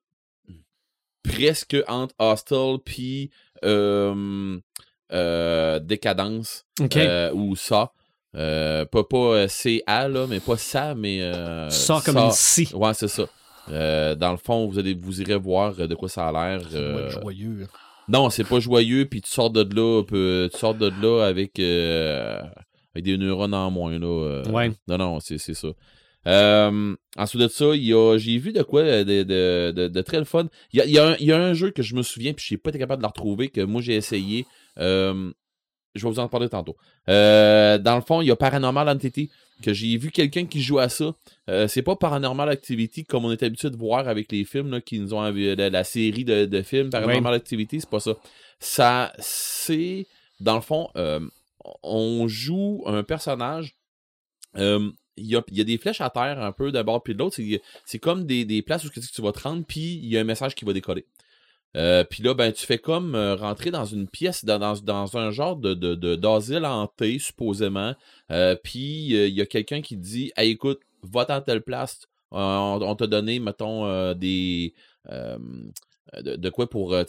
[1.23, 3.31] presque entre Hostel puis
[5.81, 6.65] Décadence
[7.33, 7.91] ou ça.
[8.35, 11.21] Euh, pas pas euh, CA, là, mais pas ça, mais.
[11.21, 12.69] euh, ça comme une scie.
[12.73, 13.25] Ouais, c'est ça.
[13.71, 16.61] Euh, dans le fond, vous allez vous irez voir de quoi ça a l'air.
[16.69, 17.67] Ça euh, joyeux.
[18.07, 21.59] non, c'est pas joyeux, puis tu sors de là, peu- tu sors de là avec,
[21.59, 22.39] euh,
[22.95, 23.97] avec des neurones en moins.
[23.99, 24.43] Là, euh.
[24.51, 24.71] Ouais.
[24.87, 25.69] Non, non, c'est c'est ça.
[26.27, 30.01] Euh, ensuite de ça, il y a- j'ai vu de quoi de, de, de, de
[30.01, 30.47] très le fun.
[30.73, 32.01] Il y a, il y a un, il y a un jeu que je me
[32.03, 34.45] souviens, puis je n'ai pas été capable de le retrouver, que moi j'ai essayé.
[34.77, 35.31] Euh,
[35.99, 36.75] je vais vous en parler tantôt.
[37.09, 39.29] Euh, dans le fond, il y a Paranormal Entity,
[39.61, 41.13] que j'ai vu quelqu'un qui joue à ça.
[41.49, 44.81] Euh, c'est pas Paranormal Activity comme on est habitué de voir avec les films là,
[44.81, 48.15] qui nous ont la, la série de, de films Paranormal Activity, c'est pas ça.
[48.59, 50.05] Ça, c'est
[50.39, 51.19] dans le fond, euh,
[51.83, 53.75] on joue un personnage.
[54.57, 54.89] euh,
[55.21, 57.13] il y, a, il y a des flèches à terre un peu d'un bord puis
[57.13, 57.35] de l'autre.
[57.35, 60.21] C'est- C'est comme des, des places où tu vas te rendre, puis il y a
[60.21, 61.05] un message qui va décoller.
[61.77, 65.31] Euh, puis là, ben, tu fais comme euh, rentrer dans une pièce, dans, dans, un
[65.31, 65.73] genre de,
[66.15, 67.93] d'asile hanté, supposément.
[68.31, 72.07] Euh, puis euh, il y a quelqu'un qui dit écoute, va dans telle place.
[72.31, 74.73] On, t'a donné, mettons, des.
[75.07, 77.05] de, quoi pour, un,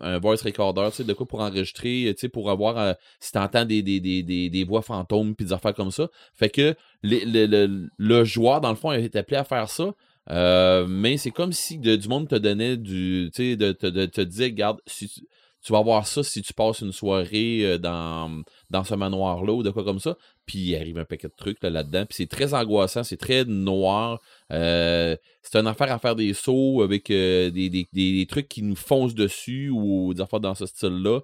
[0.00, 5.34] un voice recorder, de quoi pour enregistrer, pour avoir, si t'entends des, des, voix fantômes
[5.36, 6.08] puis des affaires comme ça.
[6.34, 9.94] Fait que le joueur, dans le fond, est appelé à faire ça.
[10.30, 13.30] Euh, mais c'est comme si du monde te donnait du.
[13.34, 16.92] Tu sais, de, te dire, regarde, si tu, vas avoir ça si tu passes une
[16.92, 20.16] soirée euh, dans, dans ce manoir-là ou de quoi comme ça.
[20.46, 22.06] Puis il arrive un paquet de trucs là, là-dedans.
[22.06, 24.20] Puis c'est très angoissant, c'est très noir.
[24.52, 28.76] Euh, c'est une affaire à faire des sauts avec des, des, des- trucs qui nous
[28.76, 31.20] foncent dessus ou des affaires dans ce style-là.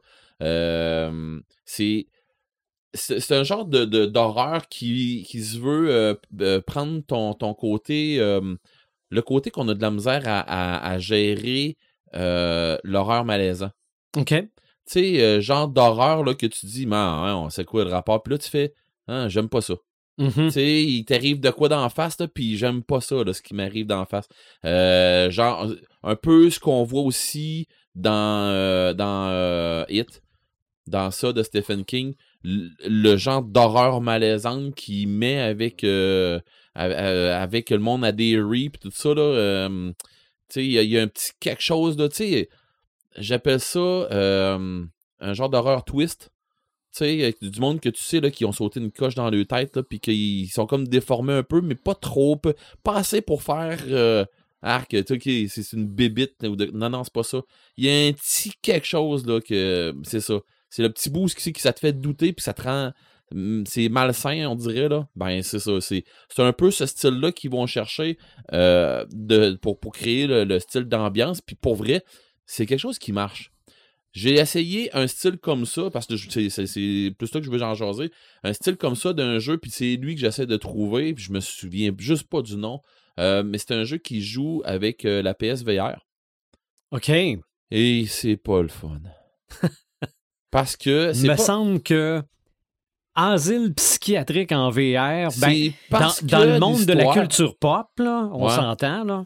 [1.65, 2.07] C'est.
[2.95, 6.19] C'est un genre de, d'horreur qui, qui se veut
[6.67, 8.19] prendre ton, ton côté.
[9.11, 11.77] Le côté qu'on a de la misère à, à- à gérer
[12.15, 13.71] euh, l'horreur malaisant.
[14.17, 14.29] OK.
[14.29, 14.47] Tu
[14.87, 18.23] sais, euh, genre d'horreur là, que tu dis, man, hein, on sait quoi le rapport.
[18.23, 18.73] Puis là, tu fais,
[19.07, 19.75] hein, j'aime pas ça.
[20.19, 20.31] Mhm.
[20.33, 23.55] Tu sais, il t'arrive de quoi d'en face, puis j'aime pas ça, là, ce qui
[23.55, 24.27] m'arrive d'en face.
[24.65, 25.69] Euh, genre,
[26.03, 30.23] un peu ce qu'on voit aussi dans, dans euh, It,
[30.87, 35.85] dans ça de Stephen King, le, le genre d'horreur malaisante qu'il met avec,
[36.83, 38.37] avec le monde à des
[38.71, 39.23] pis tout ça, là.
[39.23, 39.93] euh,
[40.57, 42.49] il y, a- un petit quelque chose, là, tu sais,
[43.17, 44.85] j'appelle ça euh,
[45.21, 46.31] un genre d'horreur twist.
[46.97, 49.81] Tu sais, du monde que tu sais qui ont sauté une coche dans leur tête,
[49.83, 54.25] puis qu'ils sont comme déformés un peu, mais pas trop, pas assez pour faire euh,
[54.63, 56.35] arc, tu sais, c'est une bébite.
[56.41, 57.43] de- Non, non, c'est pas ça.
[57.77, 60.41] Il y a un petit quelque chose là que c'est ça.
[60.71, 62.93] C'est le petit boost qui, qui ça te fait douter, puis ça te rend.
[63.35, 65.09] Hum, C'est malsain, on dirait, là.
[65.17, 65.81] Ben, c'est ça.
[65.81, 68.19] C'est c'est un peu ce style-là qu'ils vont chercher
[68.53, 71.41] euh, de, pour, pour créer le, le style d'ambiance.
[71.41, 72.03] Puis pour vrai,
[72.47, 73.51] c'est quelque chose qui marche.
[74.13, 77.75] J'ai essayé un style comme ça, parce que c'est- plus ça que je veux en
[77.75, 78.11] jaser.
[78.43, 81.31] Un style comme ça d'un jeu, puis c'est lui que j'essaie de trouver, puis je
[81.33, 82.81] me souviens juste pas du nom.
[83.21, 86.07] Euh, mais c'est un jeu qui joue avec euh, la PSVR.
[86.91, 87.11] OK.
[87.71, 89.01] Et c'est pas le fun.
[90.51, 91.37] Parce que Il me pas...
[91.37, 92.23] semble que
[93.19, 98.29] asile psychiatrique en VR, ben, c'est dans, dans le monde de la culture pop, là,
[98.33, 98.55] on Ouais.
[98.55, 99.25] s'entend, là.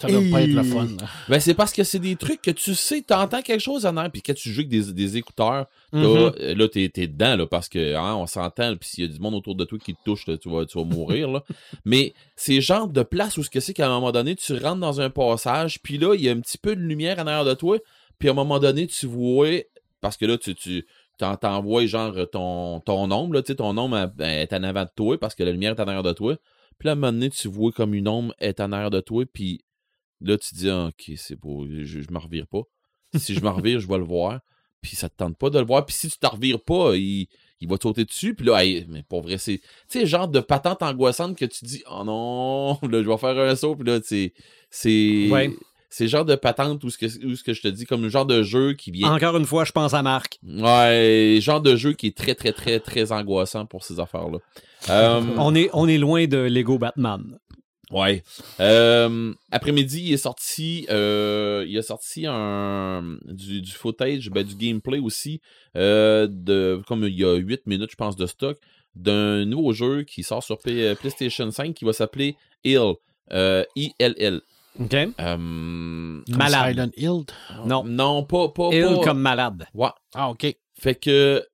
[0.00, 0.86] Ça doit pas être le fun.
[1.28, 4.12] Ben, c'est parce que c'est des trucs que tu sais, t'entends quelque chose en arrière,
[4.12, 7.46] puis quand tu joues avec des, des écouteurs, là, euh, là, t'es, t'es dedans, là,
[7.46, 9.92] parce que hein, on s'entend, puis s'il y a du monde autour de toi qui
[9.94, 11.42] te touche, là, tu, vas, tu vas mourir, là.
[11.84, 14.56] Mais c'est le genre de place où ce que c'est qu'à un moment donné, tu
[14.56, 17.26] rentres dans un passage, puis là, il y a un petit peu de lumière en
[17.26, 17.76] arrière de toi,
[18.18, 19.62] puis à un moment donné, tu vois,
[20.00, 20.86] parce que là, tu, tu
[21.18, 25.34] t'envoies genre ton, ton ombre, là, ton ombre elle est en avant de toi, parce
[25.34, 26.36] que la lumière est en arrière de toi.
[26.78, 29.00] Puis là, à un moment donné, tu vois comme une ombre est en arrière de
[29.00, 29.64] toi, puis
[30.20, 32.62] là, tu dis, ah, ok, c'est beau, je, je me revire pas.
[33.14, 34.40] Si je me revire, je vais le voir.
[34.80, 35.86] Puis ça te tente pas de le voir.
[35.86, 37.28] Puis si tu te revires pas, il,
[37.60, 38.34] il va te sauter dessus.
[38.34, 39.60] Puis là, mais pour vrai, c'est.
[39.88, 43.54] Tu genre de patente angoissante que tu dis, oh non, là, je vais faire un
[43.54, 43.76] saut.
[43.76, 45.28] Puis là, c'est.
[45.94, 48.00] C'est le genre de patente où ce, que, où ce que je te dis, comme
[48.02, 49.12] le genre de jeu qui vient.
[49.12, 50.38] Encore une fois, je pense à Marc.
[50.42, 54.38] Ouais, genre de jeu qui est très, très, très, très angoissant pour ces affaires-là.
[54.90, 57.38] Euh, On est, on est loin de Lego Batman.
[57.92, 58.22] Ouais.
[58.58, 64.56] Euh, après-midi, il est sorti, euh, il a sorti un du, du footage, ben, du
[64.56, 65.40] gameplay aussi,
[65.76, 68.58] euh, de comme il y a 8 minutes, je pense, de stock,
[68.96, 72.34] d'un nouveau jeu qui sort sur P- PlayStation 5 qui va s'appeler
[72.64, 72.94] Ill.
[73.32, 74.40] Euh, I-L-L.
[74.80, 74.94] OK.
[74.94, 75.36] Euh,
[76.28, 76.70] Malade.
[76.74, 77.24] Silent Hill.
[77.66, 77.84] Non.
[77.84, 78.48] Non, pas.
[78.48, 79.66] pas, Il pas- comme malade.
[79.74, 79.88] Ouais.
[80.14, 80.46] Ah, OK.
[80.80, 81.44] Fait que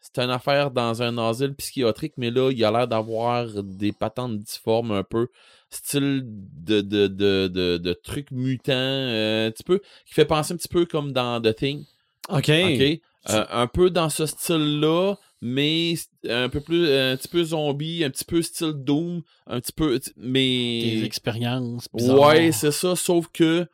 [0.00, 4.38] c'est une affaire dans un asile psychiatrique, mais là, il a l'air d'avoir des patentes
[4.40, 5.28] difformes un peu,
[5.70, 10.54] style de, de, de, de, de trucs mutants, euh, un petit peu, qui fait penser
[10.54, 11.84] un petit peu comme dans The Thing.
[12.28, 12.48] OK.
[12.48, 13.00] OK?
[13.28, 15.94] Euh, un peu dans ce style-là, mais
[16.28, 19.98] un peu plus, un petit peu zombie, un petit peu style Doom, un petit peu,
[19.98, 21.02] Des mais...
[21.02, 22.20] expériences bizarres.
[22.20, 23.66] Ouais, c'est ça, sauf que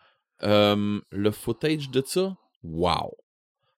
[0.43, 3.13] euh, le footage de ça, wow.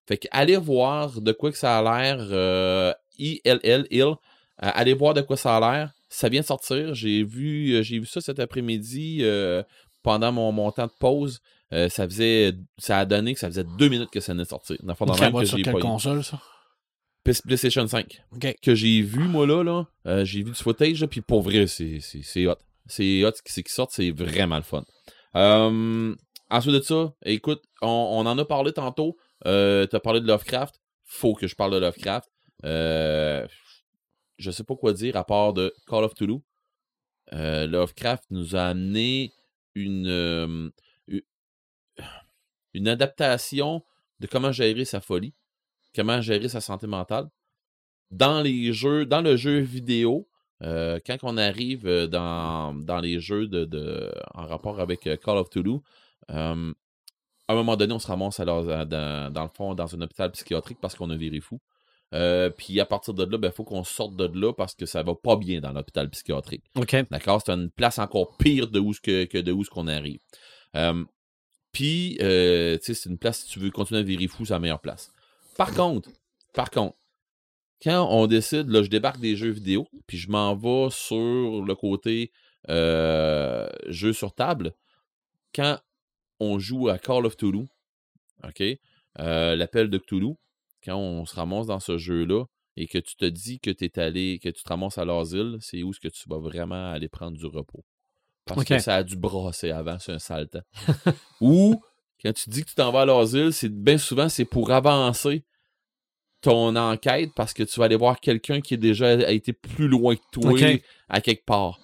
[0.07, 4.15] Fait que allez voir de quoi que ça a l'air, euh, ILL, IL, euh,
[4.57, 5.93] allez voir de quoi ça a l'air.
[6.09, 9.61] Ça vient de sortir, j'ai vu, euh, j'ai vu ça cet après-midi euh,
[10.01, 11.39] pendant mon, mon temps de pause.
[11.71, 14.49] Euh, ça faisait, ça a donné que ça faisait deux minutes que ça venait de
[14.49, 14.77] sortir.
[14.81, 15.81] Dans va que sur quelle pas eu.
[15.83, 16.41] console, ça?
[17.23, 18.55] Play- PlayStation 5 OK.
[18.61, 21.67] que j'ai vu, moi, là, là euh, j'ai vu du footage, là, puis pour vrai,
[21.67, 21.99] c'est
[22.47, 22.55] hot.
[22.87, 24.83] C'est hot, c'est qui sort, c'est vraiment le fun.
[25.35, 26.15] Euh,
[26.49, 29.15] ensuite de ça, écoute, on, on en a parlé tantôt.
[29.45, 30.79] Euh, T'as parlé de Lovecraft.
[31.05, 32.29] Faut que je parle de Lovecraft.
[32.65, 33.47] Euh,
[34.37, 36.41] je sais pas quoi dire à part de Call of Toulouse.
[37.31, 39.31] Lovecraft nous a amené
[39.75, 40.71] une
[42.87, 43.83] adaptation
[44.19, 45.33] de comment gérer sa folie,
[45.95, 47.29] comment gérer sa santé mentale
[48.11, 50.27] dans les jeux, dans le jeu vidéo,
[50.63, 55.15] euh, quand on arrive euh, dans, dans les jeux de, de- en rapport avec euh,
[55.15, 55.81] Call of Toulouse,
[56.31, 56.73] euh,
[57.47, 60.01] à un moment donné, on se ramasse alors à- dans, dans le fond dans un
[60.01, 61.59] hôpital psychiatrique parce qu'on a viré fou.
[62.15, 65.03] Euh, puis à partir de là, il faut qu'on sorte de là parce que ça
[65.03, 66.65] va pas bien dans l'hôpital psychiatrique.
[67.11, 67.41] D'accord?
[67.45, 70.19] C'est une place encore pire de où que, que de où ce qu'on arrive.
[71.71, 74.59] Puis, tu sais, c'est une place, si tu veux continuer à virer fou, c'est la
[74.59, 75.11] meilleure place.
[75.59, 76.09] Par contre,
[76.53, 76.95] par contre,
[77.83, 81.75] quand on décide, là, je débarque des jeux vidéo, puis je m'en vais sur le
[81.75, 82.31] côté
[82.69, 84.73] euh, jeu sur table,
[85.53, 85.77] quand
[86.39, 87.67] on joue à Call of Toulouse,
[88.45, 88.63] OK?
[89.19, 90.35] euh, L'appel de Cthulhu,
[90.81, 92.45] quand on se ramasse dans ce jeu-là,
[92.77, 95.57] et que tu te dis que tu es allé, que tu te ramasses à l'asile,
[95.59, 97.83] c'est où est-ce que tu vas vraiment aller prendre du repos?
[98.45, 100.63] Parce que ça a dû brasser avant, c'est un sale temps.
[101.41, 101.81] Ou,
[102.21, 105.43] quand tu dis que tu t'en vas à l'asile, c'est bien souvent, c'est pour avancer
[106.41, 109.87] ton enquête parce que tu vas aller voir quelqu'un qui est déjà a été plus
[109.87, 110.51] loin que toi
[111.09, 111.79] à quelque part.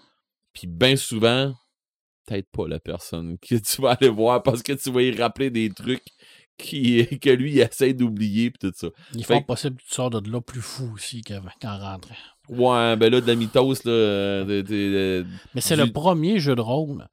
[0.53, 1.53] Puis bien souvent,
[2.25, 5.49] peut-être pas la personne que tu vas aller voir parce que tu vas y rappeler
[5.49, 6.05] des trucs
[6.57, 8.87] qui, que lui il essaie d'oublier puis tout ça.
[9.13, 11.41] Il est Fait fort que- possible que tu sors de là plus fou aussi qu'en
[11.61, 12.15] rentrant.
[12.47, 13.91] Ouais, ben là, de la mythos, là.
[13.91, 15.25] euh, de- de- de-
[15.55, 17.07] Mais c'est Du- le premier jeu de rôle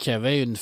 [0.00, 0.56] qui avait une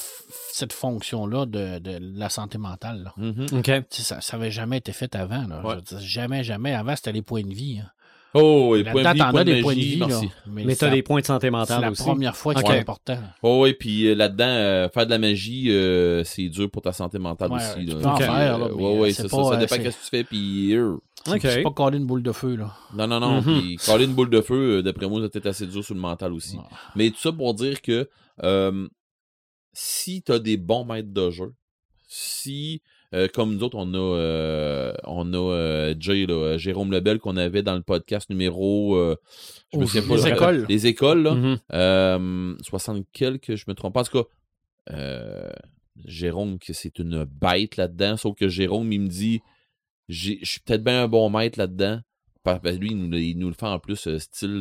[0.53, 3.05] cette fonction-là de, de la santé mentale.
[3.05, 3.15] là.
[3.17, 3.47] Mhm.
[3.91, 5.47] Sais, Ça n'avait jamais été fait avant.
[5.47, 5.63] Là.
[5.65, 5.71] Ouais.
[5.71, 6.75] Je veux dire, jamais, jamais.
[6.75, 7.79] Avant, c'était les points de vie.
[7.83, 7.89] hein.
[8.35, 9.97] Oh, et point de vie, t'en point as de des points de vie.
[9.97, 10.07] là.
[10.09, 10.29] merci.
[10.47, 12.03] Mais c'est t'as la- des points de santé C'est mentale la aussi.
[12.03, 12.67] première fois que Ok.
[12.69, 13.19] c'est important.
[13.43, 16.93] Oh, oui, puis euh, là-dedans, euh, faire de la magie, euh, c'est dur pour ta
[16.93, 17.87] santé mentale Ouais, aussi.
[17.87, 18.01] tu là.
[18.03, 19.37] peux en Puis, faire, là, mais, ouais, ouais, c'est c'est ça.
[19.37, 20.75] pas, Ça euh, dépend c'est- de ce que tu fais, puis.
[20.75, 20.97] euh,
[21.27, 21.39] OK.
[21.41, 22.57] C'est pas coller une boule de feu.
[22.57, 22.75] Là.
[22.95, 23.41] Non, non, non.
[23.41, 23.61] Mhm.
[23.61, 26.01] Puis coller une boule de feu, d'après moi, ça peut être assez dur sur le
[26.01, 26.59] mental aussi.
[26.97, 28.09] Mais tout ça pour dire que
[28.45, 28.87] euh,
[29.81, 31.53] si tu as des bons maîtres de jeu,
[32.09, 32.83] si,
[33.15, 37.37] euh, comme nous autres, on a, euh, on a euh, Jay, là, Jérôme Lebel, qu'on
[37.37, 38.97] avait dans le podcast numéro.
[39.73, 40.67] je me souviens pas les le- écoles.
[40.69, 41.35] Les écoles, là.
[41.35, 41.59] Mhm.
[41.75, 44.01] Euh, 60 quelques, je me trompe pas.
[44.01, 45.53] En tout cas,
[46.05, 48.17] Jérôme, que c'est une bête là-dedans.
[48.17, 49.41] Sauf que Jérôme, il me dit
[50.09, 52.01] j'ai- je suis peut-être bien un bon maître là-dedans.
[52.45, 54.61] Que lui, il nous, le- il nous le fait en plus, style.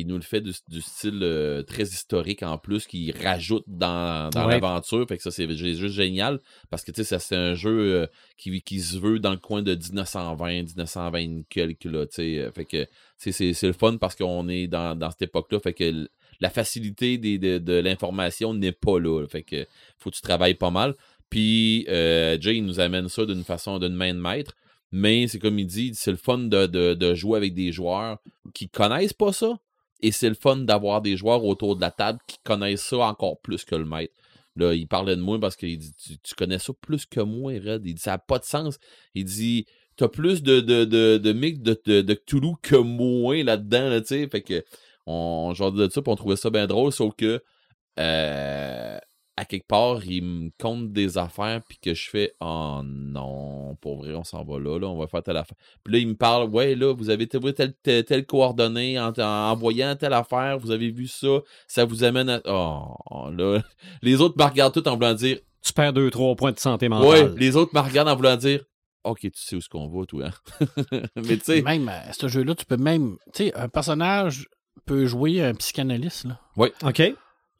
[0.00, 4.30] Il nous le fait du, du style euh, très historique en plus, qui rajoute dans,
[4.30, 4.52] dans Ouais.
[4.54, 5.06] l'aventure.
[5.08, 6.40] Fait que ça, c'est ju- juste génial.
[6.70, 7.70] Parce que, tu sais, c'est un jeu
[8.02, 8.06] euh,
[8.36, 12.50] qui, qui se veut dans le coin de 1920, 1920 quelques, là, tu sais.
[12.54, 12.86] Fait que,
[13.16, 15.60] c'est le fun parce qu'on est dans, dans cette époque-là.
[15.60, 16.08] Fait que
[16.40, 19.20] la facilité des- de, de l'information n'est pas là.
[19.22, 19.26] là.
[19.28, 19.66] Fait que
[19.98, 20.94] faut que tu travailles pas mal.
[21.30, 24.54] Puis euh, Jay il nous amène ça d'une façon, d'une main de maître.
[24.92, 28.18] Mais c'est comme il dit, c'est le fun de, de- de jouer avec des joueurs
[28.54, 29.58] qui connaissent pas ça.
[30.00, 33.40] Et c'est le fun d'avoir des joueurs autour de la table qui connaissent ça encore
[33.40, 34.14] plus que le maître.
[34.56, 35.92] Là, il parlait de moi parce qu'il dit
[36.22, 37.82] tu, connais ça plus que moi, Red?
[37.84, 38.78] Il dit ça n'a pas de sens.
[39.14, 39.66] Il dit
[39.96, 44.00] T'as plus de, de, de, de mix de, de, de Cthulhu que moi là-dedans, là,
[44.00, 44.28] tu sais.
[44.28, 44.62] Fait que
[45.06, 47.42] on genre de ça, puis on trouvait ça bien drôle, sauf que
[47.98, 48.98] euh,
[49.38, 53.98] à quelque part, il me compte des affaires, puis que je fais Oh non, pour
[53.98, 55.56] vrai, on s'en va là, là, on va faire telle affaire.
[55.84, 59.12] Puis là, il me parle Ouais, là, vous avez trouvé telle, telle, telle coordonnée en,
[59.18, 61.28] en envoyant telle affaire, vous avez vu ça,
[61.66, 62.40] ça vous amène à.
[62.46, 63.62] Oh, là.
[64.02, 66.86] Les autres me regardent tout en voulant dire Tu perds deux, trois points de santé
[66.86, 67.34] Ouais, mentale.
[67.36, 68.64] les autres me regardent en voulant dire
[69.04, 70.24] OK, tu sais où ce qu'on va, toi.
[70.26, 71.02] hein.
[71.16, 73.16] mais tu sais, Même à ce jeu-là, tu peux même.
[73.34, 74.48] Tu sais, un personnage
[74.84, 76.40] peut jouer un psychanalyste, là.
[76.56, 77.02] OK?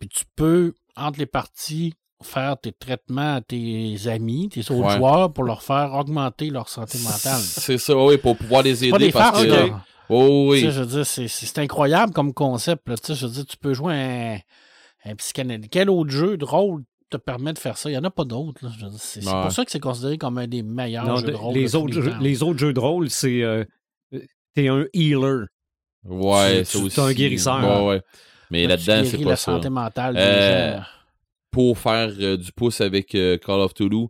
[0.01, 4.97] Puis tu peux, entre les parties, faire tes traitements à tes amis, tes autres Ouais.
[4.97, 7.41] joueurs pour leur faire augmenter leur santé mentale.
[7.41, 9.51] c'est ça, oui, pour pouvoir les C'est pas aider des parce farces, que.
[9.51, 9.85] là.
[10.09, 10.73] Oh, Tu sais, oui.
[10.73, 12.89] je veux dire, c'est- c'est c'est incroyable comme concept.
[12.89, 12.97] Là.
[12.97, 14.39] Tu sais, Je veux dire, tu peux jouer un,
[15.05, 15.69] un psychanalyste.
[15.71, 17.91] Quel autre jeu de rôle te permet de faire ça?
[17.91, 18.61] Il n'y en a pas d'autres.
[18.99, 19.43] C'est c'est Ouais.
[19.43, 21.55] pour ça que c'est considéré comme un des meilleurs Non, jeux de de- rôle.
[21.55, 23.43] les, de autres les jeux, les autres jeux de rôle, c'est.
[23.43, 23.65] euh,
[24.55, 25.47] T'es un healer.
[26.05, 26.95] Ouais, tu- aussi.
[26.95, 27.59] t'es un guérisseur.
[27.83, 28.03] Ouais, ouais.
[28.51, 29.53] Mais Là, tu là-dedans, c'est la ça.
[29.53, 30.83] santé mentale des Euh, gens.
[31.51, 34.09] pour faire euh, du pouce avec euh, Call of Toulouse,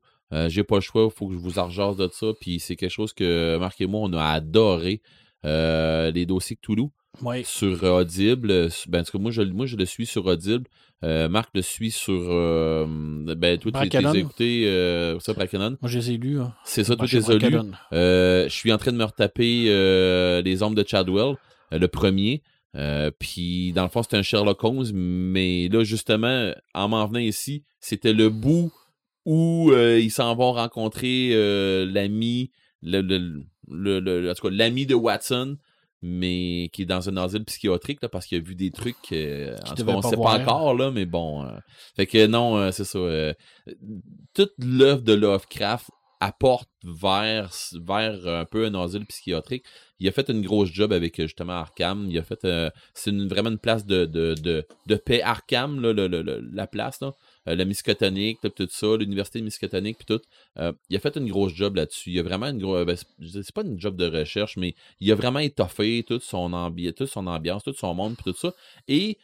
[0.48, 2.26] j'ai pas le choix, il faut que je vous argence de ça.
[2.40, 5.00] Puis c'est quelque chose que Marc et moi, on a adoré.
[5.44, 6.90] les dossiers Toulouse
[7.22, 7.44] Oui.
[7.44, 8.68] sur Audible.
[8.88, 10.66] Ben, en tout cas, moi, je, moi, je le suis sur Audible.
[11.02, 12.18] Marc le suit sur.
[13.36, 13.96] ben, toi, tu tu
[14.42, 15.32] les euh, ça.
[15.34, 15.46] Moi,
[15.84, 16.40] je les ai lus.
[16.40, 16.52] hein.
[16.64, 17.58] C'est ça, tout chez les as lus.
[17.92, 21.36] Je suis en train de me retaper Les Ombres de Chadwell,
[21.70, 22.42] le premier.
[22.76, 27.18] Euh, Puis, dans le fond, c'était un Sherlock Holmes, mais là, justement, en m'en venant
[27.20, 28.70] ici, c'était le bout
[29.24, 32.50] où euh, ils s'en vont rencontrer euh, l'ami,
[32.82, 35.56] le, le- le- le- en tout cas, l'ami de Watson,
[36.02, 39.56] mais qui est dans un asile psychiatrique, là, parce qu'il a vu des trucs, euh,
[39.66, 41.44] en tout cas, on pas sait pas encore, là, mais bon.
[41.44, 41.56] euh,
[41.96, 42.98] fait que non, euh, c'est ça.
[42.98, 43.32] euh,
[44.34, 45.88] toute l'œuvre de Lovecraft
[46.20, 49.64] apporte vers, vers un peu un asile psychiatrique.
[49.98, 52.06] Il a fait une grosse job avec euh, justement Arkham.
[52.10, 55.92] Il a fait euh, c'est vraiment une place de, de, de, de paix Arkham, là,
[56.52, 57.00] la place.
[57.48, 60.22] Euh, la Miskatonic, tout ça, l'université Miskatonic, puis tout.
[60.58, 62.10] Euh, il a fait une grosse job là-dessus.
[62.10, 63.04] Il a vraiment une grosse.
[63.32, 67.26] c'est pas une job de recherche, mais il a vraiment étoffé toute son, toute son
[67.26, 68.52] ambiance, tout son monde, tout ça.
[68.88, 69.18] Et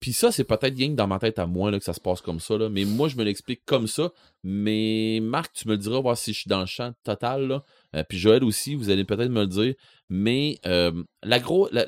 [0.00, 2.00] puis ça, c'est peut-être bien que dans ma tête à moi là, que ça se
[2.00, 2.56] passe comme ça.
[2.58, 2.68] Là.
[2.68, 4.12] Mais moi, je me l'explique comme ça.
[4.42, 7.48] Mais Marc, tu me le diras, voir si je suis dans le champ total.
[7.48, 7.62] Là.
[7.94, 9.74] Euh, puis Joël aussi, vous allez peut-être me le dire.
[10.08, 11.86] Mais euh, la, gros, la,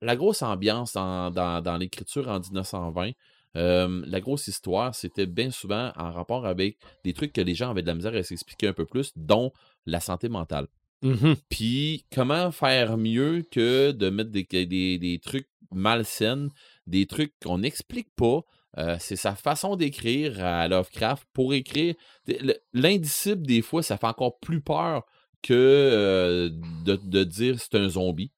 [0.00, 3.10] la grosse ambiance en- dans, dans l'écriture en 1920,
[3.56, 7.70] euh, la grosse histoire, c'était bien souvent en rapport avec des trucs que les gens
[7.70, 9.52] avaient de la misère à s'expliquer un peu plus, dont
[9.86, 10.66] la santé mentale.
[11.02, 11.36] Mhm.
[11.50, 16.50] Puis comment faire mieux que de mettre des, des, des trucs malsaines,
[16.86, 18.42] des trucs qu'on n'explique pas.
[18.78, 21.94] Euh, c'est sa façon d'écrire à Lovecraft pour écrire.
[22.26, 25.04] le- L'indicible, des fois, ça fait encore plus peur
[25.42, 26.50] que euh,
[26.84, 28.32] de, dire c'est un zombie.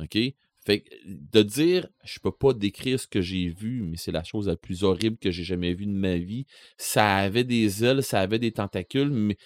[0.00, 0.18] OK?
[0.66, 4.24] Fait que de dire je peux pas décrire ce que j'ai vu, mais c'est la
[4.24, 6.46] chose la plus horrible que j'ai jamais vue de ma vie.
[6.78, 9.36] Ça avait des ailes, ça avait des tentacules, mais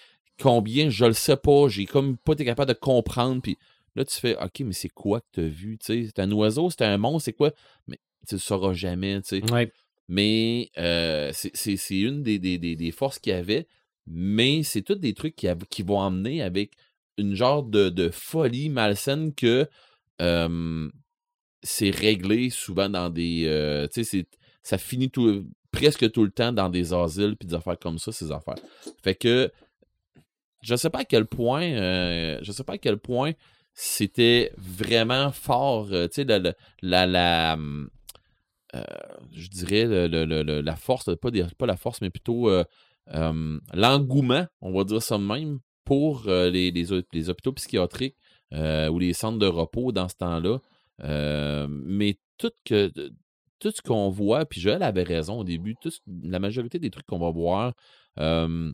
[0.41, 1.69] combien, je le sais pas.
[1.69, 3.43] J'ai comme pas été capable de comprendre.
[3.43, 3.59] Puis
[3.97, 5.79] là, tu fais OK, mais c'est quoi que tu as vu?
[5.81, 7.53] C'est un oiseau, c'est un monstre, c'est quoi?
[8.27, 9.53] Tu le sauras jamais, tu sais.
[9.53, 9.71] Ouais.
[10.09, 13.67] Mais euh, c'est- une des, des, des, des forces qu'il y avait,
[14.07, 16.73] mais c'est tous des trucs qui, qui vont emmener avec
[17.19, 19.69] une genre de, de folie malsaine que
[20.23, 20.89] euh,
[21.63, 23.45] c'est réglé souvent dans des.
[23.47, 24.27] euh, tu sais,
[24.63, 28.13] ça finit tout, presque tout le temps dans des asiles puis des affaires comme ça,
[28.13, 28.55] ces affaires.
[29.03, 29.51] Fait que
[30.63, 31.63] je sais pas à quel point.
[31.65, 33.33] euh, je sais pas à quel point
[33.75, 35.89] c'était vraiment fort.
[35.89, 37.59] tu sais, la, la,
[39.33, 42.65] je dirais le- le- le- la force, pas, des- pas la force, mais plutôt euh,
[43.15, 47.53] euh, l'engouement, on va dire ça de même, pour euh, les, les, hô- les hôpitaux
[47.53, 48.17] psychiatriques
[48.53, 50.59] euh, ou les centres de repos dans ce temps-là.
[51.05, 52.93] Euh, mais tout, que,
[53.59, 55.93] tout ce qu'on voit, puis Joël avait raison au début, tout
[56.23, 57.73] la majorité des trucs qu'on va voir,
[58.19, 58.71] euh,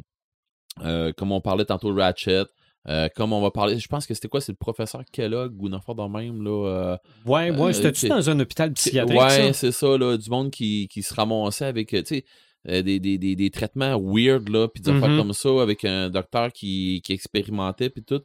[0.81, 2.47] euh, comme on parlait tantôt de Ratchet,
[2.89, 5.67] euh, comme on va parler, je pense que c'était quoi, c'est le professeur Kellogg ou
[5.69, 6.51] une affaire même, là.
[6.69, 6.97] euh,
[7.27, 9.19] Ouais, ouais, Euh, c'était-tu c'est- dans un hôpital psychiatrique?
[9.19, 12.17] Ouais, c'est ça, là, du monde qui, qui se ramassait avec, euh, tu
[12.67, 15.19] sais, des, des, des, des traitements weird, là, puis des affaires Mhm.
[15.19, 18.21] comme ça, avec un docteur qui, qui expérimentait, puis tout.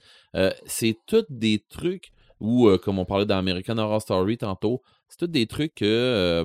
[0.66, 5.28] C'est tous des trucs où, comme on parlait dans American Horror Story tantôt, c'est tous
[5.28, 6.44] des trucs que, euh,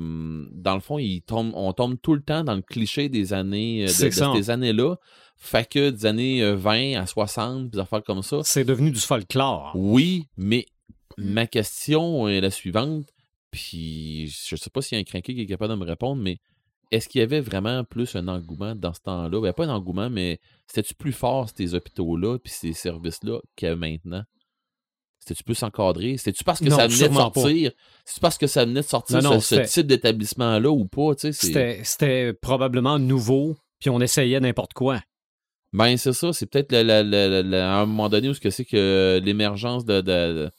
[0.52, 3.82] dans le fond, ils tombent, on tombe tout le temps dans le cliché des années,
[3.84, 3.90] euh, de,
[4.36, 4.96] de ces années-là.
[5.36, 8.40] Fait que des années euh, 20 à 60, puis des affaires comme ça.
[8.44, 9.72] C'est devenu du folklore.
[9.74, 10.66] Oui, mais
[11.16, 11.32] Mm.
[11.32, 13.06] ma question est la suivante,
[13.52, 16.20] puis je sais pas s'il y a un crinqué qui est capable de me répondre,
[16.20, 16.38] mais
[16.90, 19.40] est-ce qu'il y avait vraiment plus un engouement dans ce temps-là?
[19.40, 24.24] Ben, pas un engouement, mais c'était-tu plus fort ces hôpitaux-là puis ces services-là que maintenant?
[25.20, 26.16] C'était-tu plus encadré?
[26.18, 27.72] C'était-tu parce que Non, ça venait de sortir?
[28.04, 31.14] C'est-tu parce que ça venait de sortir Non, non, ce, ce type d'établissement-là ou pas?
[31.14, 35.00] Tu sais, c'est- C'était c'était probablement nouveau, puis on essayait n'importe quoi.
[35.74, 36.32] Ben, c'est ça.
[36.32, 40.50] C'est peut-être à un moment donné où ce que c'est que l'émergence de, de- de-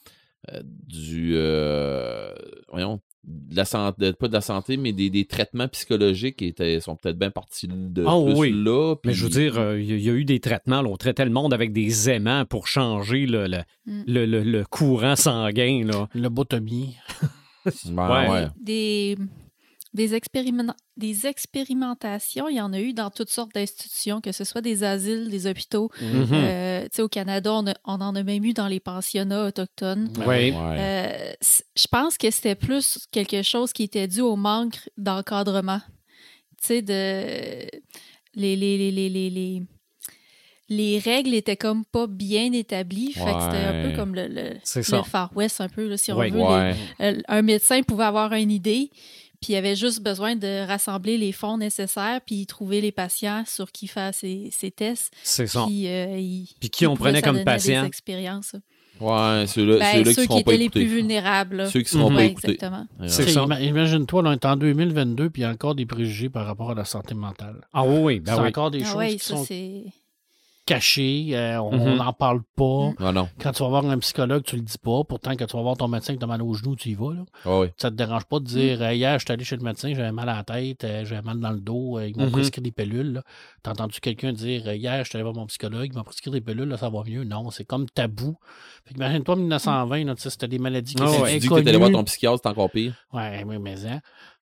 [0.52, 2.32] euh, du euh,
[2.72, 6.80] voyons, de la santé, pas de la santé, mais des, des traitements psychologiques qui étaient,
[6.80, 8.52] sont peut-être bien partis de Ah plus oui.
[8.54, 8.96] là.
[9.04, 10.90] Mais je veux dire, euh, il y, a- il y a eu des traitements, là,
[10.90, 14.02] on traitait le monde avec des aimants pour changer le, le, Mm.
[14.06, 15.86] le- le- le courant sanguin.
[15.86, 16.08] Là.
[16.14, 16.98] Lobotomie.
[17.86, 18.30] Ben, Ouais.
[18.30, 18.48] ouais.
[18.62, 19.18] Des,
[19.96, 24.44] des, expériment- des expérimentations, il y en a eu dans toutes sortes d'institutions, que ce
[24.44, 25.90] soit des asiles, des hôpitaux.
[26.02, 26.28] Mhm.
[26.34, 29.46] Euh, tu sais, au Canada, on, a- on en a même eu dans les pensionnats
[29.48, 30.10] autochtones.
[30.20, 30.26] Oui.
[30.26, 30.54] Ouais.
[30.54, 31.34] Euh,
[31.76, 35.82] je pense que c'était plus quelque chose qui était dû au manque d'encadrement.
[36.62, 37.68] Tu sais, de.
[38.38, 39.62] Les, les, les, les, les, les-
[40.68, 43.14] les règles étaient comme pas bien établies.
[43.14, 44.56] Fait que c'était un peu comme le.
[45.04, 46.32] Far West, un peu, là, si on Ouais.
[46.32, 46.40] veut.
[46.42, 46.76] Ouais.
[47.02, 48.90] euh, un médecin pouvait avoir une idée,
[49.46, 53.72] puis il avait juste besoin de rassembler les fonds nécessaires, puis trouver les patients sur
[53.72, 55.14] qui faire ses, ses tests.
[55.24, 55.66] C'est ça.
[55.68, 57.82] Puis, euh, il- Puis qui il on prenait comme patient?
[57.82, 58.56] Des expériences.
[59.00, 61.58] Ouais, ceux-là, Ben, ceux-là qui ceux seront qui pas étaient les plus vulnérables.
[61.58, 61.70] là.
[61.70, 62.16] Ceux qui seront Mhm.
[62.16, 62.52] pas Ouais, écoutés.
[62.54, 63.56] exactement.
[63.58, 63.66] Ouais.
[63.68, 66.72] Imagine-toi, là, on est en 2022, puis il y a encore des préjugés par rapport
[66.72, 67.68] à la santé mentale.
[67.74, 68.48] Ah oui, oui, ben c'est oui.
[68.48, 69.46] encore des Ah choses qui ça, sont
[70.66, 71.96] cachées, euh, on Mhm.
[71.98, 72.92] n'en parle pas.
[73.00, 73.30] Ah non.
[73.40, 75.04] Quand tu vas voir un psychologue, tu le dis pas.
[75.04, 76.94] Pourtant, quand tu vas voir ton médecin que tu as mal au genou, tu y
[76.96, 77.14] vas.
[77.14, 77.26] Là.
[77.46, 77.68] Ah oui.
[77.78, 80.12] Ça te dérange pas de dire euh, Hier, je suis allé chez le médecin, j'avais
[80.12, 82.32] mal à la tête, euh, j'avais mal dans le dos, ils m'ont Mhm.
[82.32, 83.14] prescrit des pilules.
[83.14, 83.24] là.
[83.64, 86.42] T'as entendu quelqu'un dire Hier, je suis allé voir mon psychologue, il m'a prescrit des
[86.42, 87.24] pilules, là, ça va mieux.
[87.24, 88.38] Non, c'est comme tabou.
[88.86, 91.32] Fait imagine-toi, en 1920, là, tu sais, c'était des maladies qui Ah étaient ouais.
[91.34, 92.94] Tu dis que t'es allé voir ton psychiatre, c'est encore pire.
[93.14, 94.00] Ouais, oui, mais hein.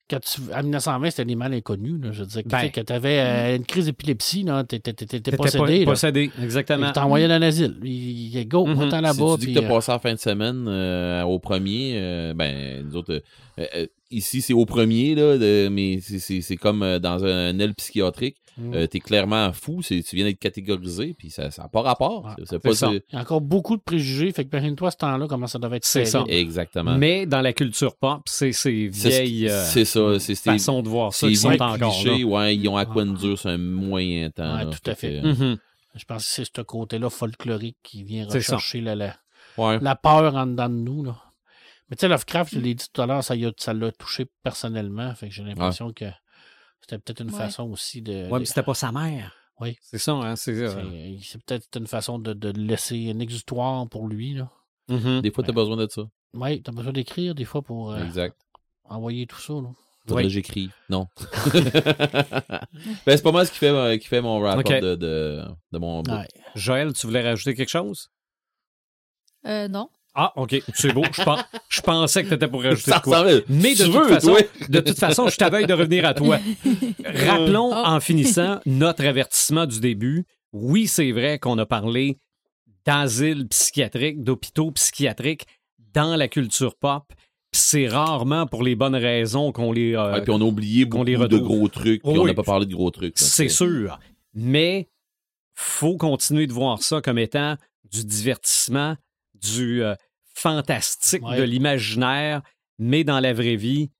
[0.09, 1.95] Quand tu, en 1920, c'était des mal inconnus.
[2.03, 2.65] Là, je veux dire, que, Ben.
[2.65, 5.80] tu que tu avais une crise d'épilepsie, t'étais T'étais possédé.
[5.80, 5.85] là.
[5.85, 6.88] possédé, exactement.
[6.88, 7.77] Il t'envoyait dans l'asile.
[7.84, 9.34] Il, il go, va-t'en Si là-bas.
[9.35, 12.34] tu dis puis, que t'as euh, passé la fin de semaine euh, au premier, euh,
[12.34, 13.13] ben, nous autres,
[13.59, 17.73] euh, euh, ici, c'est au premier, là, de- mais c'est- comme euh, dans un aile
[17.76, 18.38] psychiatrique.
[18.57, 18.73] Mhm.
[18.76, 22.35] Euh, T'es clairement fou, c'est- tu viens d'être catégorisé, puis ça n'a pas rapport.
[22.45, 22.91] C'est pas ça.
[22.94, 24.31] Il y a encore beaucoup de préjugés.
[24.31, 26.23] Fait que imagine-toi ce temps-là, comment ça devait être ça.
[26.27, 26.95] Exactement.
[26.95, 31.35] Mais dans la culture pop, c'est ces vieilles euh, C'est façons de voir ça qui
[31.35, 32.26] sont encore clichés, là.
[32.26, 34.56] ouais, ils ont à quoi nous dure sur un moyen temps.
[34.56, 34.69] Ouais, là.
[34.69, 35.19] tout à fait.
[35.22, 35.57] que, Mhm.
[35.95, 39.15] Je pense que c'est ce côté-là folklorique qui vient rechercher la, la,
[39.57, 39.80] ouais.
[39.80, 41.03] la peur en dedans de nous.
[41.03, 41.18] Là.
[41.94, 45.14] Mais tu sais, Lovecraft, je l'ai dit tout à l'heure, ça l'a touché personnellement.
[45.14, 46.06] Fait que j'ai l'impression que
[46.82, 47.38] c'était peut-être une Ouais.
[47.38, 48.28] façon aussi de.
[48.32, 49.32] Ouais, mais c'était pas sa mère.
[49.60, 49.78] Oui.
[49.80, 50.36] C'est ça, hein?
[50.36, 50.76] C'est ça.
[50.76, 54.34] c'est c'est peut-être une façon de, de laisser un exutoire pour lui.
[54.34, 54.49] Là.
[54.90, 55.22] Mhm.
[55.22, 55.53] Des fois, t'as Ouais.
[55.56, 56.02] besoin de ça.
[56.34, 58.36] Oui, t'as besoin d'écrire des fois pour euh, Exact.
[58.86, 59.53] envoyer tout ça.
[59.53, 59.70] Là.
[60.10, 60.24] Oui.
[60.24, 60.74] que j'écrive.
[60.90, 61.06] Non.
[61.53, 62.60] ben,
[63.06, 64.68] c'est pas mal ce qui fait, euh, qui fait mon Ok.
[64.68, 66.18] de, de, de mon book.
[66.18, 66.28] Ouais.
[66.56, 68.10] Joël, tu voulais rajouter quelque chose?
[69.45, 69.90] Euh, non.
[70.15, 71.03] Ah, OK, c'est beau.
[71.11, 71.23] Je,
[71.69, 73.23] je pensais que tu étais pour rajouter Ça de quoi.
[73.49, 74.41] Mais de Tu toute, veux, façon, toi?
[74.69, 76.38] de toute façon, je t'avais de revenir à toi.
[77.06, 77.84] Rappelons Oh.
[77.85, 80.26] en finissant notre avertissement du début.
[80.52, 82.18] Oui, c'est vrai qu'on a parlé
[82.85, 85.45] d'asile psychiatrique, d'hôpitaux psychiatriques
[85.94, 87.03] dans la culture pop.
[87.52, 89.95] C'est rarement pour les bonnes raisons qu'on les.
[89.95, 92.22] euh, Ouais, puis on a oublié qu'on beaucoup les de gros trucs, puis Oh on
[92.23, 92.27] oui.
[92.27, 93.14] n'a pas parlé de gros trucs.
[93.18, 93.99] C'est euh, sûr.
[94.34, 94.90] Mais
[95.56, 97.56] faut continuer de voir ça comme étant
[97.91, 98.95] du divertissement,
[99.44, 99.95] du euh,
[100.36, 101.38] fantastique, Ouais.
[101.38, 102.41] de l'imaginaire,
[102.80, 103.91] mais dans la vraie vie,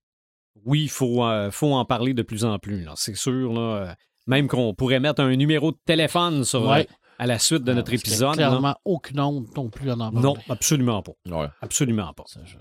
[0.66, 2.88] oui, il faut, euh, faut en parler de plus en plus.
[2.96, 3.54] C'est sûr.
[3.54, 3.94] Là, euh,
[4.28, 6.82] même qu'on pourrait mettre un numéro de téléphone sur, Ouais.
[6.90, 8.30] euh, à la suite de notre Parce qu'il y a épisode.
[8.40, 8.48] là.
[8.50, 10.20] clairement aucune honte non plus à en parler.
[10.22, 11.12] Non, absolument pas.
[11.28, 11.48] Ouais.
[11.62, 12.24] Absolument pas.
[12.28, 12.56] Ça, je-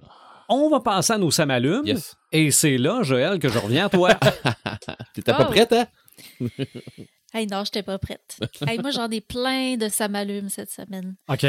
[0.48, 1.86] On va passer à nos samalumes.
[1.86, 2.14] Yes.
[2.32, 4.10] Et c'est là, Joël, que je reviens à toi.
[5.14, 5.50] T'étais pas Oh.
[5.52, 5.86] prête, hein?
[7.32, 8.38] Hey, non, j'étais pas prête.
[8.68, 11.16] Hey, moi, j'en ai plein de samalumes cette semaine.
[11.28, 11.46] OK.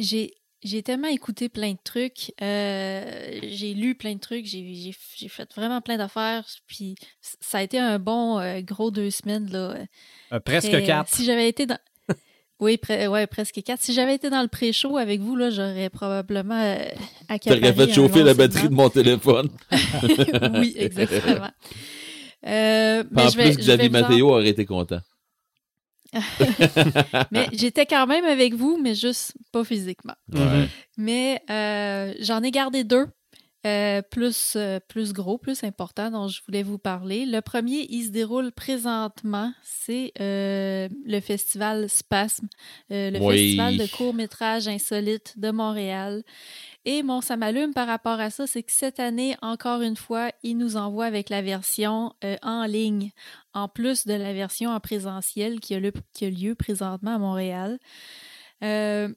[0.00, 4.94] J'ai j'ai tellement écouté plein de trucs, euh, j'ai lu plein de trucs, j'ai j'ai-
[5.16, 6.96] j'ai fait vraiment plein d'affaires, puis
[7.40, 9.48] ça a été un bon euh, gros deux semaines.
[9.50, 9.76] Là.
[10.32, 11.14] Euh, presque quatre.
[11.14, 11.78] Si j'avais été dans...
[12.60, 13.80] Oui, pre- ouais, presque quatre.
[13.80, 16.84] Si j'avais été dans le pré-show avec vous, là, j'aurais probablement euh,
[17.42, 19.48] T'aurais fait chauffer la batterie de mon téléphone.
[20.58, 21.48] oui, exactement.
[22.46, 25.00] Euh, mais en je vais- plus, Xavier Matteo aurait été content.
[27.30, 30.14] Mais j'étais quand même avec vous, mais juste pas physiquement.
[30.96, 33.06] Mais euh, j'en ai gardé deux,
[33.66, 37.26] euh, plus, euh, plus gros, plus importants, dont je voulais vous parler.
[37.26, 42.48] Le premier, il se déroule présentement, c'est le festival Spasme,
[42.90, 43.36] le Oui.
[43.36, 46.22] festival de courts-métrages insolites de Montréal.
[46.86, 50.30] Et mon ça m'allume par rapport à ça, c'est que cette année, encore une fois,
[50.42, 53.10] il nous envoie avec la version euh, en ligne,
[53.52, 57.18] en plus de la version en présentiel qui a, le- qui a lieu présentement à
[57.18, 57.78] Montréal.
[58.64, 59.08] Euh,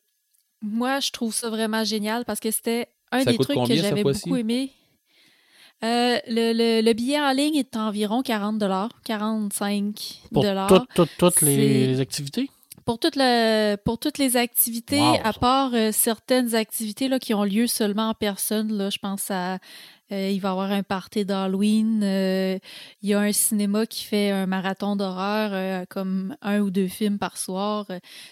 [0.61, 3.81] moi, je trouve ça vraiment génial parce que c'était un Ça des trucs que combien,
[3.81, 4.71] j'avais beaucoup aimé.
[5.83, 8.61] Euh, le, le- le billet en ligne est environ 40
[9.03, 12.49] 45 Pour toutes, les activités?
[12.85, 17.33] Pour, toute le- pour toutes les activités, Wow, à part euh, certaines activités là, qui
[17.33, 19.59] ont lieu seulement en personne, là, je pense à
[20.11, 22.03] Euh, il va y avoir un party d'Halloween.
[22.03, 22.59] Euh,
[23.01, 27.17] il y a un cinéma qui fait un marathon d'horreur, comme un ou deux films
[27.17, 27.87] par soir.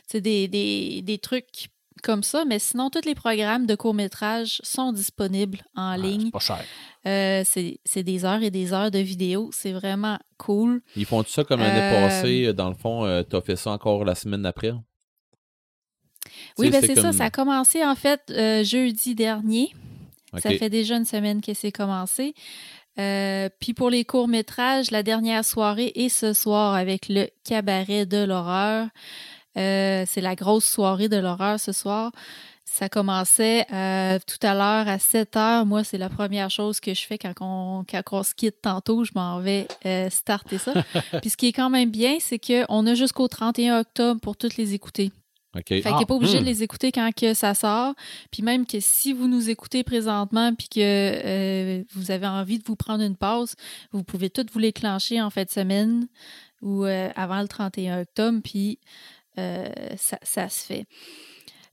[0.05, 1.69] C'est des, des, des trucs
[2.01, 6.25] comme ça, mais sinon, tous les programmes de court-métrage sont disponibles en ligne.
[6.25, 6.63] c'est pas cher.
[7.07, 9.49] Euh, c'est des heures et des heures de vidéos.
[9.53, 10.81] C'est vraiment cool.
[10.95, 13.71] Ils font tout ça comme l'année Euh, passée, dans le fond, euh, t'as fait ça
[13.71, 14.71] encore la semaine d'après?
[16.57, 17.01] Oui, Tu ben c'est ça.
[17.01, 19.69] comme- Ça a commencé en fait euh, jeudi dernier.
[20.37, 22.33] Ça fait déjà une semaine que c'est commencé.
[22.99, 28.23] Euh, puis pour les courts-métrages, la dernière soirée est ce soir avec le cabaret de
[28.23, 28.87] l'horreur.
[29.57, 32.11] Euh, c'est la grosse soirée de l'horreur ce soir.
[32.63, 35.65] Ça commençait euh, tout à l'heure à 7 heures.
[35.65, 39.03] Moi, c'est la première chose que je fais quand on, quand on se quitte tantôt.
[39.03, 40.73] Je m'en vais euh, starter ça.
[41.21, 44.55] Puis ce qui est quand même bien, c'est qu'on a jusqu'au 31 octobre pour toutes
[44.55, 45.11] les écouter.
[45.55, 45.63] OK.
[45.67, 46.41] Fait qu'il Ah, n'est pas obligé hmm.
[46.41, 47.93] de les écouter quand que ça sort.
[48.31, 52.63] Puis même que si vous nous écoutez présentement puis que euh, vous avez envie de
[52.65, 53.55] vous prendre une pause,
[53.91, 56.07] vous pouvez toutes vous les clencher en fin de semaine
[56.61, 58.79] ou euh, avant le 31 octobre, puis
[59.37, 60.85] ça, ça se fait.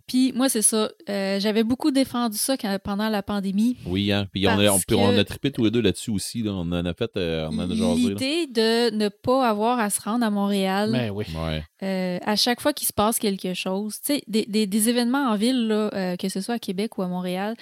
[0.07, 0.91] Puis moi, c'est ça.
[1.11, 3.77] euh, J'avais beaucoup défendu ça quand- pendant la pandémie.
[3.85, 4.27] Oui, hein.
[4.33, 6.43] Puis on a, on, a trippé tous les deux là-dessus aussi.
[6.43, 6.53] Là.
[6.53, 8.01] On en a fait, euh, on en a jasé.
[8.09, 10.89] L'idée de ne pas avoir à se rendre à Montréal.
[10.93, 11.27] Mais oui.
[11.37, 11.63] Ouais.
[11.83, 15.29] Euh, à chaque fois qu'il se passe quelque chose, tu sais, des, des- des événements
[15.31, 17.55] en ville, là, euh, que ce soit à Québec ou à Montréal,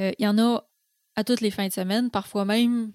[0.00, 0.62] euh, il y en a
[1.16, 2.10] à toutes les fins de semaine.
[2.10, 2.92] Parfois même,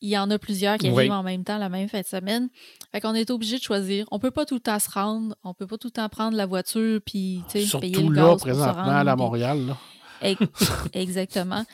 [0.00, 0.96] il y en a plusieurs qui Oui.
[0.98, 2.48] arrivent en même temps la même fin de semaine.
[2.92, 4.06] Fait qu'on est obligé de choisir.
[4.10, 6.36] On peut pas tout le temps se rendre, on peut pas tout le temps prendre
[6.36, 9.66] la voiture puis payer le là, gaz pour se présentement, rendre, à la Montréal.
[9.66, 9.76] Là.
[10.94, 11.64] Exactement.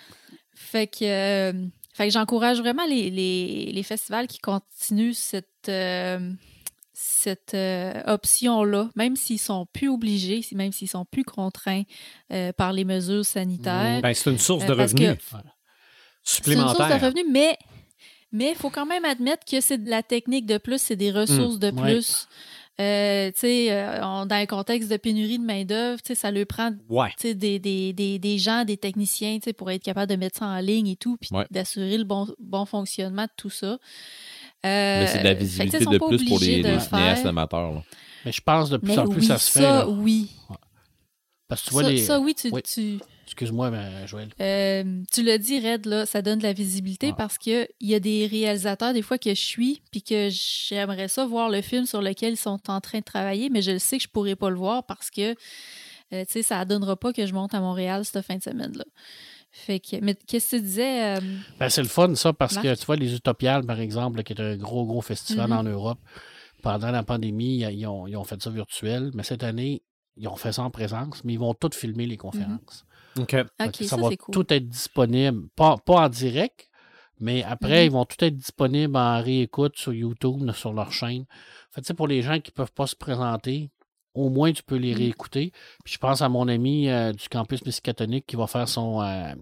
[0.55, 6.33] Fait que, euh, fait que j'encourage vraiment les, les- les festivals qui continuent cette, euh,
[6.93, 11.83] cette euh, option-là, même s'ils sont plus obligés, même s'ils sont plus contraints
[12.57, 14.01] par les mesures sanitaires.
[14.03, 15.43] Ben, c'est une source de revenus que C'est une
[16.23, 16.77] supplémentaire.
[16.89, 17.57] source de revenus, mais
[18.33, 21.11] mais il faut quand même admettre que c'est de la technique de plus, c'est des
[21.11, 21.83] ressources de ouais.
[21.95, 22.27] plus.
[22.79, 26.31] Euh, tu sais, euh, on- dans un contexte de pénurie de main-d'œuvre, tu sais, ça
[26.31, 27.09] lui prend Ouais.
[27.19, 30.17] tu sais, des, des, des, des gens, des techniciens, tu sais, pour être capable de
[30.17, 31.47] mettre ça en ligne et tout, puis Ouais.
[31.51, 33.79] d'assurer le bon, bon fonctionnement de tout ça.
[34.63, 37.73] Mais c'est de la Euh, visibilité de plus pour les, les le cinéastes amateurs.
[37.73, 37.83] là.
[38.27, 39.61] Mais je pense de plus Mais en plus oui, ça se fait.
[39.61, 39.89] ça, là.
[39.89, 40.31] oui.
[41.49, 41.99] Parce que tu vois Ça, les.
[41.99, 42.61] ça, oui, tu, oui.
[42.63, 44.29] tu, Excuse-moi, mais Joël.
[44.41, 47.17] euh, tu l'as dit, Red, là, ça donne de la visibilité Ah.
[47.19, 51.27] parce qu'il y a des réalisateurs, des fois, que je suis, puis que j'aimerais ça
[51.27, 53.97] voir le film sur lequel ils sont en train de travailler, mais je le sais
[53.99, 57.27] que je pourrais pas le voir parce que, euh, tu sais, ça donnera pas que
[57.27, 58.85] je monte à Montréal cette fin de semaine-là.
[59.51, 61.17] Fait que, mais qu'est-ce que tu disais?
[61.17, 61.21] euh,
[61.59, 62.65] Ben, c'est le fun, ça, parce Marc?
[62.67, 65.57] que tu vois, les Utopiales, par exemple, qui est un gros, gros festival Mhm.
[65.57, 65.99] en Europe,
[66.63, 69.83] pendant la pandémie, ils ont, ils ont fait ça virtuel, mais cette année,
[70.17, 72.85] ils ont fait ça en présence, mais ils vont tous filmer les conférences.
[72.85, 72.87] OK.
[72.87, 73.31] Fait Ok,
[73.83, 74.33] ça, va cool.
[74.33, 76.69] tout être disponible, pas, pas en direct,
[77.21, 77.85] mais après, Mhm.
[77.87, 81.25] ils vont tout être disponibles en réécoute sur YouTube, sur leur chaîne.
[81.71, 83.71] Fait que, tu sais, pour les gens qui ne peuvent pas se présenter,
[84.15, 84.99] au moins tu peux les Mhm.
[84.99, 85.53] réécouter.
[85.85, 89.35] Puis je pense à mon ami euh, du campus Miskatonic qui va faire son euh,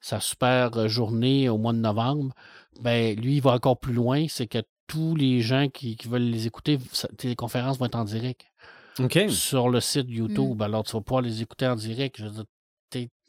[0.00, 2.34] sa super euh, journée au mois de novembre.
[2.80, 6.22] Ben, lui, il va encore plus loin, c'est que tous les gens qui, qui veulent
[6.30, 6.78] les écouter,
[7.22, 8.44] les conférences vont être en direct
[8.98, 9.18] OK.
[9.30, 10.58] sur le site YouTube.
[10.58, 10.62] Mm.
[10.62, 12.16] Alors, tu vas pouvoir les écouter en direct.
[12.18, 12.50] Je veux dire, t'es-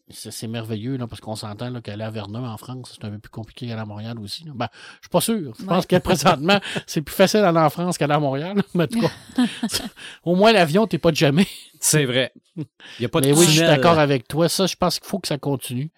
[0.09, 3.11] c'est c'est merveilleux, là, parce qu'on s'entend là, qu'aller à Vernon, en France, c'est un
[3.11, 4.43] peu plus compliqué qu'aller à Montréal aussi.
[4.45, 4.51] là.
[4.55, 5.53] Ben, je suis pas sûr.
[5.59, 8.61] Je pense que présentement, c'est plus facile d'aller en France qu'aller à Montréal.
[8.75, 9.11] Mais en tout cas,
[10.23, 11.47] au moins, l'avion, t'es pas de jamais.
[11.79, 12.33] C'est vrai.
[12.55, 12.65] Il
[12.99, 14.47] n'y a pas de Mais oui, je suis d'accord avec toi.
[14.47, 15.91] Ça, je pense qu'il faut que ça continue.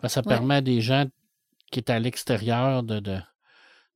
[0.00, 0.34] Parce que ça Ouais.
[0.34, 1.04] permet à des gens
[1.70, 3.18] qui est à l'extérieur de, de-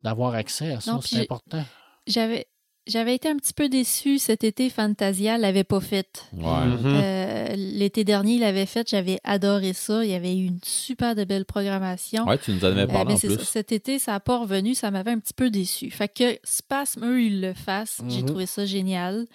[0.03, 0.99] d'avoir accès à ça.
[1.03, 1.65] C'est important.
[2.07, 2.47] J'avais
[2.87, 4.69] j'avais été un petit peu déçue cet été.
[4.71, 6.27] Fantasia l'avait pas fait.
[6.33, 6.43] Ouais.
[6.67, 6.79] Mhm.
[6.85, 8.89] Euh, L'été dernier, il l'avait fait.
[8.89, 10.05] J'avais adoré ça.
[10.05, 12.25] Il y avait eu une super de belle programmation.
[12.27, 13.39] Ouais, tu nous en avais Euh, parlé mais en c'est plus.
[13.39, 14.75] ça, cet été, ça n'a pas revenu.
[14.75, 15.91] Ça m'avait un petit peu déçu.
[15.91, 18.01] Fait que Spasme, eux, ils le fassent.
[18.09, 18.27] J'ai Mhm.
[18.29, 19.27] trouvé ça génial.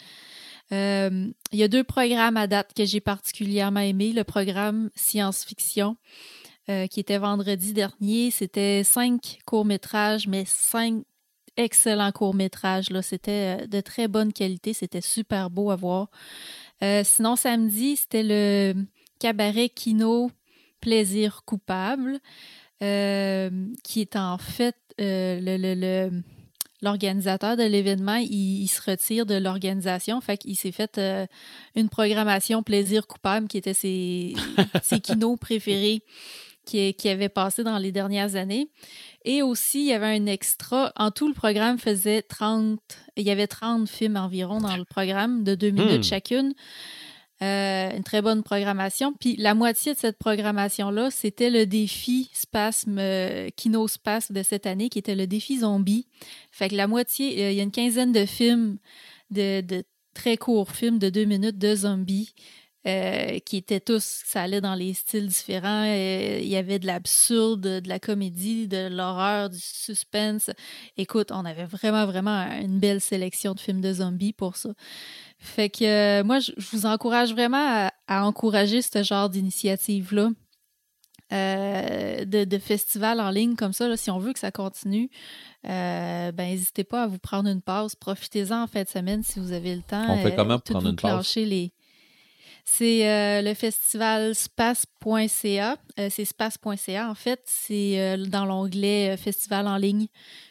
[0.72, 4.14] Euh, Il y a deux programmes à date que j'ai particulièrement aimés.
[4.14, 5.98] Le programme science-fiction,
[6.70, 8.30] euh, qui était vendredi dernier.
[8.30, 11.04] C'était cinq courts-métrages, mais cinq
[11.64, 12.90] excellents courts-métrages.
[12.90, 13.02] là.
[13.02, 14.74] C'était euh, de très bonne qualité.
[14.74, 16.10] C'était super beau à voir.
[16.84, 18.74] Euh, sinon, samedi, c'était le
[19.20, 20.32] cabaret Kino
[20.82, 22.20] Plaisir coupable,
[22.82, 23.50] euh,
[23.84, 26.22] qui est en fait euh, le- le,
[26.82, 30.22] l'organisateur de l'événement, il, il se retire de l'organisation.
[30.22, 30.98] Fait qu'il s'est fait
[31.76, 34.36] une programmation plaisir coupable qui était ses,
[34.82, 36.02] ses kinos préférés
[36.66, 38.70] qui, qui avait passé dans les dernières années.
[39.26, 40.92] Et aussi, il y avait un extra.
[40.96, 42.80] En tout, le programme faisait 30...
[43.18, 46.04] Il y avait 30 films environ dans le programme, de deux minutes Hmm.
[46.04, 46.54] chacune.
[47.42, 49.14] Euh, une très bonne programmation.
[49.14, 54.66] Puis la moitié de cette programmation-là, c'était le défi Spasme, euh, Kino Spasme de cette
[54.66, 56.08] année, qui était le défi zombie.
[56.52, 58.78] Fait que la moitié, euh, il y a une quinzaine de films,
[59.32, 59.84] de, de
[60.14, 62.34] très courts films de deux minutes de zombies.
[62.88, 65.84] Euh, qui étaient tous, ça allait dans les styles différents.
[65.86, 70.50] Euh, Il y avait de l'absurde, de la comédie, de l'horreur, du suspense.
[70.98, 74.70] Écoute, on avait vraiment, vraiment une belle sélection de films de zombies pour ça.
[75.38, 77.58] Fait que euh, moi, je vous encourage vraiment
[77.88, 80.30] à, à encourager ce genre d'initiative-là.
[81.32, 85.10] euh, de, de festivals en ligne comme ça, là, si on veut que ça continue,
[85.68, 87.96] euh, ben n'hésitez pas à vous prendre une pause.
[87.96, 90.06] Profitez-en en fin de semaine si vous avez le temps.
[90.10, 91.36] On fait comment pour prendre une pause?
[91.36, 91.72] les...
[92.72, 95.76] C'est euh, le festival space.ca.
[96.00, 97.42] Euh, c'est space.ca, en fait.
[97.46, 100.08] C'est euh, dans l'onglet euh, Festival en ligne.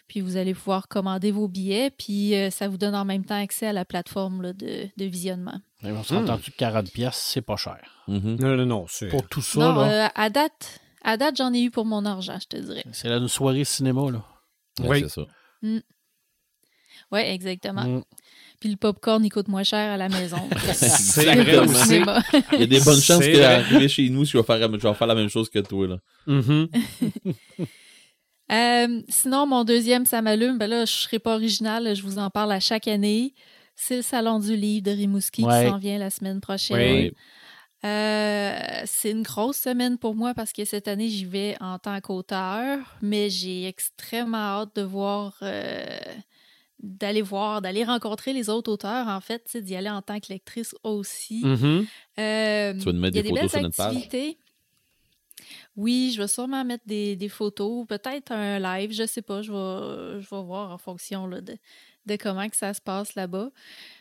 [0.08, 1.90] Puis vous allez pouvoir commander vos billets.
[1.90, 5.04] Puis euh, ça vous donne en même temps accès à la plateforme là, de, de
[5.04, 5.60] visionnement.
[5.82, 7.78] Mais on s'est entendu que 40 pièces, c'est pas cher.
[8.08, 8.36] Mhm.
[8.40, 8.86] Non, non, non.
[8.88, 9.08] C'est...
[9.08, 12.04] Pour tout ça, non, là, euh, à date, à date j'en ai eu pour mon
[12.04, 12.84] argent, je te dirais.
[12.92, 14.24] c'est la soirée cinéma, là.
[14.80, 15.00] Ouais, Oui.
[15.02, 15.22] C'est ça.
[17.10, 18.02] Oui, exactement.
[18.60, 20.38] Puis le popcorn, il coûte moins cher à la maison.
[20.72, 21.22] C'est.
[21.22, 23.44] Il y a des bonnes chances C'est que vrai.
[23.44, 25.86] arriver chez nous, je vais faire, je vais faire la même chose que toi.
[25.86, 25.96] Là.
[26.26, 26.68] Mhm.
[28.50, 30.56] Euh, sinon, mon deuxième, ça m'allume.
[30.56, 33.34] Ben là, je ne serai pas original, je vous en parle à chaque année.
[33.76, 35.64] C'est le Salon du livre de Rimouski Ouais.
[35.64, 36.78] qui s'en vient la semaine prochaine.
[36.78, 37.12] Oui.
[37.84, 42.00] Euh, c'est une grosse semaine pour moi parce que cette année, j'y vais en tant
[42.00, 45.86] qu'auteur, mais j'ai extrêmement hâte de voir, euh,
[46.80, 50.74] d'aller voir, d'aller rencontrer les autres auteurs, en fait, d'y aller en tant que lectrice
[50.84, 51.40] aussi.
[51.44, 51.86] Mhm.
[52.18, 53.96] Euh, Tu vas nous mettre il y a des des photos belles sur notre page?
[53.96, 54.38] activités.
[55.76, 59.52] Oui, je vais sûrement mettre des, des photos, peut-être un live, je sais pas, je
[59.52, 61.56] vais, je vais voir en fonction là, de,
[62.06, 63.50] de comment que ça se passe là-bas.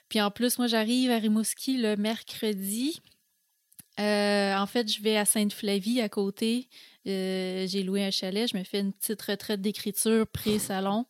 [0.10, 3.00] Puis en plus, moi, j'arrive à Rimouski le mercredi.
[4.00, 6.68] Euh, en fait, je vais à Sainte-Flavie à côté.
[7.08, 8.50] Euh, J'ai loué un chalet.
[8.52, 11.06] Je me fais une petite retraite d'écriture pré-salon.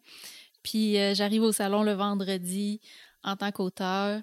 [0.69, 2.81] Puis euh, j'arrive au salon le vendredi
[3.23, 4.21] en tant qu'auteur.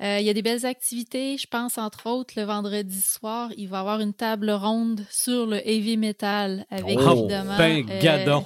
[0.00, 1.36] Euh, Il y a des belles activités.
[1.38, 5.46] Je pense, entre autres, le vendredi soir, il va y avoir une table ronde sur
[5.46, 7.58] le heavy metal avec Oh, évidemment.
[7.58, 8.44] ben, euh, gadon.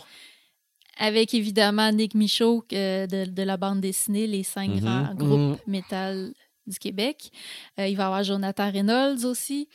[0.99, 4.81] avec évidemment Nick Michaud de, de la bande dessinée Les cinq Mhm.
[4.81, 6.33] grands groupes métal
[6.67, 7.31] du Québec.
[7.79, 9.69] Il va y avoir Jonathan Reynolds aussi.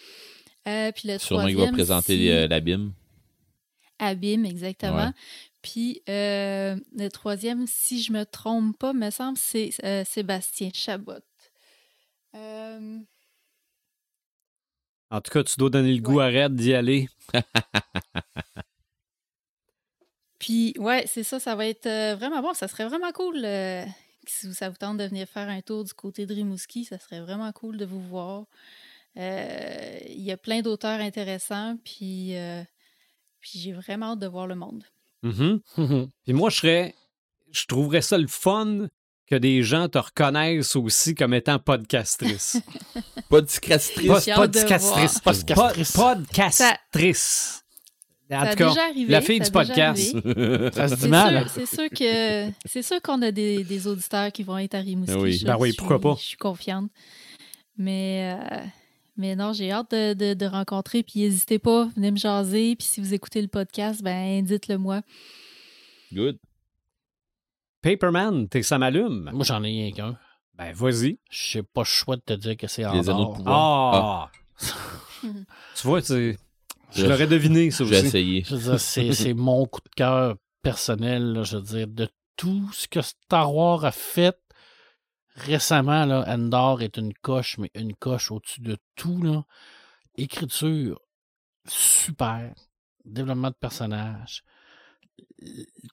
[0.65, 2.93] Puis le Sûrement qu'il va présenter l'abîme.
[3.99, 4.95] Abîme, exactement.
[5.07, 5.11] Ouais.
[5.61, 11.21] Puis euh, le troisième, si je me trompe pas, me semble, c'est euh, Sébastien Chabot.
[12.35, 12.99] Euh,
[15.11, 17.09] En tout cas, tu dois donner le goût à Red d'y aller.
[20.39, 22.53] Puis, ouais, c'est ça, ça va être vraiment bon.
[22.55, 23.45] Ça serait vraiment cool
[24.25, 26.85] si ça vous tente de venir faire un tour du côté de Rimouski.
[26.85, 28.45] Ça serait vraiment cool de vous voir.
[29.15, 32.33] Il y a plein d'auteurs intéressants, puis,
[33.39, 34.83] puis j'ai vraiment hâte de voir le monde.
[35.23, 35.59] Mhm.
[36.23, 36.95] Puis moi, je serais.
[37.51, 38.87] Je trouverais ça le fun
[39.27, 42.57] que des gens te reconnaissent aussi comme étant podcastrice.
[43.29, 44.07] Podcastrice.
[44.07, 44.21] voir.
[44.23, 45.91] Pod- Podcastrice.
[45.91, 47.63] Podcastrice.
[48.33, 49.11] En ça tout cas, déjà arrivé.
[49.11, 50.11] la fille ça du podcast.
[50.73, 51.49] Ça se dit C'est mal.
[51.49, 54.79] sûr, c'est sûr que c'est sûr qu'on a des, des auditeurs qui vont être à
[54.79, 55.13] Rimouski.
[55.13, 55.43] Ben oui.
[55.45, 56.15] Ben oui, pourquoi suis- pas.
[56.17, 56.89] Je suis confiante.
[57.77, 58.57] Mais, euh,
[59.17, 61.03] mais non, j'ai hâte de, de- de rencontrer.
[61.03, 62.75] Puis n'hésitez pas, venez me jaser.
[62.75, 65.01] Puis si vous écoutez le podcast, ben dites-le moi.
[66.13, 66.37] Good.
[67.81, 69.29] Paperman, t'es ça m'allume.
[69.33, 70.17] Moi, j'en ai rien qu'un.
[70.55, 71.17] Ben, vas-y.
[71.31, 73.95] Je sais pas le choix de te dire que c'est en Les anneaux de pouvoir.
[73.95, 74.31] Ah!
[75.75, 76.37] tu vois, tu-
[76.93, 78.05] je l'aurais deviné, ça J'ai aussi.
[78.07, 78.43] essayé.
[78.45, 82.07] Je veux dire, c'est, c'est mon coup de cœur personnel, là, je veux dire, de
[82.35, 84.37] tout ce que Star Wars a fait
[85.35, 89.43] récemment, là, Endor est une coche, mais une coche au-dessus de tout, là.
[90.15, 90.99] Écriture,
[91.67, 92.53] super.
[93.05, 94.43] Développement de personnages.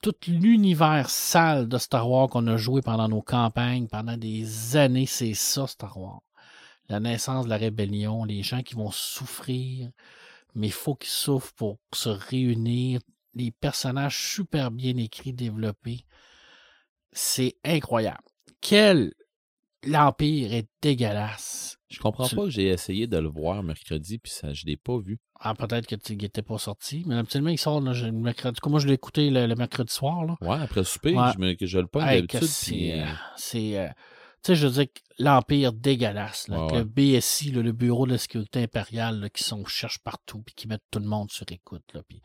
[0.03, 5.07] Tout l'univers sale de Star Wars qu'on a joué pendant nos campagnes, pendant des années,
[5.07, 6.23] c'est ça, Star Wars.
[6.89, 9.91] La naissance de la rébellion, les gens qui vont souffrir,
[10.55, 13.01] mais il faut qu'ils souffrent pour se réunir.
[13.35, 16.05] Les personnages super bien écrits, développés.
[17.13, 18.25] C'est incroyable.
[18.61, 19.13] Quel
[19.87, 21.77] l'Empire est dégueulasse.
[21.89, 24.77] Je comprends Tu- pas que j'ai essayé de le voir mercredi, puis ça, je l'ai
[24.77, 25.19] pas vu.
[25.41, 28.59] Ah, peut-être que tu n'étais pas sorti, mais absolument, il sort là, le mercredi.
[28.67, 30.25] Moi, je l'ai écouté le, le mercredi soir.
[30.27, 30.37] Là.
[30.43, 31.31] Ouais, après le souper, Ouais.
[31.35, 32.43] je, me, que je le Hey, que d'habitude.
[32.43, 33.01] c'est.
[33.01, 33.89] euh, euh, euh,
[34.43, 36.49] tu sais, je veux dire, que l'Empire dégueulasse.
[36.49, 39.99] là, Ouais, Le BSI, là, le Bureau de la sécurité impériale, là, qui sont, cherchent
[39.99, 41.83] partout, puis qui mettent tout le monde sur écoute.
[41.93, 42.25] Là, puis, tu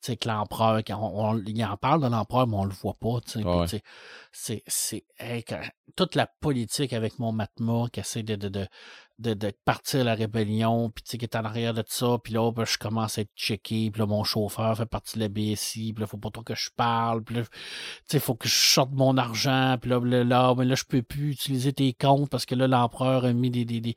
[0.00, 2.94] sais, que l'empereur, quand on, on- il en parle de l'empereur, mais on le voit
[2.98, 3.20] pas.
[3.20, 3.66] tu sais, Ouais.
[3.66, 3.82] sais,
[4.32, 5.44] C'est, c'est, hey,
[5.96, 8.66] toute la politique avec mon Matma qui essaie de, de, de,
[9.20, 12.32] de, de partir la rébellion, puis tu sais, qui est en arrière de ça, puis
[12.32, 15.28] là, ben, je commence à être checké, puis là, mon chauffeur fait partie de la
[15.28, 17.50] BSI, puis là, faut pas trop que je parle, puis là, tu
[18.06, 21.02] sais, faut que je sorte mon argent, puis là, là, là, ben là, je peux
[21.02, 23.94] plus utiliser tes comptes parce que là, l'empereur a mis des, des, des...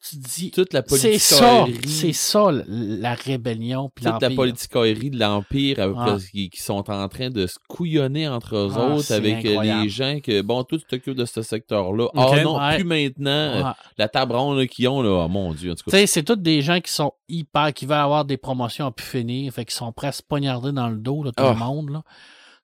[0.00, 5.18] Tu dis, Toute la c'est ça, politique c'est ça, la rébellion, toute la politicaillerie de
[5.18, 5.86] l'Empire Ouais.
[6.12, 9.50] le- qui, qui sont en train de se couillonner entre eux Ah, autres avec euh,
[9.50, 9.82] incroyable.
[9.82, 12.04] les gens que, bon, tout t'occupes de ce secteur-là.
[12.04, 12.12] Ok.
[12.14, 12.76] Ah non, Ouais.
[12.76, 13.30] plus maintenant.
[13.30, 13.70] euh, Ouais.
[13.98, 16.80] La table ronde qu'ils ont, là, oh, mon Dieu, Tu sais, c'est tous des gens
[16.80, 20.06] qui sont hyper, qui veulent avoir des promotions à pu finir, fait qu'ils sont prêts
[20.08, 21.50] à se poignarder dans le dos, là, tout Ah.
[21.54, 22.02] le monde, là.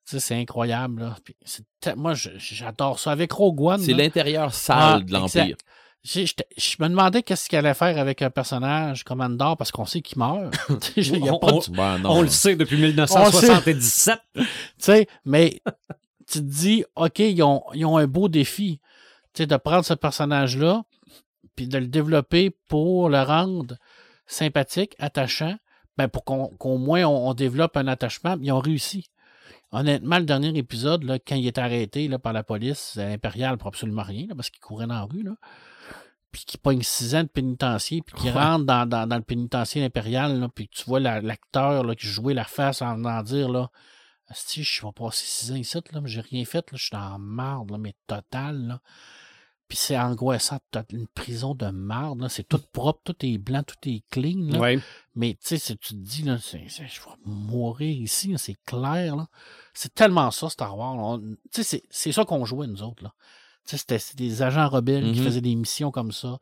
[0.06, 1.16] Tu sais, c'est incroyable, là.
[1.24, 1.34] Puis
[1.96, 3.10] moi, j'adore ça.
[3.10, 5.56] Avec Rogue One, C'est l'intérieur sale Ah, de l'Empire.
[6.04, 10.02] Je me demandais qu'est-ce qu'il allait faire avec un personnage comme Andor, parce qu'on sait
[10.02, 10.54] qu'il meurt.
[10.96, 14.20] Y a On- pas de- on- tu Ben, non, On le sait depuis 1977.
[14.78, 15.60] sais, mais
[16.30, 18.80] tu te dis, OK, ils ont, ils ont un beau défi,
[19.36, 20.84] de prendre ce personnage-là,
[21.56, 23.76] puis de le développer pour le rendre
[24.26, 25.56] sympathique, attachant,
[25.96, 28.36] ben pour qu'au moins on, on développe un attachement.
[28.42, 29.06] Ils ont réussi.
[29.72, 33.68] Honnêtement, le dernier épisode, là, quand il est arrêté là, par la police impériale pour
[33.68, 35.32] absolument rien, là, parce qu'il courait dans la rue, là,
[36.34, 38.32] puis qu'il pogne six ans de pénitencier, puis Ouais.
[38.32, 42.34] rentre dans, dans, dans le pénitencier impérial, là, puis tu vois la- l'acteur qui jouait
[42.34, 43.70] la face en venant dire là,
[44.32, 46.96] si je vais passer six ans ici, là, mais j'ai rien fait, là, je suis
[46.96, 48.66] en marde, là, mais total.
[48.66, 48.80] Là.
[49.68, 50.58] Puis c'est angoissant,
[50.90, 54.50] une prison de marde, là, c'est tout propre, tout est blanc, tout est clean.
[54.50, 54.58] Là.
[54.58, 54.78] Ouais.
[55.14, 59.14] Mais tu sais, si tu te dis, là, je vais mourir ici, c'est clair.
[59.16, 59.28] là.
[59.72, 61.18] C'est tellement ça, Star Wars.
[61.20, 63.04] Tu sais, c'est- c'est ça qu'on jouait, nous autres.
[63.04, 63.14] Là.
[63.66, 65.24] C'était des agents rebelles qui Mhm.
[65.24, 66.36] faisaient des missions comme ça,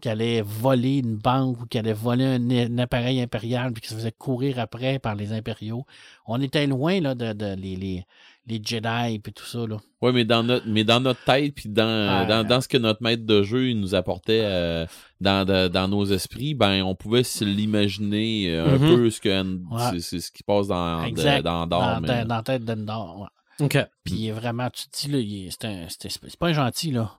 [0.00, 3.88] qui allaient voler une banque ou qui allaient voler un, un appareil impérial puis qui
[3.88, 5.84] se faisaient courir après par les impériaux.
[6.26, 8.04] On était loin là, de, de les, les,
[8.46, 9.58] les Jedi et tout ça.
[10.00, 13.02] Ouais, mais dans notre, mais dans notre tête, puis dans, dans, dans ce que notre
[13.02, 14.86] maître de jeu il nous apportait euh,
[15.20, 18.94] dans, de- dans nos esprits, ben on pouvait se l'imaginer euh, un Mhm.
[18.96, 19.28] peu ce que
[19.72, 20.00] Ouais.
[20.00, 23.20] c'est- ce qui passe dans, de- dans mais- dans la tête d'Endor.
[23.22, 23.26] ouais.
[23.60, 23.78] OK.
[24.04, 27.18] Puis il est vraiment, tu te dis, là, c'est pas un gentil, là.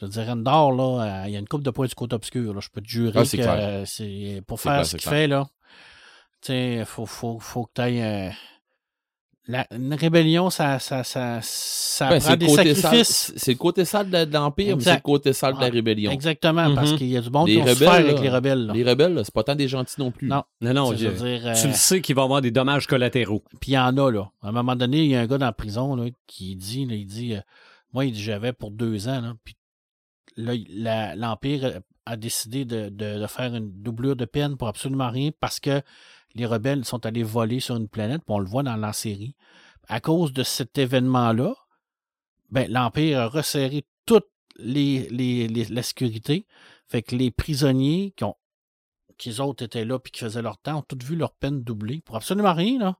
[0.00, 2.14] Je veux dire, Endor, là, euh, il y a une coupe de points du côté
[2.14, 2.60] obscur, là.
[2.60, 5.46] Je peux te jurer Ah, que euh, c'est pour faire clair, ce qu'il fait, là.
[6.40, 8.34] Tu sais, faut, faut, faut que tu ailles.
[9.48, 13.32] Une rébellion, ça, ça, ça, ça Ben, prend des sacrifices.
[13.36, 16.12] c'est le côté sale de, de l'Empire, mais c'est le côté sale de la rébellion.
[16.12, 16.98] Exactement, parce Mhm.
[16.98, 18.66] qu'il y a du monde Les qui ont rebelles, avec là, les rebelles.
[18.66, 18.72] Là.
[18.72, 20.28] Les rebelles, là, c'est pas tant des gentils non plus.
[20.28, 20.44] Non.
[20.60, 23.42] Non, non, je dire, tu euh, le sais qu'il va y avoir des dommages collatéraux.
[23.60, 24.30] Puis il y en a, là.
[24.42, 26.86] À un moment donné, il y a un gars dans la prison là, qui dit,
[26.86, 27.40] là, il dit, euh,
[27.92, 29.56] moi, il dit, j'avais pour deux ans, là, puis
[30.36, 35.10] là, la- l'Empire a décidé de, de- de faire une doublure de peine pour absolument
[35.10, 35.82] rien parce que
[36.34, 39.34] les rebelles sont allés voler sur une planète, puis on le voit dans la série.
[39.88, 41.54] À cause de cet événement-là,
[42.50, 44.26] ben, l'Empire a resserré toute
[44.56, 46.46] les, les- les- la sécurité.
[46.88, 48.36] Fait que les prisonniers qui ont
[49.18, 51.62] qui eux autres étaient là puis qui faisaient leur temps ont toutes vu leur peine
[51.62, 52.98] doublée pour absolument rien, là.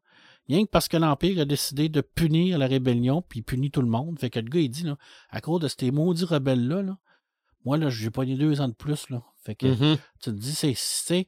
[0.49, 3.81] Rien que parce que l'Empire a décidé de punir la rébellion, puis il punit tout
[3.83, 4.19] le monde.
[4.19, 4.97] Fait que le gars, il dit, là,
[5.31, 6.99] à cause de ces maudits rebelles-là, là,
[7.65, 9.23] moi, là, j'ai pas deux ans de plus, là.
[9.45, 9.97] Fait que, Mhm.
[10.21, 11.27] tu te dis, c'est,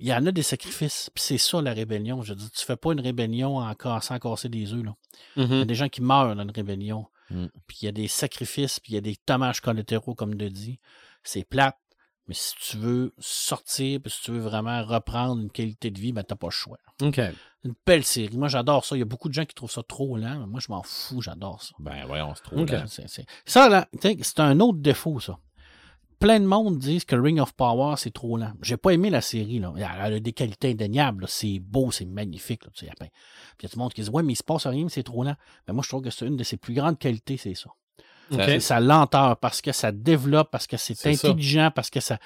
[0.00, 2.22] il y en a des sacrifices, puis c'est ça, la rébellion.
[2.22, 4.94] Je dis, tu fais pas une rébellion en, sans casser des œufs, là.
[5.36, 5.64] Il y a Mhm.
[5.64, 7.06] des gens qui meurent dans une rébellion.
[7.30, 7.46] Mm.
[7.68, 10.48] Puis il y a des sacrifices, puis il y a des dommages collatéraux, comme de
[10.48, 10.80] dit.
[11.22, 11.76] C'est plate.
[12.26, 16.12] Mais si tu veux sortir, puis si tu veux vraiment reprendre une qualité de vie,
[16.12, 16.78] ben t'as pas le choix.
[17.02, 17.20] OK.
[17.64, 18.36] Une belle série.
[18.36, 18.94] Moi, j'adore ça.
[18.96, 20.38] Il y a beaucoup de gens qui trouvent ça trop lent.
[20.40, 21.20] mais moi, je m'en fous.
[21.22, 21.72] J'adore ça.
[21.80, 22.70] Ben voyons, c'est trop Ok.
[22.70, 22.84] lent.
[22.86, 25.38] C'est- c'est- Ça, là, c'est un autre défaut, ça.
[26.20, 28.52] Plein de monde disent que Ring of Power, c'est trop lent.
[28.60, 29.58] J'ai pas aimé la série.
[29.58, 29.72] Là.
[29.76, 31.24] Elle a des qualités indéniables.
[31.26, 32.64] C'est beau, c'est magnifique.
[32.66, 33.08] Là, tu sais, Puis
[33.58, 34.90] il y a tout le monde qui dit Ouais, mais il se passe rien, mais
[34.90, 35.34] c'est trop lent.
[35.66, 37.70] Mais moi, je trouve que c'est une de ses plus grandes qualités, c'est ça.
[38.32, 38.40] OK.
[38.44, 41.08] C'est sa lenteur, parce que ça développe, parce que c'est ça.
[41.08, 42.18] intelligent, parce que ça.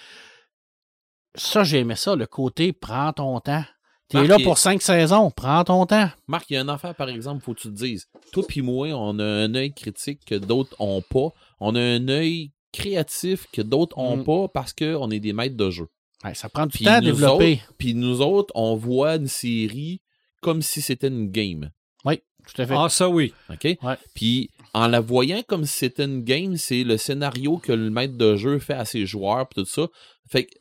[1.37, 3.65] Ça, j'ai aimé ça, le côté prends ton temps.
[4.09, 6.11] T'es là pour cinq saisons, prends ton temps.
[6.27, 8.09] Marc, il y a une affaire, par exemple, faut que tu te dises.
[8.33, 11.29] Toi puis moi, on a un œil critique que d'autres ont pas.
[11.59, 14.25] On a un œil créatif que d'autres ont Mm.
[14.25, 15.87] pas parce qu'on est des maîtres de jeu.
[16.25, 17.61] Ouais, ça prend du temps à développer.
[17.79, 20.01] Puis nous autres, on voit une série
[20.43, 21.71] comme si c'était une game.
[22.05, 22.75] Oui, tout à fait.
[22.77, 23.33] Ah, ça oui.
[23.51, 23.65] OK?
[23.83, 23.95] Ouais.
[24.15, 28.17] Puis en la voyant comme si c'était une game, c'est le scénario que le maître
[28.17, 29.87] de jeu fait à ses joueurs puis tout ça.
[30.31, 30.55] Fait que,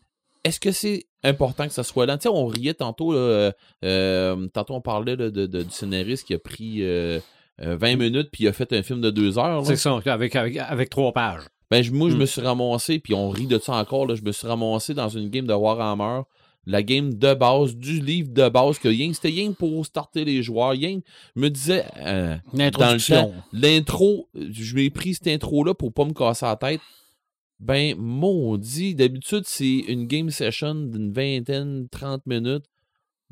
[0.43, 2.17] est-ce que c'est important que ça soit lent?
[2.17, 3.51] Tu sais, on riait tantôt, là, euh,
[3.85, 7.19] euh, tantôt on parlait là, de, de- du scénariste qui a pris euh,
[7.61, 9.61] euh, 20 minutes puis il a fait un film de deux heures.
[9.61, 9.65] là.
[9.65, 11.43] C'est ça, avec, avec, avec trois pages.
[11.73, 12.19] Ben, je- moi, je Hmm.
[12.19, 15.09] me suis ramassé, puis on rit de ça encore, là, je me suis ramassé dans
[15.09, 16.21] une game de Warhammer,
[16.67, 20.43] la game de base, du livre de base, que rien, c'était rien pour starter les
[20.43, 20.75] joueurs.
[20.75, 20.99] Je
[21.35, 22.35] me disais, euh,
[22.77, 26.81] dans le temps, l'intro, je m'ai pris cette intro-là pour pas me casser la tête.
[27.59, 32.65] Ben, maudit, d'habitude, c'est une game session d'une vingtaine, 30 minutes.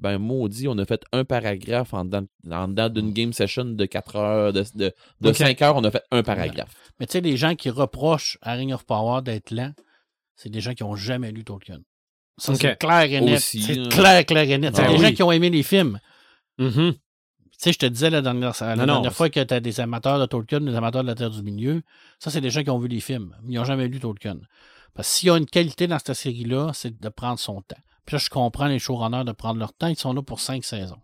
[0.02, 3.86] Ben, maudit, on a fait un paragraphe en dedans, en dedans d'une game session de
[3.86, 4.92] 4 heures, de, de,
[5.22, 5.36] de Ok.
[5.36, 6.74] 5 heures, on a fait un paragraphe.
[7.00, 9.74] Mais tu sais, les gens qui reprochent à Ring of Power d'être lent,
[10.36, 11.80] c'est des gens qui n'ont jamais lu Tolkien.
[12.40, 13.40] C'est clair et net.
[13.40, 13.90] C'est hein.
[13.90, 14.76] clair, clair et net.
[14.76, 15.02] C'est Ah des oui.
[15.02, 16.00] gens qui ont aimé les films.
[16.58, 16.94] Mhm.
[16.94, 17.00] Tu
[17.58, 19.80] sais, je te disais la dernière, la Non, non, dernière fois que tu as des
[19.80, 21.84] amateurs de Tolkien, des amateurs de la Terre du Milieu.
[22.18, 23.36] Ça, c'est des gens qui ont vu les films.
[23.44, 24.38] mais Ils n'ont jamais lu Tolkien.
[24.96, 27.78] Parce que s'il y a une qualité dans cette série-là, c'est de prendre son temps.
[28.06, 29.88] Puis là, je comprends les showrunners de prendre leur temps.
[29.88, 31.00] Ils sont là pour cinq saisons.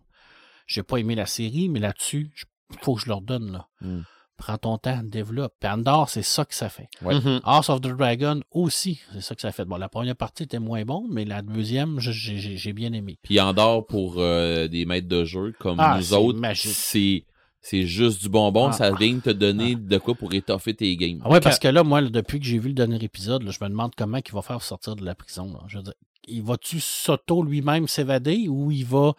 [0.66, 2.32] J'ai pas aimé la série, mais là-dessus,
[2.72, 3.52] il faut que je leur donne.
[3.52, 3.68] Là.
[3.82, 4.02] Mm.
[4.38, 5.54] Prends ton temps, développe.
[5.60, 6.90] Puis Andor, c'est ça que ça fait.
[7.02, 7.16] Ouais.
[7.16, 7.40] Mhm.
[7.44, 9.66] House of the Dragon aussi, c'est ça que ça fait.
[9.66, 13.18] Bon, la première partie était moins bonne, mais la deuxième, j'ai bien aimé.
[13.24, 16.72] Puis en dehors pour euh, des maîtres de jeu comme Ah, nous autres, magique.
[16.72, 17.26] c'est
[17.70, 18.68] c'est juste du bonbon.
[18.68, 18.72] Ah.
[18.72, 21.20] ça vient te donner de quoi pour étoffer tes games.
[21.26, 23.52] Ah ouais, parce que là, moi, là, depuis que j'ai vu le dernier épisode, là,
[23.52, 25.52] je me demande comment il va faire sortir de la prison.
[25.52, 25.60] là.
[25.68, 25.94] Je veux dire,
[26.30, 29.14] il va-tu s'auto lui-même s'évader ou il va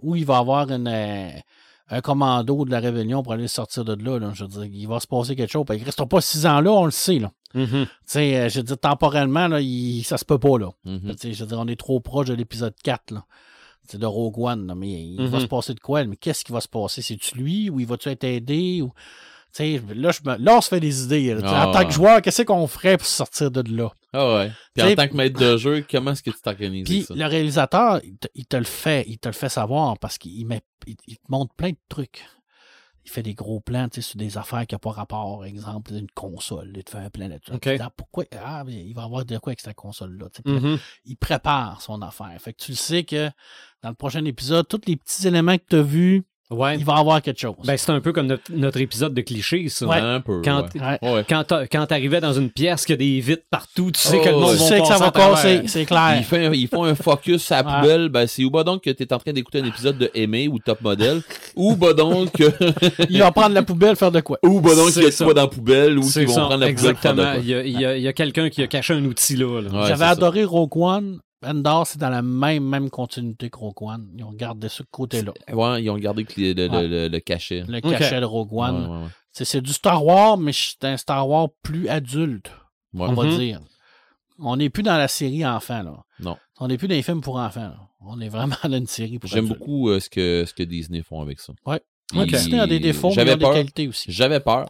[0.00, 1.30] ou il va avoir une, euh,
[1.90, 4.32] un commando de la rébellion pour aller sortir de là, là?
[4.34, 5.64] Je veux dire, il va se passer quelque chose.
[5.64, 7.20] Puis Il ne restera pas six ans là, on le sait.
[7.20, 7.30] Là.
[7.54, 7.68] Mhm.
[7.68, 10.58] Tu sais, euh, je veux dire, temporellement, là, il, ça se peut pas.
[10.58, 10.70] Là.
[10.84, 11.00] Mhm.
[11.12, 13.12] Tu sais, Je veux dire, on est trop proche de l'épisode 4.
[13.12, 13.24] Là.
[13.88, 15.42] C'est de Rogue One, là, mais il va Mhm.
[15.42, 16.04] se passer de quoi?
[16.04, 17.02] Mais qu'est-ce qui va se passer?
[17.02, 18.80] C'est-tu lui ou il va-tu être aidé?
[18.82, 18.92] Ou...
[19.58, 21.36] Là, je me- là, on se fait des idées.
[21.44, 23.90] Ah, en tant que joueur, qu'est-ce qu'on ferait pour sortir de là?
[24.14, 24.50] Ah ouais.
[24.74, 27.14] Puis T'sais- en tant que maître de jeu, comment est-ce que tu t'organises Puis ça?
[27.14, 30.46] le réalisateur, il te, il te le fait, il te le fait savoir parce qu'il
[30.46, 32.24] met, il te montre plein de trucs.
[33.04, 35.92] Il fait des gros plans tu sais, sur des affaires qui n'ont pas rapport, exemple,
[35.92, 36.72] une console.
[36.74, 37.52] Il te fait un plan là-dessus.
[37.52, 37.62] Ok.
[37.62, 38.24] Tu dis, Ah, pourquoi?
[38.32, 40.28] Ah, il va avoir de quoi avec cette console-là.
[40.44, 40.78] Mhm.
[41.04, 42.34] il prépare son affaire.
[42.40, 43.30] Fait que tu le sais que
[43.82, 46.76] dans le prochain épisode, tous les petits éléments que tu as vus, Ouais.
[46.78, 47.54] il va avoir quelque chose.
[47.64, 49.86] Ben, c'est un peu comme notre, notre épisode de cliché, ça.
[49.86, 49.98] Ouais.
[49.98, 50.40] Un peu.
[50.44, 50.98] Quand- ouais.
[51.02, 51.12] Ouais.
[51.14, 51.24] Ouais.
[51.28, 54.18] Quand t'a- quand t'arrivais dans une pièce qu'il y a des vitres partout, tu sais
[54.20, 56.16] Oh, que le monde tu sais que ça passer va casser, c'est clair.
[56.18, 58.08] Ils, font un, ils font un focus à la poubelle.
[58.08, 60.48] Ben, c'est ou bah donc que tu es en train d'écouter un épisode de Aimé
[60.48, 61.22] ou Top Model,
[61.56, 62.44] ou bah donc que,
[63.08, 64.38] Il va prendre la poubelle, faire de quoi?
[64.44, 66.64] ou bah donc qu'il y a quoi dans la poubelle, ou qu'ils vont ça, prendre
[66.64, 67.42] la poubelle pour faire de exactement.
[67.42, 67.48] Il
[67.80, 69.60] y a, y y quelqu'un qui a caché un outil là.
[69.60, 69.86] là.
[69.88, 71.18] J'avais adoré Rogue One.
[71.44, 74.08] Endor, c'est dans la même, même continuité que Rogue One.
[74.16, 75.32] Ils ont gardé ce côté-là.
[75.52, 76.88] Ouais, ils ont gardé le, le, Ouais.
[76.88, 77.64] le- le cachet.
[77.68, 78.74] Le cachet de Rogue One.
[78.82, 79.08] Ouais, ouais, ouais.
[79.32, 82.50] C'est- C'est du Star Wars, mais c'est un Star Wars plus adulte,
[82.94, 83.06] Ouais.
[83.08, 83.60] on va dire.
[84.38, 86.02] On n'est plus dans la série enfant, là.
[86.20, 86.36] Non.
[86.60, 87.76] On n'est plus dans les films pour enfants, là.
[88.04, 91.02] On est vraiment dans une série pour J'aime beaucoup euh, ce, que, ce que Disney
[91.02, 91.52] font avec ça.
[91.66, 91.80] Ouais.
[92.14, 93.54] Ouais, Disney a des défauts, mais J'avais ont des peur.
[93.54, 94.10] qualités aussi.
[94.12, 94.68] J'avais peur.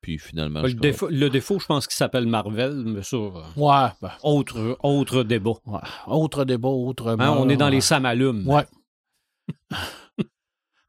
[0.00, 3.16] Puis finalement, Le je suis défaut, le défaut, je pense qu'il s'appelle Marvel, mais ça,
[3.16, 5.52] euh, Ouais, ben, autre, autre débat.
[5.66, 5.80] ouais.
[6.06, 7.08] Autre débat, autre...
[7.18, 7.72] Hein, on est dans ouais.
[7.72, 8.48] les samalumes.
[8.48, 8.64] Ouais.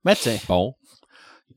[0.05, 0.75] mais tiens, Bon.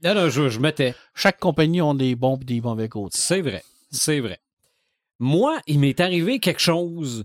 [0.03, 0.95] Là, là, je, je mettais.
[1.15, 3.17] chaque compagnie a des bons et des mauvais côtés.
[3.19, 3.63] C'est vrai.
[3.91, 4.39] C'est vrai.
[5.19, 7.25] Moi, il m'est arrivé quelque chose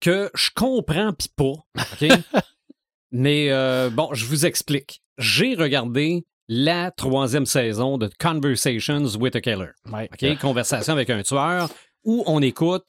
[0.00, 1.44] que je comprends pis pas.
[1.44, 2.08] OK?
[3.10, 5.02] Mais euh, bon, je vous explique.
[5.18, 9.70] J'ai regardé la troisième saison de Conversations with a Killer.
[9.90, 10.08] Ouais.
[10.40, 11.68] Conversation avec un tueur,
[12.04, 12.88] où on écoute,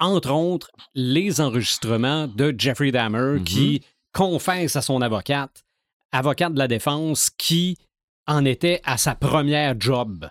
[0.00, 3.44] entre autres, les enregistrements de Jeffrey Dahmer Mhm.
[3.44, 3.82] qui
[4.12, 5.64] confesse à son avocate,
[6.12, 7.76] avocate de la défense, qui
[8.26, 10.26] en était à sa première job.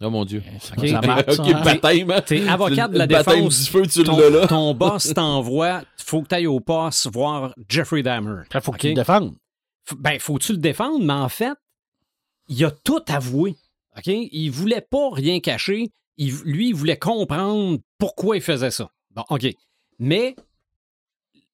[0.00, 0.42] Oh mon Dieu.
[0.60, 2.20] Ça marche, hein?
[2.26, 3.64] T'es avocat de la défense.
[3.64, 4.46] du feu, tu Ton, l'as là.
[4.46, 8.42] ton boss t'envoie, faut que tu ailles au poste voir Jeffrey Dahmer.
[8.54, 8.78] Il faut OK?
[8.78, 9.34] qu'ils le défendent.
[9.90, 11.54] F- Ben, faut-tu le défendre, mais en fait,
[12.48, 13.56] il a tout avoué.
[13.96, 14.06] OK?
[14.06, 15.90] Il voulait pas rien cacher.
[16.16, 18.90] Il, lui, il voulait comprendre pourquoi il faisait ça.
[19.10, 19.46] Bon, OK.
[19.98, 20.36] Mais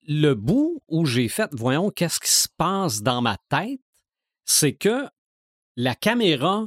[0.06, 3.80] le bout où j'ai fait, voyons, qu'est-ce qui se passe dans ma tête,
[4.44, 5.08] c'est que
[5.76, 6.66] la caméra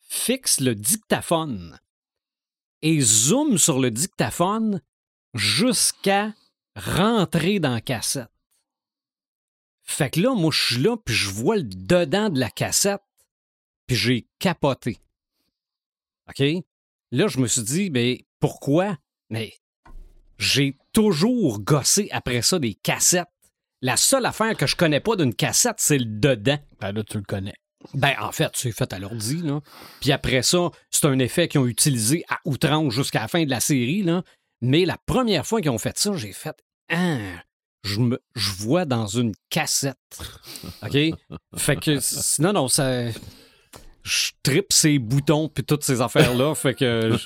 [0.00, 1.78] fixe le dictaphone
[2.82, 4.80] et zoome sur le dictaphone
[5.34, 6.32] jusqu'à
[6.76, 8.30] rentrer dans la cassette.
[9.82, 13.02] Fait que là, moi, je suis là, puis je vois le dedans de la cassette,
[13.90, 14.98] puis j'ai capoté.
[16.28, 16.44] OK?
[17.10, 18.96] Là, je me suis dit, ben, pourquoi?
[19.30, 19.52] Mais
[20.38, 23.26] j'ai toujours gossé après ça des cassettes.
[23.82, 26.60] La seule affaire que je connais pas d'une cassette, c'est le dedans.
[26.80, 27.56] Ben là, tu le connais.
[27.94, 29.60] Ben, en fait, c'est fait à l'ordi, là.
[30.00, 33.50] Puis après ça, c'est un effet qu'ils ont utilisé à outrance jusqu'à la fin de
[33.50, 34.22] la série, là.
[34.60, 36.54] Mais la première fois qu'ils ont fait ça, j'ai fait
[36.90, 37.42] Ah,
[37.82, 39.96] je me je vois dans une cassette.
[40.80, 40.96] OK?
[41.56, 43.08] fait que non, non, ça.
[44.02, 46.54] Je tripe ces boutons puis toutes ces affaires-là.
[46.56, 47.16] fait que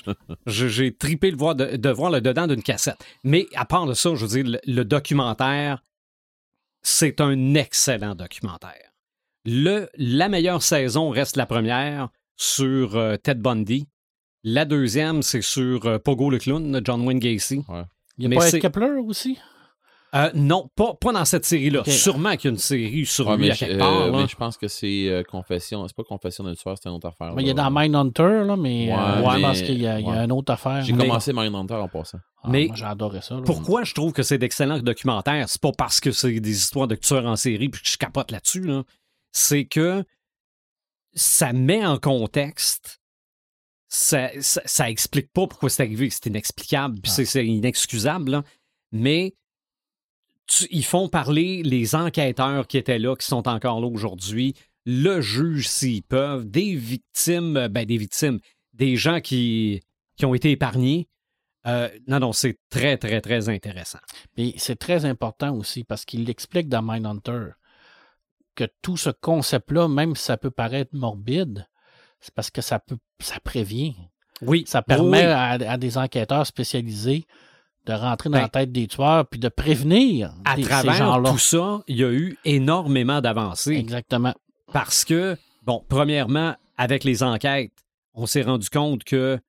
[0.45, 2.97] j'ai tripé le voir de, de voir le dedans d'une cassette.
[3.23, 5.81] Mais à part de ça, je veux dire, le, le documentaire,
[6.81, 8.91] c'est un excellent documentaire.
[9.45, 13.87] Le, la meilleure saison reste la première sur euh, Ted Bundy.
[14.43, 17.63] La deuxième, c'est sur euh, Pogo le clown, de John Wayne Gacy.
[18.17, 19.37] Il y a Mais pas Ed Kepler aussi?
[20.15, 21.83] Euh, non, pas, pas dans cette série-là.
[21.85, 24.07] Sûrement qu'il y a une série sur Ouais, lui à je, quelque euh, part.
[24.11, 24.17] là.
[24.21, 25.85] mais je pense que c'est euh, Confession.
[25.87, 27.33] C'est pas Confession d'un tueur, c'est une autre affaire.
[27.35, 29.99] Mais il y a dans Mindhunter, là, mais Ouais, je mais- pense qu'il y a,
[29.99, 30.23] il y a ouais.
[30.25, 30.81] une autre affaire.
[30.83, 32.19] J'ai Mais- commencé Mindhunter en passant.
[32.43, 33.35] Ah, Mais- moi, j'adorais ça.
[33.35, 33.41] là.
[33.45, 35.49] Pourquoi je trouve que c'est d'excellents documentaires?
[35.49, 38.31] C'est pas parce que c'est des histoires de tueurs en série puis que je capote
[38.31, 38.61] là-dessus.
[38.61, 38.83] Là.
[39.33, 40.03] C'est que
[41.13, 42.99] ça met en contexte.
[43.89, 46.09] Ça, ça, ça explique pas pourquoi c'est arrivé.
[46.09, 47.15] C'est inexplicable, puis Ah.
[47.15, 48.31] c'est- c'est inexcusable.
[48.31, 48.43] là.
[48.91, 49.33] Mais
[50.47, 54.53] tu- ils font parler les enquêteurs qui étaient là, qui sont encore là aujourd'hui,
[54.85, 58.39] le juge s'ils peuvent, des victimes, euh, ben des victimes,
[58.73, 59.81] des gens qui,
[60.17, 61.07] qui ont été épargnés.
[61.67, 63.97] Euh, non, non, c'est très, très, très intéressant.
[64.37, 67.47] Mais c'est très important aussi parce qu'il explique dans Mindhunter
[68.53, 71.67] que tout ce concept-là, même si ça peut paraître morbide,
[72.19, 73.95] c'est parce que ça peut ça prévient.
[74.41, 75.31] Oui, Ça permet oui.
[75.31, 77.25] à, à des enquêteurs spécialisés
[77.85, 81.37] de rentrer dans Ben, la tête des tueurs puis de prévenir à des- travers tout
[81.37, 83.73] ça, il y a eu énormément d'avancées.
[83.75, 84.33] Exactement.
[84.73, 87.71] Parce que, bon, premièrement, avec les enquêtes,
[88.13, 89.39] on s'est rendu compte que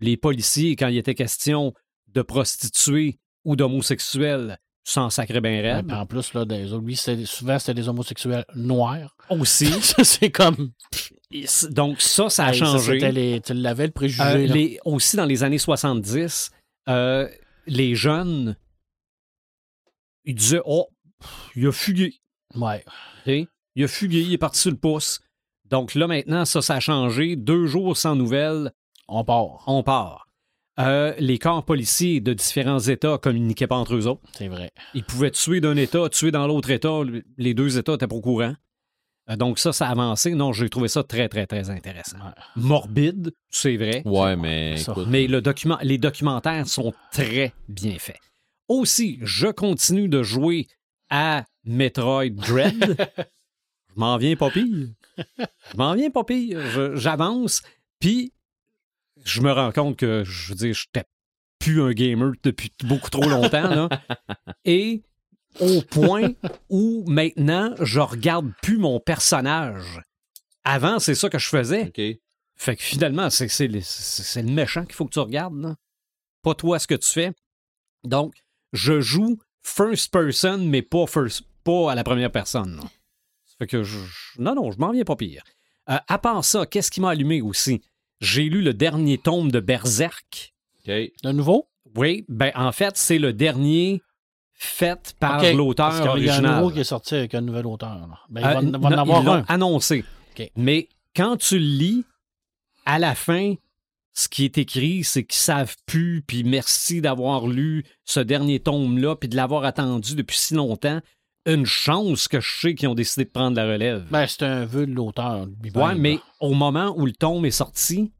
[0.00, 1.72] les policiers, quand il était question
[2.08, 5.86] de prostituées ou d'homosexuels, s'en sacraient bien Ouais, raide.
[5.88, 9.16] puis en plus, là, des, lui, souvent, c'était des homosexuels noirs.
[9.30, 9.66] Aussi.
[10.04, 10.70] C'est comme.
[11.70, 12.98] Donc, ça, ça a changé.
[13.10, 14.22] les- tu l'avais le préjugé.
[14.22, 16.50] Euh, les- aussi, dans les années 70,
[16.88, 17.28] euh,
[17.66, 18.56] les jeunes,
[20.24, 20.88] ils disaient Oh,
[21.54, 22.14] il a fugué.
[22.54, 22.84] Ouais.
[23.26, 25.20] Il a fugué, il est parti sur le pouce.
[25.64, 27.36] Donc là, maintenant, ça, ça a changé.
[27.36, 28.72] Deux jours sans nouvelles,
[29.08, 29.64] On part.
[29.66, 30.28] on part.
[30.78, 34.20] Euh, les corps policiers de différents États communiquaient pas entre eux autres.
[34.34, 34.70] C'est vrai.
[34.94, 37.00] Ils pouvaient tuer d'un État, tuer dans l'autre État.
[37.38, 38.54] Les deux États étaient pas au courant.
[39.28, 40.32] Euh, donc ça, ça a avancé.
[40.34, 42.18] Non, j'ai trouvé ça très, très, très intéressant.
[42.18, 42.32] Ouais.
[42.56, 44.02] Morbide, c'est vrai.
[44.04, 44.92] Ouais, mais Ça.
[44.92, 48.18] écoute, Mais le document, les documentaires sont très bien faits.
[48.68, 50.66] Aussi, je continue de jouer
[51.10, 52.96] à Metroid Dread.
[53.88, 54.88] je m'en viens pas pire.
[55.18, 56.60] Je m'en viens pas pire.
[56.70, 57.62] Je- J'avance,
[58.00, 58.32] puis
[59.24, 61.06] je me rends compte que, je veux dire, je n'étais
[61.58, 63.68] plus un gamer depuis beaucoup trop longtemps.
[63.74, 63.88] Là.
[64.64, 65.02] Et
[65.60, 66.30] au point
[66.70, 70.00] où maintenant, je regarde plus mon personnage.
[70.64, 71.86] Avant, c'est ça que je faisais.
[71.88, 72.00] OK.
[72.58, 75.76] Fait que finalement, c'est, c'est, le- le méchant qu'il faut que tu regardes, là.
[76.42, 77.32] Pas toi ce que tu fais.
[78.04, 78.34] Donc,
[78.72, 82.76] je joue first person, mais pas, first, pas à la première personne.
[82.76, 82.82] là.
[83.44, 85.42] Ça fait que je, je- non, non, je m'en viens pas pire.
[85.90, 87.80] Euh, à part ça, qu'est-ce qui m'a allumé aussi?
[88.20, 90.54] J'ai lu le dernier tome de Berserk.
[90.80, 90.92] OK.
[91.22, 91.68] De nouveau?
[91.94, 94.02] Oui, ben en fait, c'est le dernier
[94.58, 96.56] fait par Ok, Parce l'auteur qu'il y a un original.
[96.56, 98.26] nouveau qui est sorti avec un nouvel auteur.
[98.30, 99.44] Ben, il Euh, va, il va en non, avoir ils un.
[99.48, 100.04] annoncé.
[100.56, 102.04] Mais quand tu le lis,
[102.84, 103.54] à la fin,
[104.14, 109.16] ce qui est écrit, c'est qu'ils savent plus, puis merci d'avoir lu ce dernier tome-là,
[109.16, 111.00] puis de l'avoir attendu depuis si longtemps.
[111.46, 114.06] Une chance que je sais qu'ils ont décidé de prendre la relève.
[114.10, 115.46] Ben, c'est un vœu de l'auteur.
[115.76, 118.10] ouais, mais au moment où le tome est sorti,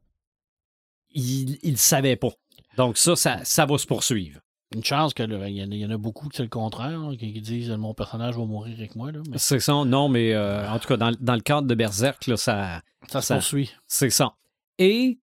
[1.13, 2.29] il ne savait pas.
[2.77, 4.39] Donc ça, ça, ça va se poursuivre.
[4.75, 6.49] Une chance que il y, en a- il y en a beaucoup qui c'est le
[6.49, 9.11] contraire, là, qui, qui disent mon personnage va mourir avec moi.
[9.13, 11.73] Là, mais C'est ça, non, mais euh, en tout cas, dans, dans le cadre de
[11.75, 13.71] Berserk, là, ça, ça se poursuit.
[13.87, 14.35] C'est ça.
[14.77, 15.19] Et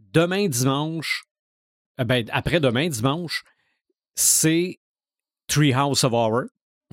[0.00, 1.24] demain dimanche,
[1.98, 3.42] euh, ben, après-demain dimanche,
[4.14, 4.78] c'est
[5.46, 6.44] Treehouse of Horror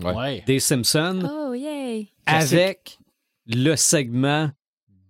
[0.01, 0.43] Ouais.
[0.45, 2.09] Des Simpsons Oh, yay!
[2.25, 2.99] avec
[3.47, 4.49] le segment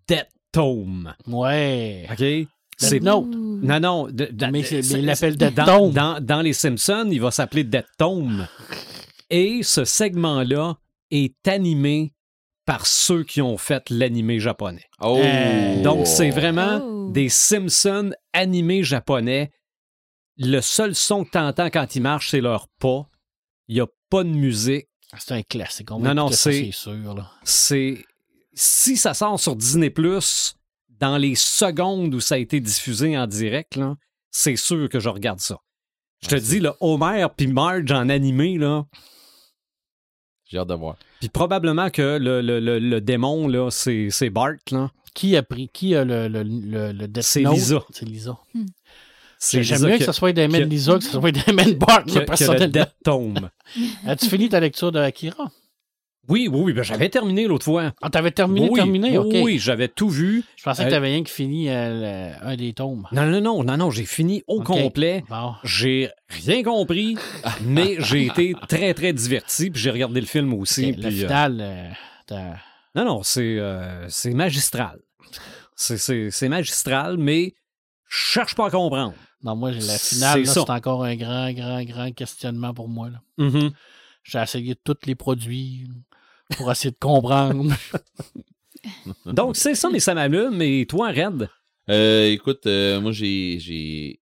[0.07, 1.13] Death Tome.
[1.27, 2.07] Ouais.
[2.11, 2.47] OK?
[2.77, 2.99] C'est.
[2.99, 4.07] Non, non.
[4.07, 5.89] de- de- Mais de- c'est- mais c'est- il l'appelle Death dans.
[5.89, 8.47] Dans, dans les Simpsons, il va s'appeler Death Tome.
[9.30, 10.77] Et ce segment-là
[11.11, 12.14] est animé
[12.65, 14.84] par ceux qui ont fait l'animé japonais.
[14.99, 15.19] Oh!
[15.23, 17.11] Euh, Donc, c'est vraiment Oh.
[17.11, 19.52] des Simpsons animés japonais.
[20.38, 23.07] Le seul son que tu entends quand ils marchent, c'est leur pas.
[23.68, 24.88] Il n'y a pas de musique.
[25.18, 25.91] C'est un classique.
[25.91, 27.14] On Non, va non, c'est- c'est sûr.
[27.15, 27.31] Là.
[27.43, 28.03] C'est.
[28.53, 29.89] Si ça sort sur Disney,
[30.99, 33.80] dans les secondes où ça a été diffusé en direct,
[34.31, 35.57] c'est sûr que je regarde ça.
[36.23, 38.85] Je te Ouais, dis, là, Homer puis Marge en animé, là,
[40.45, 40.95] J'ai hâte de voir.
[41.19, 44.91] puis probablement que le, le- le- le démon, là, c'est c'est Bart, là.
[45.13, 47.41] Qui a pris Qui a le, le, le, le Death C'est?
[47.43, 47.84] Lisa.
[47.91, 48.38] C'est Lisa.
[49.51, 52.09] J'aime Lisa mieux que ce soit Damon que- Lisa que ce soit Damon Bart, qui
[52.09, 52.67] a- qui a le personnellement.
[52.67, 53.49] Death Tome.
[54.07, 55.49] As-tu fini ta lecture de Akira?
[56.27, 57.93] Oui, oui, oui, ben, j'avais terminé l'autre fois.
[58.02, 59.34] Ah, t'avais terminé, oui, terminé, ok.
[59.43, 60.43] oui, j'avais tout vu.
[60.56, 63.07] Je pensais Euh, que t'avais rien que fini euh, le- un des tomes.
[63.11, 65.23] Non, non, non, non, non, j'ai fini au complet.
[65.30, 65.53] Bon.
[65.64, 67.15] J'ai rien compris,
[67.64, 70.85] mais j'ai été très, très diverti, puis j'ai regardé le film aussi.
[70.88, 71.61] Ok, puis, le euh, final,
[72.31, 72.53] euh,
[72.95, 74.99] non, non, c'est euh, c'est magistral.
[75.76, 77.53] C'est- C'est c'est magistral, mais
[78.07, 79.14] je cherche pas à comprendre.
[79.43, 80.61] non, moi, la C'est finale, là, ça.
[80.65, 83.10] c'est encore un grand, grand, grand questionnement pour moi.
[83.10, 83.22] là.
[83.38, 83.72] Mhm.
[84.23, 85.88] J'ai essayé tous les produits
[86.57, 87.73] pour essayer de comprendre.
[89.26, 90.55] Donc, c'est ça, mais ça m'allume.
[90.57, 91.49] Mais toi, Red,
[91.89, 94.19] Euh, écoute, euh, moi, j'ai, j'ai,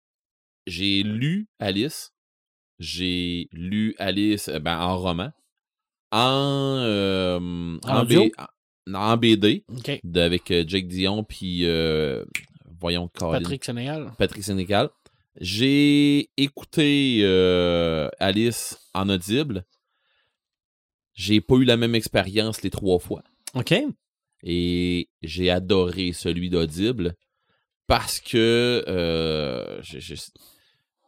[0.68, 2.14] j'ai lu Alice.
[2.80, 5.32] J'ai lu Alice euh, ben, en roman.
[6.12, 8.26] En, euh, en, audio?
[8.26, 9.64] B- en- en BD
[10.04, 12.26] de- avec euh, Jake Dion puis euh,
[12.82, 13.40] voyons Colin.
[13.40, 14.12] Patrick Sénégal.
[14.18, 14.90] Patrick Sénécal.
[15.40, 19.64] J'ai écouté euh, Alice en audible.
[21.14, 23.24] J'ai pas eu la même expérience les trois fois.
[23.54, 23.74] OK?
[24.44, 27.16] Et j'ai adoré celui d'audible
[27.88, 30.16] parce que euh, tu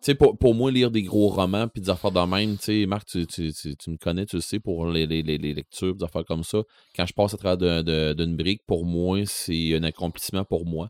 [0.02, 2.86] sais, pour, pour moi, lire des gros romans puis des affaires de même, tu sais,
[2.86, 5.96] Marc, tu, tu- tu- tu me connais, tu le sais, pour les, les- les- lectures,
[5.96, 6.62] des affaires comme ça,
[6.96, 10.66] quand je passe à travers de- de- d'une brique, pour moi, c'est un accomplissement pour
[10.66, 10.90] moi.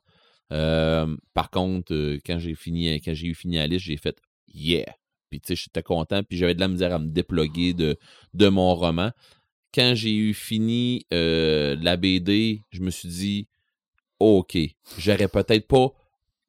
[0.52, 4.18] Euh, par contre, euh, quand j'ai fini, quand j'ai eu fini Alice, j'ai fait
[4.54, 4.94] yeah.
[5.34, 7.98] Puis tu sais, j'étais content, puis j'avais de la misère à me déploguer de,
[8.36, 9.10] de mon roman.
[9.74, 13.48] Quand j'ai eu fini euh, la BD, je me suis dit
[14.20, 14.56] OK,
[15.00, 15.92] j'aurais peut-être pas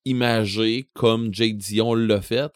[0.05, 2.53] imagé comme Jake Dion l'a fait.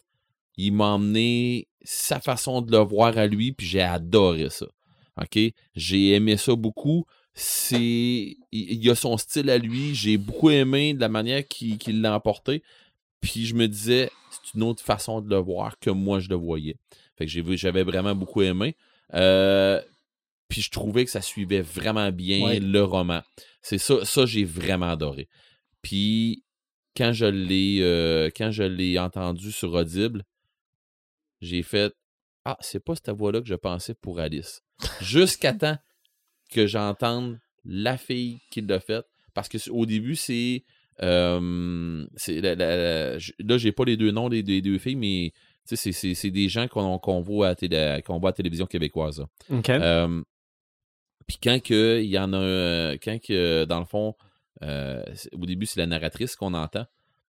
[0.55, 4.67] Il m'a emmené sa façon de le voir à lui, puis j'ai adoré ça.
[5.19, 5.39] OK?
[5.73, 7.07] J'ai aimé ça beaucoup.
[7.71, 9.95] Il a son style à lui.
[9.95, 12.61] J'ai beaucoup aimé de la manière qu'il qu'il l'a emporté.
[13.19, 16.35] Puis je me disais, c'est une autre façon de le voir que moi je le
[16.35, 16.75] voyais.
[17.17, 18.75] Fait que j'ai vu- j'avais vraiment beaucoup aimé.
[19.13, 19.81] Euh,
[20.47, 22.59] puis je trouvais que ça suivait vraiment bien Ouais.
[22.59, 23.21] le roman.
[23.61, 25.27] C'est ça, ça j'ai vraiment adoré.
[25.81, 26.43] Puis
[26.97, 30.23] quand je l'ai euh, quand je l'ai entendu sur Audible,
[31.41, 31.93] j'ai fait
[32.45, 34.61] Ah, c'est pas cette voix-là que je pensais pour Alice.
[35.01, 35.77] Jusqu'à temps
[36.49, 39.05] que j'entende la fille qui l'a fait.
[39.33, 40.63] Parce que au début, c'est.
[41.01, 44.77] Euh, c'est la- la- la- j- là, j'ai pas les deux noms des, des deux
[44.77, 45.31] filles, mais
[45.65, 45.75] c'est-
[46.31, 47.55] des gens qu'on voit, voit à
[48.27, 49.23] la télévision québécoise.
[49.81, 50.21] Euh,
[51.27, 54.15] Puis quand que il y en a un- quand que dans le fond
[54.63, 55.03] euh,
[55.33, 56.85] au début c'est la narratrice qu'on entend.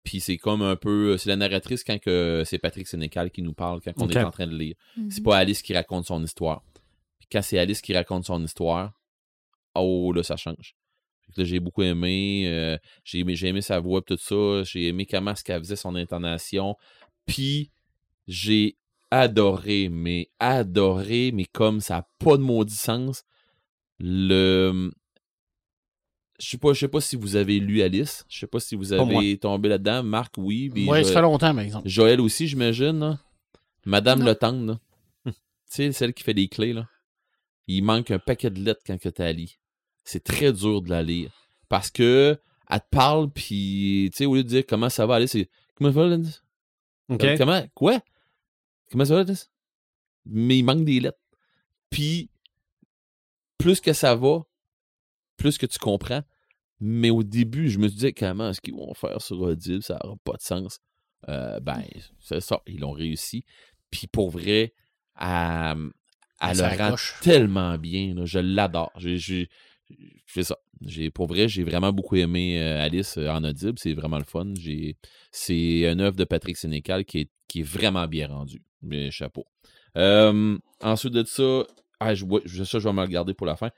[0.04, 3.54] Puis c'est comme un peu c'est la narratrice quand que c'est Patrick Sénécal qui nous
[3.54, 4.76] parle quand on est en train de lire.
[4.96, 5.10] Mhm.
[5.12, 6.64] C'est pas Alice qui raconte son histoire.
[7.20, 8.94] Puis quand c'est Alice qui raconte son histoire,
[9.76, 10.76] oh là ça change.
[11.28, 14.64] Fait que là, j'ai beaucoup aimé, euh, j'ai aimé j'ai aimé sa voix tout ça,
[14.64, 16.76] j'ai aimé comment ce qu'elle faisait son intonation.
[17.26, 17.72] Puis
[18.28, 18.78] j'ai
[19.12, 23.24] adoré, mais adoré, mais comme ça n'a pas de maudit sens,
[24.00, 24.92] le.
[26.40, 28.24] Je sais pas, je sais pas si vous avez lu Alice.
[28.30, 30.04] Je sais pas si vous avez tombé là-dedans.
[30.04, 30.72] Marc, oui.
[30.76, 31.90] Oui, ça fait longtemps, par exemple.
[31.90, 33.00] Joël aussi, j'imagine.
[33.00, 33.20] là.
[33.86, 34.24] Madame.
[34.24, 34.80] Le Tendre, là.
[35.26, 35.34] tu
[35.66, 36.88] sais, celle qui fait les clés, là.
[37.66, 39.50] Il manque un paquet de lettres quand que tu lire.
[40.08, 41.32] C'est très dur de la lire.
[41.70, 42.40] Parce que
[42.70, 45.50] elle te parle, puis, tu sais, au lieu de dire comment ça va aller, c'est
[45.76, 46.16] comment ça va?
[47.10, 47.24] OK.
[47.24, 47.66] Euh, Comment?
[47.74, 48.00] Quoi?
[48.92, 49.50] Comment ça va, Alice?
[50.26, 51.20] Mais il manque des lettres.
[51.90, 52.30] Puis,
[53.58, 54.42] plus que ça va,
[55.38, 56.24] plus que tu comprends.
[56.80, 59.82] Mais au début, je me disais, comment est-ce qu'ils vont faire sur Audible?
[59.82, 60.80] Ça n'aura pas de sens.
[61.30, 61.84] Euh, ben,
[62.20, 62.62] c'est ça.
[62.68, 63.44] Ils l'ont réussi.
[63.90, 64.74] Puis, pour vrai,
[65.20, 65.90] elle,
[66.58, 68.14] le rend tellement bien.
[68.14, 68.26] là.
[68.26, 68.92] Je l'adore.
[68.98, 69.50] J'ai-
[70.26, 70.58] C'est ça.
[70.82, 73.80] J'ai, pour vrai, j'ai vraiment beaucoup aimé euh, Alice euh, en audible.
[73.80, 74.54] C'est vraiment le fun.
[74.60, 74.98] J'ai,
[75.32, 78.62] c'est une œuvre de Patrick Sénécal qui est, qui est vraiment bien rendue.
[78.82, 79.46] Mais chapeau.
[79.98, 81.66] Euh, ensuite de ça,
[82.00, 82.26] ah, je,
[82.64, 83.72] ça, je vais me le garder pour la fin.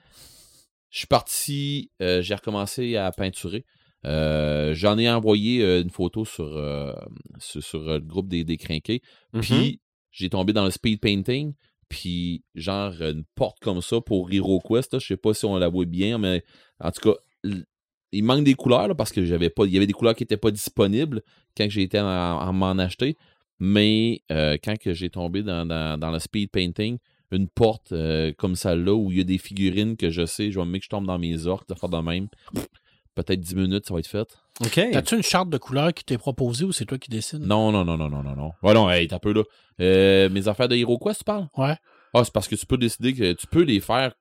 [0.90, 3.66] Je suis parti, euh, j'ai recommencé à peinturer.
[4.06, 6.48] Euh, j'en ai envoyé une photo sur,
[7.40, 9.02] sur, sur, le groupe des, des crinqués.
[9.34, 9.42] Mhm.
[9.42, 9.82] Puis,
[10.12, 11.54] j'ai tombé dans le speed painting.
[11.90, 15.00] Puis, genre, une porte comme ça pour HeroQuest.
[15.00, 16.44] Je sais pas si on la voit bien, mais
[16.80, 17.18] en tout cas,
[18.12, 19.66] il manque des couleurs là, parce que j'avais pas.
[19.66, 21.22] Il y avait des couleurs qui n'étaient pas disponibles
[21.58, 23.18] quand j'ai été en m'en acheter.
[23.60, 26.98] Mais euh, quand j'ai tombé dans, dans- dans le speed painting,
[27.32, 30.60] une porte euh, comme celle-là où il y a des figurines que je sais, je
[30.60, 32.28] vais me mettre que je tombe dans mes orques, de faire de même.
[33.16, 34.28] Peut-être 10 minutes, ça va être fait.
[34.62, 34.80] OK.
[34.92, 37.40] T'as-tu une charte de couleurs qui t'est proposée ou c'est toi qui dessines?
[37.46, 38.52] Non, non, non, non, non, non, non.
[38.62, 39.44] Ouais, non, hey, t'as peu là.
[39.80, 41.48] Euh, mes affaires de HeroQuest, tu parles?
[41.58, 41.76] Ouais.
[42.14, 44.14] Ah, c'est parce que tu peux décider que tu peux les faire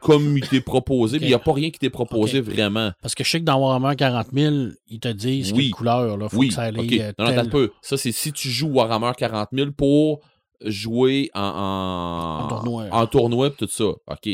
[0.00, 2.92] comme il t'est proposé, mais il n'y a pas rien qui t'est proposé vraiment.
[3.02, 4.54] Parce que je sais que dans Warhammer 40 000,
[4.86, 5.64] ils te disent Oui.
[5.64, 6.16] quelle couleur.
[6.16, 7.72] Là, faut oui, que ça aille euh, Non, non, tel- peu.
[7.82, 10.20] Ça, c'est si tu joues Warhammer 40 000 pour
[10.64, 12.86] jouer en, en, En tournoi.
[12.90, 13.84] en tournoi tout ça.
[13.84, 14.28] OK.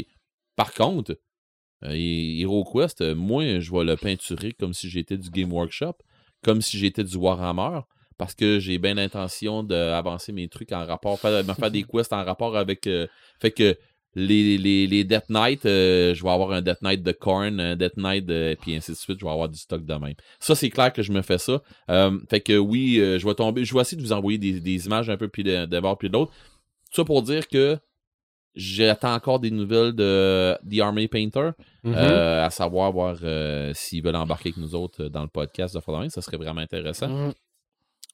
[0.57, 1.17] Par contre,
[1.85, 5.95] euh, Hero Quest, euh, moi, je vais le peinturer comme si j'étais du Game Workshop,
[6.43, 7.81] comme si j'étais du Warhammer,
[8.19, 12.13] parce que j'ai bien l'intention d'avancer mes trucs en rapport, faire, me faire des quests
[12.13, 12.87] en rapport avec.
[12.87, 13.07] euh,
[13.41, 13.77] fait que
[14.15, 17.77] les, les, les Death Knight, euh, je vais avoir un Death Knight de Korn, un
[17.77, 20.15] Death Knight, de, puis ainsi de suite, je vais avoir du stock de même.
[20.39, 21.63] Ça, c'est clair que je me fais ça.
[21.89, 24.87] Euh, fait que oui, je vais tomber, je vais essayer de vous envoyer des, des
[24.87, 26.31] images un peu puis de l'autre.
[26.91, 27.79] Tout ça pour dire que
[28.55, 31.51] j'attends encore des nouvelles de The Army Painter,
[31.85, 31.95] Mhm.
[31.97, 35.81] euh, à savoir voir euh, s'ils veulent embarquer avec nous autres dans le podcast de
[35.81, 37.09] Following, ça serait vraiment intéressant.
[37.09, 37.33] Mhm.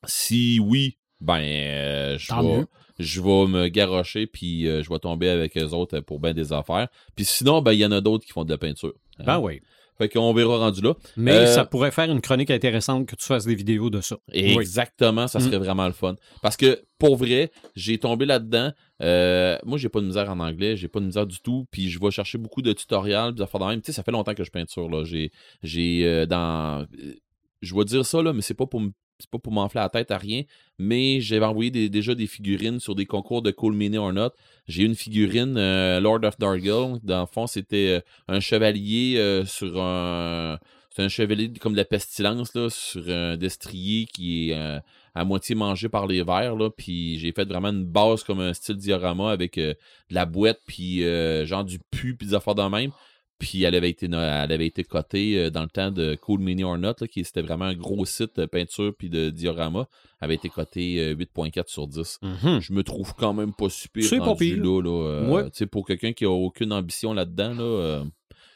[0.04, 2.66] Si oui, ben euh, je vais mieux.
[2.98, 6.52] je vais me garrocher puis euh, je vais tomber avec eux autres pour bien des
[6.52, 6.88] affaires.
[7.16, 8.94] Puis sinon, ben il y en a d'autres qui font de la peinture.
[9.18, 9.24] Hein?
[9.26, 9.60] Ben oui.
[9.98, 10.94] Fait qu'on verra rendu là.
[11.16, 14.16] Mais Euh, ça pourrait faire une chronique intéressante que tu fasses des vidéos de ça.
[14.32, 14.56] Oui.
[14.56, 16.14] Exactement, ça serait vraiment le fun.
[16.40, 18.70] Parce que pour vrai, j'ai tombé là-dedans.
[19.02, 21.66] Euh, moi, j'ai pas de misère en anglais, j'ai pas de misère du tout.
[21.70, 23.80] Puis je vais chercher beaucoup de tutoriels, puis d'affaires de même.
[23.80, 25.04] Tu sais, ça fait longtemps que je peinture là.
[25.04, 25.30] J'ai,
[25.62, 27.14] j'ai euh, dans, euh,
[27.62, 28.82] je vais dire ça là, mais c'est pas pour
[29.20, 30.44] c'est pas pour m'enfler la tête à rien,
[30.78, 34.30] mais j'avais envoyé déjà des figurines sur des concours de Cool Mini or Not.
[34.68, 35.54] J'ai une figurine
[35.98, 37.00] Lord of Dargle.
[37.02, 40.60] Dans le fond, c'était un chevalier sur un.
[40.94, 44.80] C'est un chevalier comme de la pestilence là, sur un destrier qui est
[45.14, 46.56] à moitié mangé par les vers.
[46.56, 49.74] Là, puis j'ai fait vraiment une base comme un style diorama avec euh,
[50.10, 52.90] de la boîte, puis euh, genre du pu, puis des affaires de même.
[53.38, 54.12] Puis elle avait été, elle
[54.52, 57.40] avait été cotée euh, dans le temps de Cool Mini or Not, là, qui c'était
[57.42, 59.86] vraiment un gros site de peinture puis de diorama.
[60.20, 62.60] Elle avait été cotée euh, 8.4 sur 10 Mhm.
[62.60, 64.60] je me trouve quand même pas super C'est pas pire.
[64.60, 65.22] là.
[65.30, 65.66] Ouais.
[65.70, 68.04] pour quelqu'un qui a aucune ambition là-dedans, là, euh,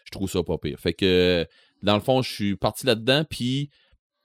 [0.04, 0.80] je trouve ça pas pire.
[0.80, 1.46] Fait que,
[1.84, 3.70] dans le fond, je suis parti là-dedans, puis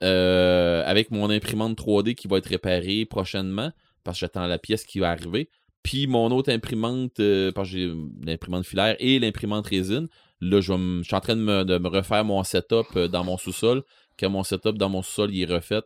[0.04, 3.72] euh, avec mon imprimante 3D qui va être réparée prochainement,
[4.04, 5.50] parce que j'attends la pièce qui va arriver,
[5.84, 10.08] puis mon autre imprimante, euh, parce que j'ai l'imprimante filaire et l'imprimante résine,
[10.42, 13.84] là, je, je suis en train de me, refaire mon setup euh, dans mon sous-sol,
[14.18, 15.82] que mon setup dans mon sous-sol, il est refait.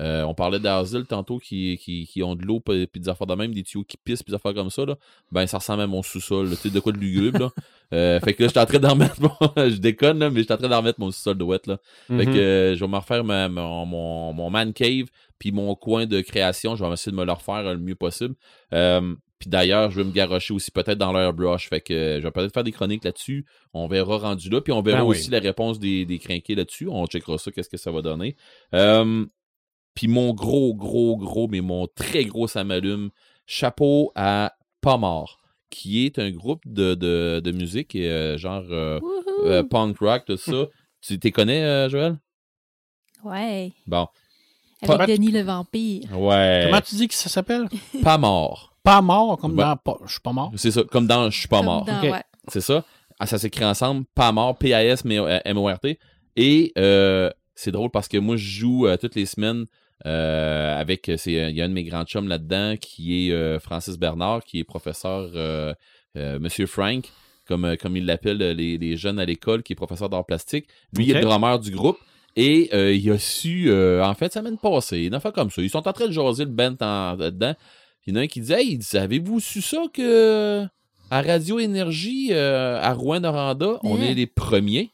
[0.00, 3.34] Euh, on parlait d'asile tantôt qui, qui, qui ont de l'eau puis des affaires de
[3.34, 4.84] même, des tuyaux qui pissent puis des affaires comme ça.
[4.84, 4.96] Là.
[5.32, 6.50] Ben ça ressemble à mon sous-sol.
[6.50, 7.38] Tu sais de quoi de lugubre.
[7.38, 7.50] Là.
[7.94, 9.30] Euh, fait que là, je suis en train d'en remettre mon...
[9.70, 11.60] je déconne, là, mais je suis en train d'en remettre mon sous-sol de wet.
[11.68, 11.78] Là.
[12.08, 12.24] Fait Mhm.
[12.34, 15.04] que euh, je vais me refaire ma- mon, mon, mon man cave
[15.38, 16.74] puis mon coin de création.
[16.74, 18.34] Je vais essayer de me le refaire euh, le mieux possible.
[18.72, 21.68] Euh, puis d'ailleurs, je vais me garrocher aussi peut-être dans l'airbrush.
[21.68, 23.46] Fait que euh, je vais peut-être faire des chroniques là-dessus.
[23.72, 24.60] On verra rendu là.
[24.60, 25.10] Puis on verra Ben oui.
[25.16, 26.88] aussi la réponse des, des crinqués là-dessus.
[26.90, 28.34] On checkera ça, qu'est-ce que ça va donner.
[28.74, 29.24] Euh,
[29.96, 33.10] puis mon gros, gros, gros, mais mon très gros ça m'allume.
[33.46, 35.38] Chapeau à Pas mort,
[35.70, 39.00] qui est un groupe de, de, de musique, euh, genre euh,
[39.44, 40.66] euh, punk rock, tout ça.
[41.00, 42.16] tu t'es connais, euh, Joël?
[43.24, 43.72] Ouais.
[43.86, 44.06] Bon.
[44.82, 46.18] Avec Pas- Denis le vampire.
[46.18, 46.62] Ouais.
[46.66, 47.66] Comment tu dis que ça s'appelle?
[48.02, 48.76] Pas mort.
[48.82, 49.64] Pas mort, comme Ouais.
[49.64, 50.52] dans pas- Je suis pas mort.
[50.56, 51.88] C'est ça, comme dans Je suis pas Comme mort.
[52.02, 52.22] ouais.
[52.48, 52.84] C'est ça.
[53.18, 55.98] Ah, ça s'écrit ensemble, pas mort, P-A-S-M-O-R-T.
[56.36, 59.64] Et euh, c'est drôle parce que moi, je joue euh, toutes les semaines
[60.04, 61.10] euh, avec.
[61.16, 63.96] c'est, euh, Il y a un de mes grands chums là-dedans qui est euh, Francis
[63.98, 65.72] Bernard, qui est professeur, euh,
[66.16, 67.10] euh, Monsieur Frank,
[67.48, 70.26] comme, euh, comme il l'appelle euh, les, les jeunes à l'école, qui est professeur d'art
[70.26, 70.66] plastique.
[70.94, 71.98] Lui, il est le drummer du groupe.
[72.38, 75.62] Et euh, il a su, euh, en fait, semaine passée, une affaire comme ça.
[75.62, 77.54] Ils sont en train de jaser le band en- dedans.
[78.06, 80.64] Il y en a un qui dit Hey, il dit, avez-vous su ça que
[81.10, 84.90] à Radio Énergie, euh, à Rouen-Noranda, on est les premiers?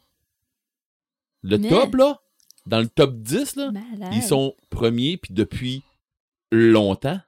[1.43, 2.21] Le top, là,
[2.67, 3.71] dans le top 10, là,
[4.13, 5.83] ils sont premiers, puis depuis
[6.51, 7.21] longtemps,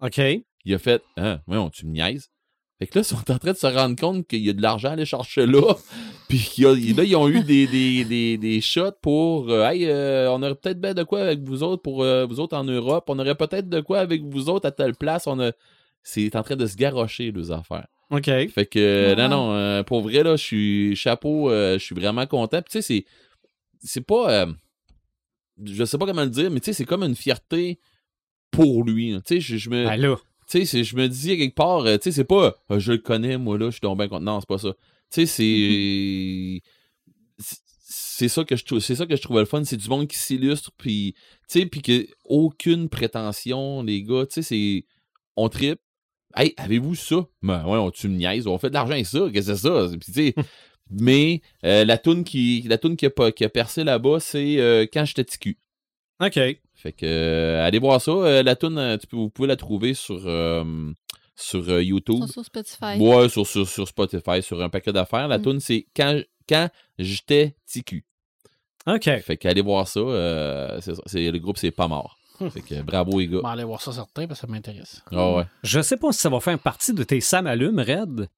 [0.00, 0.18] OK.
[0.64, 2.30] il a fait Hein, voyons, tu me niaises.
[2.78, 4.62] Fait que là, ils sont en train de se rendre compte qu'il y a de
[4.62, 5.74] l'argent à aller chercher là.
[6.28, 9.68] Puis qu'il y a- là, ils ont eu des, des, des, des shots pour euh,
[9.68, 12.56] Hey, euh, on aurait peut-être bien de quoi avec vous autres pour euh, vous autres
[12.56, 13.04] en Europe.
[13.08, 15.26] On aurait peut-être de quoi avec vous autres à telle place.
[15.26, 15.50] On a.
[16.04, 17.88] C'est en train de se garrocher, les affaires.
[18.10, 18.24] OK.
[18.26, 19.16] Fait que, Wow.
[19.16, 22.62] non, non, euh, pour vrai, là, je suis chapeau, euh, je suis vraiment content.
[22.62, 23.04] Puis, tu sais, c'est,
[23.82, 24.46] c'est pas, euh,
[25.64, 27.78] je sais pas comment le dire, mais tu sais, c'est comme une fierté
[28.50, 29.12] pour lui.
[29.12, 29.20] là.
[29.20, 30.16] Tu sais, je, je me, Ben là.
[30.48, 32.98] tu sais, je me dis quelque part, euh, tu sais, c'est pas, euh, je le
[32.98, 34.20] connais, moi, là, je suis bien content.
[34.20, 34.72] Non, c'est pas ça.
[35.10, 36.62] Tu sais, c'est,
[37.38, 39.88] c'est- c'est ça que je trouve, c'est ça que je trouvais le fun, c'est du
[39.88, 41.14] monde qui s'illustre, puis,
[41.48, 44.84] tu sais, puis que aucune prétention, les gars, tu sais, c'est,
[45.36, 45.78] on tripe.
[46.36, 47.26] Hey, avez-vous ça?
[47.42, 49.62] Ben, ouais, on, tu me niaises, on fait de l'argent avec ça, qu'est-ce que c'est
[49.68, 49.88] ça?
[49.98, 50.34] Puis, tu sais,
[50.90, 54.58] mais euh, la toune qui, la toune qui a, pas- qui a percé là-bas, c'est
[54.58, 55.58] euh, Quand j'étais ticu.
[56.20, 56.34] OK.
[56.74, 58.10] Fait que euh, allez voir ça.
[58.12, 60.92] Euh, la tune, vous pouvez la trouver sur, euh,
[61.34, 62.20] sur euh, YouTube.
[62.20, 62.98] Sont sur Spotify.
[62.98, 65.26] Ouais, sur, sur, sur Spotify, sur un paquet d'affaires.
[65.28, 65.42] La Mm.
[65.42, 68.04] tune, c'est quand, quand j'étais TQ.
[68.86, 69.02] OK.
[69.20, 70.00] Fait qu'allez voir ça.
[70.00, 71.02] euh, c'est ça.
[71.06, 72.16] C'est- le groupe, c'est pas mort.
[72.50, 73.38] Fait que bravo, les gars.
[73.38, 75.02] Je vais aller voir ça certain parce que ça m'intéresse.
[75.10, 75.44] Ah ouais.
[75.64, 78.28] Je sais pas si ça va faire partie de tes Sam allumes, Red,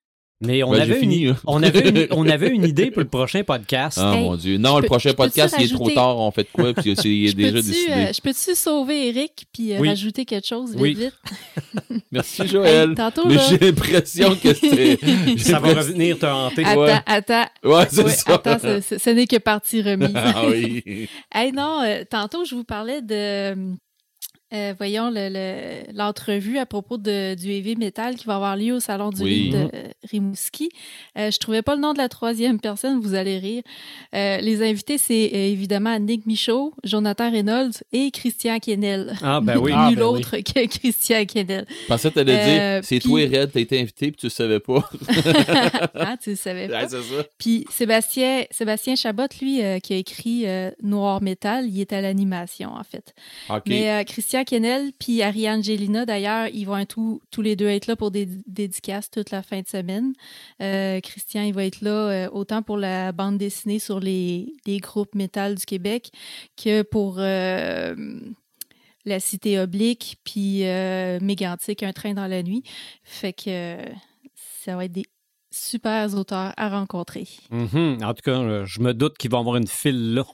[0.43, 3.09] Mais on, Ben, avait fini, une, on, avait une, on avait une idée pour le
[3.09, 3.99] prochain podcast.
[4.01, 4.57] Ah Hey, mon Dieu.
[4.57, 6.19] Non, le peux- prochain podcast, il est trop tard.
[6.19, 6.73] On fait de quoi?
[6.73, 7.93] Puis c'est il est Je déjà peux-tu, décidé.
[7.93, 9.89] euh, je peux-tu sauver Eric puis euh, Oui.
[9.91, 10.95] rajouter quelque chose vite, Oui.
[10.95, 12.03] vite?
[12.11, 12.89] Merci, Joël.
[12.91, 16.65] Hey, tantôt, Mais là- j'ai l'impression que j'ai Ça va revenir te hanter.
[16.65, 16.95] Attends, Ouais.
[17.05, 17.47] attends.
[17.65, 18.35] Ouais, c'est Ouais, ça.
[18.35, 20.09] attends, ce, ce- ce n'est que partie remise.
[20.15, 21.07] ah oui.
[21.35, 23.55] Hey, non, euh, tantôt, je vous parlais de,
[24.53, 28.75] euh, voyons, le- le- l'entrevue à propos de, du heavy metal qui va avoir lieu
[28.75, 29.31] au Salon du Oui.
[29.51, 30.71] livre de euh, Rimouski.
[31.19, 33.63] Euh, je trouvais pas le nom de la troisième personne, vous allez rire.
[34.15, 39.15] Euh, les invités, c'est euh, évidemment Nick Michaud, Jonathan Reynolds et Christian Kennel.
[39.23, 39.71] Ah, ben oui.
[39.75, 40.19] Ah, Nul ben oui.
[40.21, 41.67] autre que Christian Kennel.
[41.83, 44.19] Je pensais que t'allais Euh, dire, c'est puis- toi et Red, t'as été invité puis
[44.21, 44.89] tu le savais pas.
[45.95, 46.85] hein, tu le savais pas?
[46.87, 47.29] Ouais.
[47.39, 50.45] Puis Sébastien, Sébastien Chabot, lui, qui a écrit
[50.83, 53.15] Noir Métal, il est à l'animation, en fait.
[53.49, 53.63] OK.
[53.69, 54.05] Mais euh,
[54.45, 59.11] Kennel puis Ariane Gélina, d'ailleurs, ils vont tous- les deux être là pour des dédicaces
[59.11, 60.13] toute la fin de semaine.
[60.61, 65.15] Euh, Christian, il va être là euh, autant pour la bande dessinée sur les, groupes
[65.15, 66.11] métal du Québec
[66.63, 67.95] que pour euh,
[69.05, 70.63] La Cité Oblique puis
[71.21, 72.63] Mégantic, Un train dans la nuit.
[73.03, 73.77] Fait que
[74.65, 75.07] ça va être des
[75.51, 77.27] super auteurs à rencontrer.
[77.51, 77.99] Mhm.
[78.05, 80.25] En tout cas, je me doute qu'ils vont avoir une file là.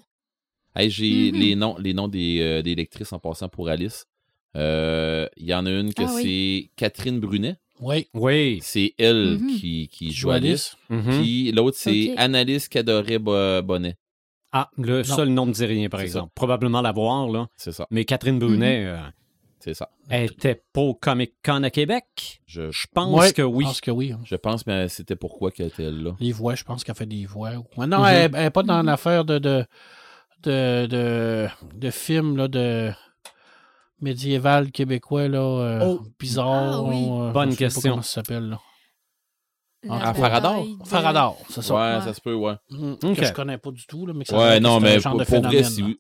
[0.76, 1.38] Hey, j'ai Mhm.
[1.40, 4.04] les noms, les noms des, euh, des lectrices en passant pour Alice.
[4.56, 6.22] Euh, Il y en a une que Ah oui.
[6.22, 7.56] c'est Catherine Brunet.
[7.80, 8.08] Oui.
[8.14, 8.58] Oui.
[8.62, 9.56] C'est elle Mhm.
[9.58, 10.76] qui, qui joue Alice.
[10.90, 11.04] Alice.
[11.06, 11.20] Mhm.
[11.22, 12.14] Puis l'autre, c'est Ok.
[12.18, 13.96] Annalise Cadoret Bo- Bonnet.
[14.52, 16.32] Ah, le seul nom ne dit rien, par C'est exemple.
[16.34, 17.48] Probablement l'avoir, là.
[17.56, 17.86] C'est ça.
[17.90, 18.96] Mais Catherine Brunet, euh,
[19.60, 19.90] C'est ça.
[20.08, 22.40] elle était pas au Comic Con à Québec?
[22.46, 23.64] Je, Je pense Ouais, que oui.
[23.64, 24.12] Je pense que oui.
[24.12, 24.20] hein.
[24.24, 26.12] je pense, mais c'était pourquoi qu'elle était là?
[26.20, 27.50] Les voix, je pense qu'elle fait des voix.
[27.76, 29.66] Non, elle n'est pas dans l'affaire de, de,
[30.42, 32.92] de, de, de films là, de
[34.00, 36.02] médiéval québécois là, euh, Oh.
[36.18, 36.76] bizarre.
[36.78, 37.06] Ah oui.
[37.10, 37.90] euh, Bonne je sais pas question.
[37.90, 38.48] comment ça s'appelle.
[38.50, 38.60] Là.
[39.88, 40.52] Ah, Farador?
[40.56, 41.74] bataille de- Farador, c'est ça.
[41.74, 42.04] Ouais, Ouais.
[42.04, 42.54] ça se peut, ouais.
[42.70, 43.16] Mhm, Ok.
[43.16, 44.04] Que je connais pas du tout.
[44.06, 45.64] Là, mais que ça Ouais, non, c'est un mais genre pour, de pour vrai, phénomène,
[45.70, 45.94] si vous,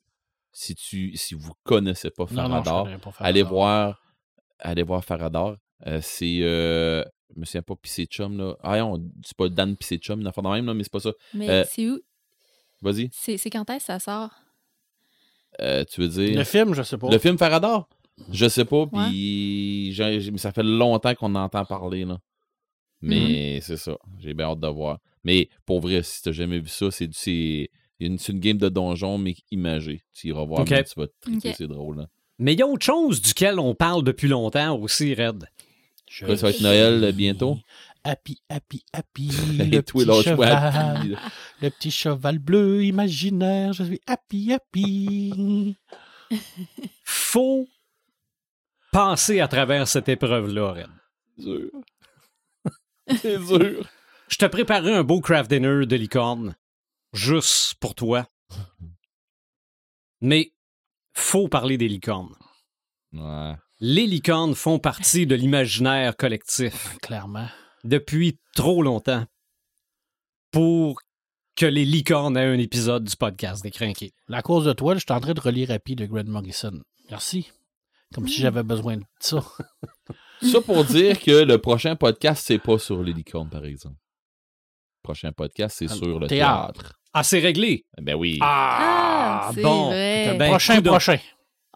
[0.52, 3.48] si, tu, si vous connaissez pas Non, non, connais pas allez Farador.
[3.48, 4.02] voir,
[4.58, 5.56] allez voir Farador.
[5.86, 7.04] Euh, c'est, euh,
[7.34, 8.56] je me souviens pas, Pissé Chum, là.
[8.62, 11.00] Ah non, c'est pas Dan Pissé Chum, une affaire de même, là, mais c'est pas
[11.00, 11.12] ça.
[11.34, 12.00] Mais Euh, c'est où?
[12.82, 14.30] Vas-y, C'est c'est quand est-ce que ça sort?
[15.60, 16.36] Euh, tu veux dire?
[16.38, 17.10] Le film, je sais pas.
[17.10, 17.88] Le film Farador?
[18.32, 19.94] Je sais pas, puis
[20.38, 22.18] ça fait longtemps qu'on en entend parler, là.
[23.02, 24.98] Mais c'est ça, j'ai bien hâte de voir.
[25.22, 27.68] Mais pour vrai, si t'as jamais vu ça, c'est c'est
[28.00, 30.02] une, c'est une game de donjon, mais imagée.
[30.14, 30.70] Tu iras voir, Ok.
[30.70, 31.54] mais tu vas te triper, Ok.
[31.58, 31.98] c'est drôle.
[31.98, 32.06] Là.
[32.38, 35.44] Mais il y a autre chose duquel on parle depuis longtemps aussi, Red.
[36.08, 37.58] Je ça va être Noël, euh, bientôt?
[38.06, 39.28] Happy, happy, happy.
[39.58, 41.18] Le, petit cheval,
[41.60, 43.72] le petit cheval bleu imaginaire.
[43.72, 45.76] Je suis happy, happy.
[47.02, 47.66] Faut
[48.92, 50.90] passer à travers cette épreuve-là, Red.
[51.36, 51.70] dur.
[53.20, 53.88] c'est dur.
[54.28, 56.54] Je te préparais un beau craft dinner de licorne,
[57.12, 58.28] juste pour toi.
[60.20, 60.52] Mais
[61.12, 62.36] faut parler des licornes.
[63.12, 63.56] Ouais.
[63.80, 67.48] Les licornes font partie de l'imaginaire collectif Clairement.
[67.86, 69.24] Depuis trop longtemps
[70.50, 71.00] pour
[71.56, 74.12] que les licornes aient un épisode du podcast des crinqués.
[74.30, 76.80] À cause de toi, je suis en train de relire Happy de Grant Morrison.
[77.10, 77.50] Merci.
[78.14, 79.42] Comme si j'avais besoin de ça.
[80.42, 83.96] Ça pour dire que le prochain podcast, c'est pas sur les licornes, par exemple.
[83.96, 86.72] Le prochain podcast, c'est Ah, sur le théâtre.
[86.74, 86.92] théâtre.
[87.14, 87.86] Ah, c'est réglé.
[88.00, 88.38] Ben oui.
[88.42, 89.86] Ah, c'est bon.
[89.86, 90.36] vrai.
[90.38, 91.18] Ben, prochain, prochain.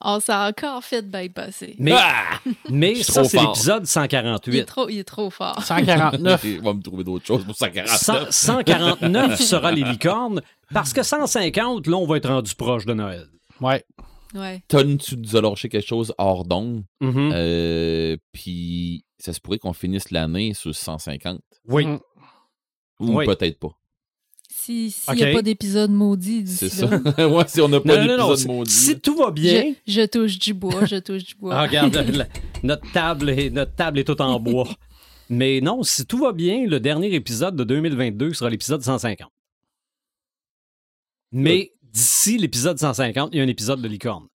[0.03, 1.77] On s'est encore fait bypasser.
[1.79, 2.39] Mais, Ah!
[2.71, 4.65] mais ça, c'est l'épisode Il est 148.
[4.65, 5.63] trop, il est trop fort.
[5.65, 6.45] 149.
[6.45, 7.99] Il va me trouver d'autres choses pour 149.
[8.01, 10.41] 100 149 sera les licornes,
[10.73, 13.27] parce que 150, là, on va être rendu proche de Noël.
[13.61, 13.85] Ouais.
[14.33, 14.63] Ouais.
[14.69, 16.85] Ton, tu nous as lâché quelque chose hors d'onde?
[17.01, 17.31] Mhm.
[17.35, 21.41] Euh, Puis ça se pourrait qu'on finisse l'année sur 150.
[21.69, 21.85] Oui.
[21.87, 21.99] Mm.
[23.01, 23.27] Ou Oui.
[23.27, 23.71] peut-être pas.
[24.63, 26.87] Si- S'il n'y a pas d'épisode maudit C'est d'ici ça.
[27.17, 27.29] là.
[27.29, 28.71] ouais, si on n'a pas d'épisode maudit.
[28.71, 31.55] Si tout va bien, Je, je touche du bois, je touche du bois.
[31.55, 32.27] Ah, regarde, la-
[32.63, 34.69] notre, table est, notre table est toute en bois.
[35.31, 39.31] Mais non, si tout va bien, le dernier épisode de 2022 sera l'épisode 150.
[41.33, 44.27] Mais d'ici l'épisode 150, il y a un épisode de licorne.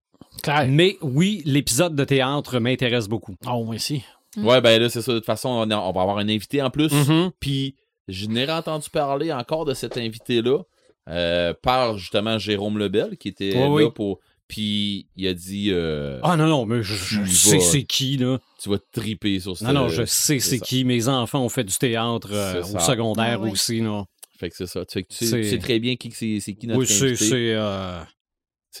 [0.42, 0.66] Claire.
[0.68, 3.34] Mais oui, l'épisode de théâtre m'intéresse beaucoup.
[3.46, 4.02] Oh, moi aussi.
[4.36, 5.12] Ouais, ben là, c'est ça.
[5.12, 6.92] De toute façon, on, a- on va avoir un invité en plus.
[6.92, 7.30] Mhm.
[7.40, 7.74] Puis,
[8.08, 10.60] je n'ai entendu parler encore de cet invité-là
[11.08, 13.84] euh, par justement Jérôme Lebel, qui était là oui.
[13.94, 14.20] pour.
[14.48, 18.38] Puis, il a dit euh, Ah non, non, mais je, sais c'est qui, là.
[18.62, 19.72] Tu vas triper sur ça.
[19.72, 20.84] Non, non, je sais c'est c'est qui.
[20.84, 24.04] Mes enfants ont fait du théâtre euh, C'est au secondaire Ah aussi, là.
[24.38, 24.84] Fait que c'est ça.
[24.84, 26.80] Tu sais, que tu sais, C'est- tu sais très bien qui c'est c'est qui notre
[26.80, 27.04] Oui, c'est...
[27.06, 27.24] invité.
[27.24, 28.00] c'est, euh,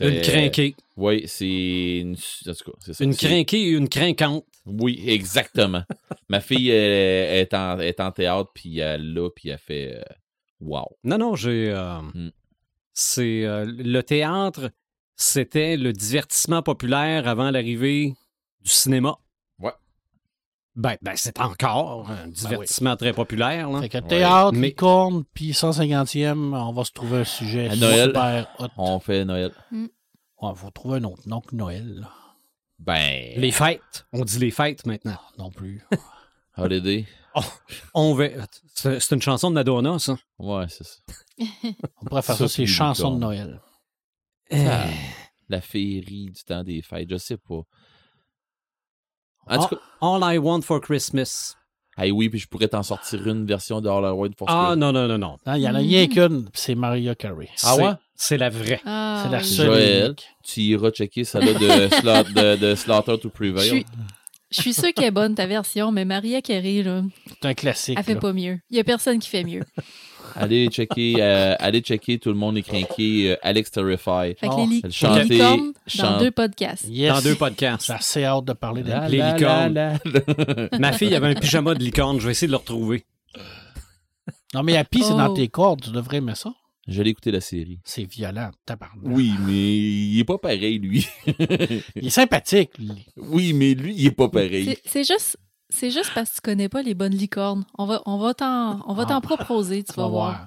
[0.04, 0.74] Une crinquée.
[0.96, 2.16] Oui, c'est une.
[2.48, 3.04] En tout cas, c'est ça.
[3.04, 4.44] Une crinquée et une crinquante.
[4.66, 5.82] Oui, exactement.
[6.28, 9.94] Ma fille elle, est, en, est en théâtre, puis elle l'a, puis elle fait.
[9.96, 10.02] euh,
[10.60, 10.86] wow.
[11.04, 11.70] Non, non, j'ai.
[11.70, 12.30] euh, Hmm.
[12.92, 13.44] C'est.
[13.44, 14.70] euh, le théâtre,
[15.16, 18.14] c'était le divertissement populaire avant l'arrivée
[18.62, 19.18] du cinéma.
[20.76, 20.82] Ouais.
[20.82, 23.70] Ben, ben c'est encore un divertissement très populaire.
[23.70, 23.80] Là.
[23.80, 28.06] Fait que théâtre, Mais- licorne, puis 150e, on va se trouver un sujet À Noël.
[28.08, 28.66] super hot.
[28.76, 29.52] On fait Noël.
[29.72, 32.00] Ouais, faut trouver un autre nom que Noël.
[32.00, 32.10] là.
[32.78, 33.32] Ben.
[33.36, 34.06] Les fêtes.
[34.12, 35.18] On dit les fêtes maintenant.
[35.38, 35.82] Non plus.
[36.58, 37.06] Holiday.
[37.94, 38.26] On va...
[38.74, 40.16] C'est une chanson de Madonna, ça.
[40.38, 40.96] Ouais, c'est ça.
[42.02, 43.18] On pourrait faire Ça, ça, c'est chansons de.
[43.20, 43.60] Noël.
[44.50, 44.84] Ah,
[45.48, 47.60] La féerie du temps des fêtes, je sais pas.
[49.48, 51.54] En tout cas, All I Want for Christmas.
[51.98, 54.68] hey, oui, puis je pourrais t'en sortir une version de All I Want for Ah
[54.72, 54.76] Christmas.
[54.76, 55.36] non, non, non, non.
[55.46, 57.48] Non, Il y en a rien qu'une, puis c'est Maria Carey.
[57.62, 57.92] Ah ouais?
[58.14, 58.80] C'est la vraie.
[58.84, 59.44] Ah, c'est la oui.
[59.44, 59.66] seule.
[59.66, 63.68] Joël, tu iras checker celle-là de, Sla- de, de Slaughter to Je Prevail.
[63.68, 63.86] suis,
[64.50, 67.96] je suis sûre qu'elle est bonne, ta version, mais Maria Carey, là, C'est un classique.
[67.98, 68.20] elle fait là.
[68.20, 68.58] pas mieux.
[68.70, 69.62] Il y a personne qui fait mieux.
[70.34, 73.30] Allez checker, euh, allez checker, tout le monde est crinqué.
[73.32, 74.34] euh, Alex Terrify.
[74.38, 76.20] Fait que Oh, les, les chantait, licornes dans chante.
[76.20, 76.86] deux podcasts.
[76.88, 77.14] Yes.
[77.14, 77.86] Dans deux podcasts.
[77.86, 79.72] J'ai assez hâte de parler de La, Les la, licornes.
[79.74, 80.68] la, la.
[80.80, 82.18] Ma fille avait un pyjama de licorne.
[82.20, 83.04] Je vais essayer de le retrouver.
[84.52, 85.34] Non, mais Happy, c'est dans Oh.
[85.34, 85.82] tes cordes.
[85.82, 86.52] Tu devrais aimer ça.
[86.86, 87.80] Je l'ai écouté la série.
[87.84, 89.02] C'est violent, tabarnak.
[89.04, 91.06] Oui, mais il est pas pareil, lui.
[91.96, 93.06] Il est sympathique, lui.
[93.16, 94.76] oui, mais lui, il est pas pareil.
[94.84, 95.36] C'est- juste,
[95.68, 97.64] c'est juste parce que tu connais pas les bonnes licornes.
[97.76, 99.06] On va, on va t'en, on va Ah.
[99.06, 100.46] t'en proposer, tu vas voir.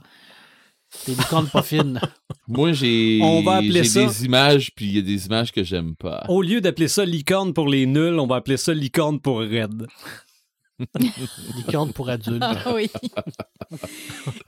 [1.05, 1.99] Des licornes pas fines.
[2.47, 5.51] Moi, j'ai On va appeler j'ai ça- des images, puis il y a des images
[5.51, 6.23] que j'aime pas.
[6.29, 9.85] Au lieu d'appeler ça licorne pour les nuls, on va appeler ça licorne pour raide.
[11.55, 12.43] licornes pour adultes.
[12.43, 12.89] Ah oui.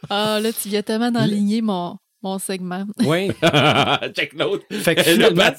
[0.10, 2.86] Ah là, tu viens tellement d'enligner mon, mon segment.
[3.06, 3.30] Oui.
[4.16, 4.64] Check note.
[4.72, 5.52] Fait que Le finalement,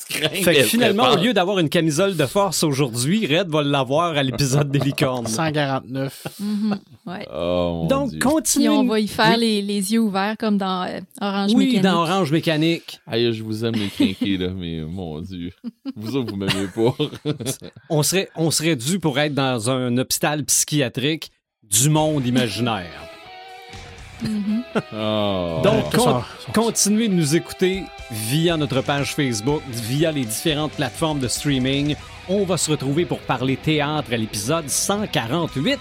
[0.43, 4.23] fait que finalement, au lieu d'avoir une camisole de force aujourd'hui, Red va l'avoir à
[4.23, 5.27] l'épisode des licornes.
[5.29, 6.27] 149.
[6.41, 7.27] Mhm, ouais.
[7.35, 8.19] Oh, mon Donc, Dieu.
[8.21, 8.67] continue.
[8.67, 9.41] Puis on va y faire Oui.
[9.41, 11.83] les, les yeux ouverts comme dans euh, Orange Oui, Mécanique.
[11.83, 13.01] dans Orange Mécanique.
[13.07, 15.51] Aïe, je vous aime les crinqués, là, mais mon Dieu.
[15.97, 16.95] Vous autres, vous m'aimez pas.
[17.91, 21.31] On serait, on serait dû pour être dans un hôpital psychiatrique
[21.65, 22.91] du monde imaginaire.
[24.23, 24.63] Mhm.
[24.95, 25.61] Oh.
[25.65, 25.97] Donc,
[26.53, 31.97] continuez de nous écouter via notre page Facebook, via les différentes plateformes de streaming.
[32.29, 35.79] On va se retrouver pour parler théâtre à l'épisode 148.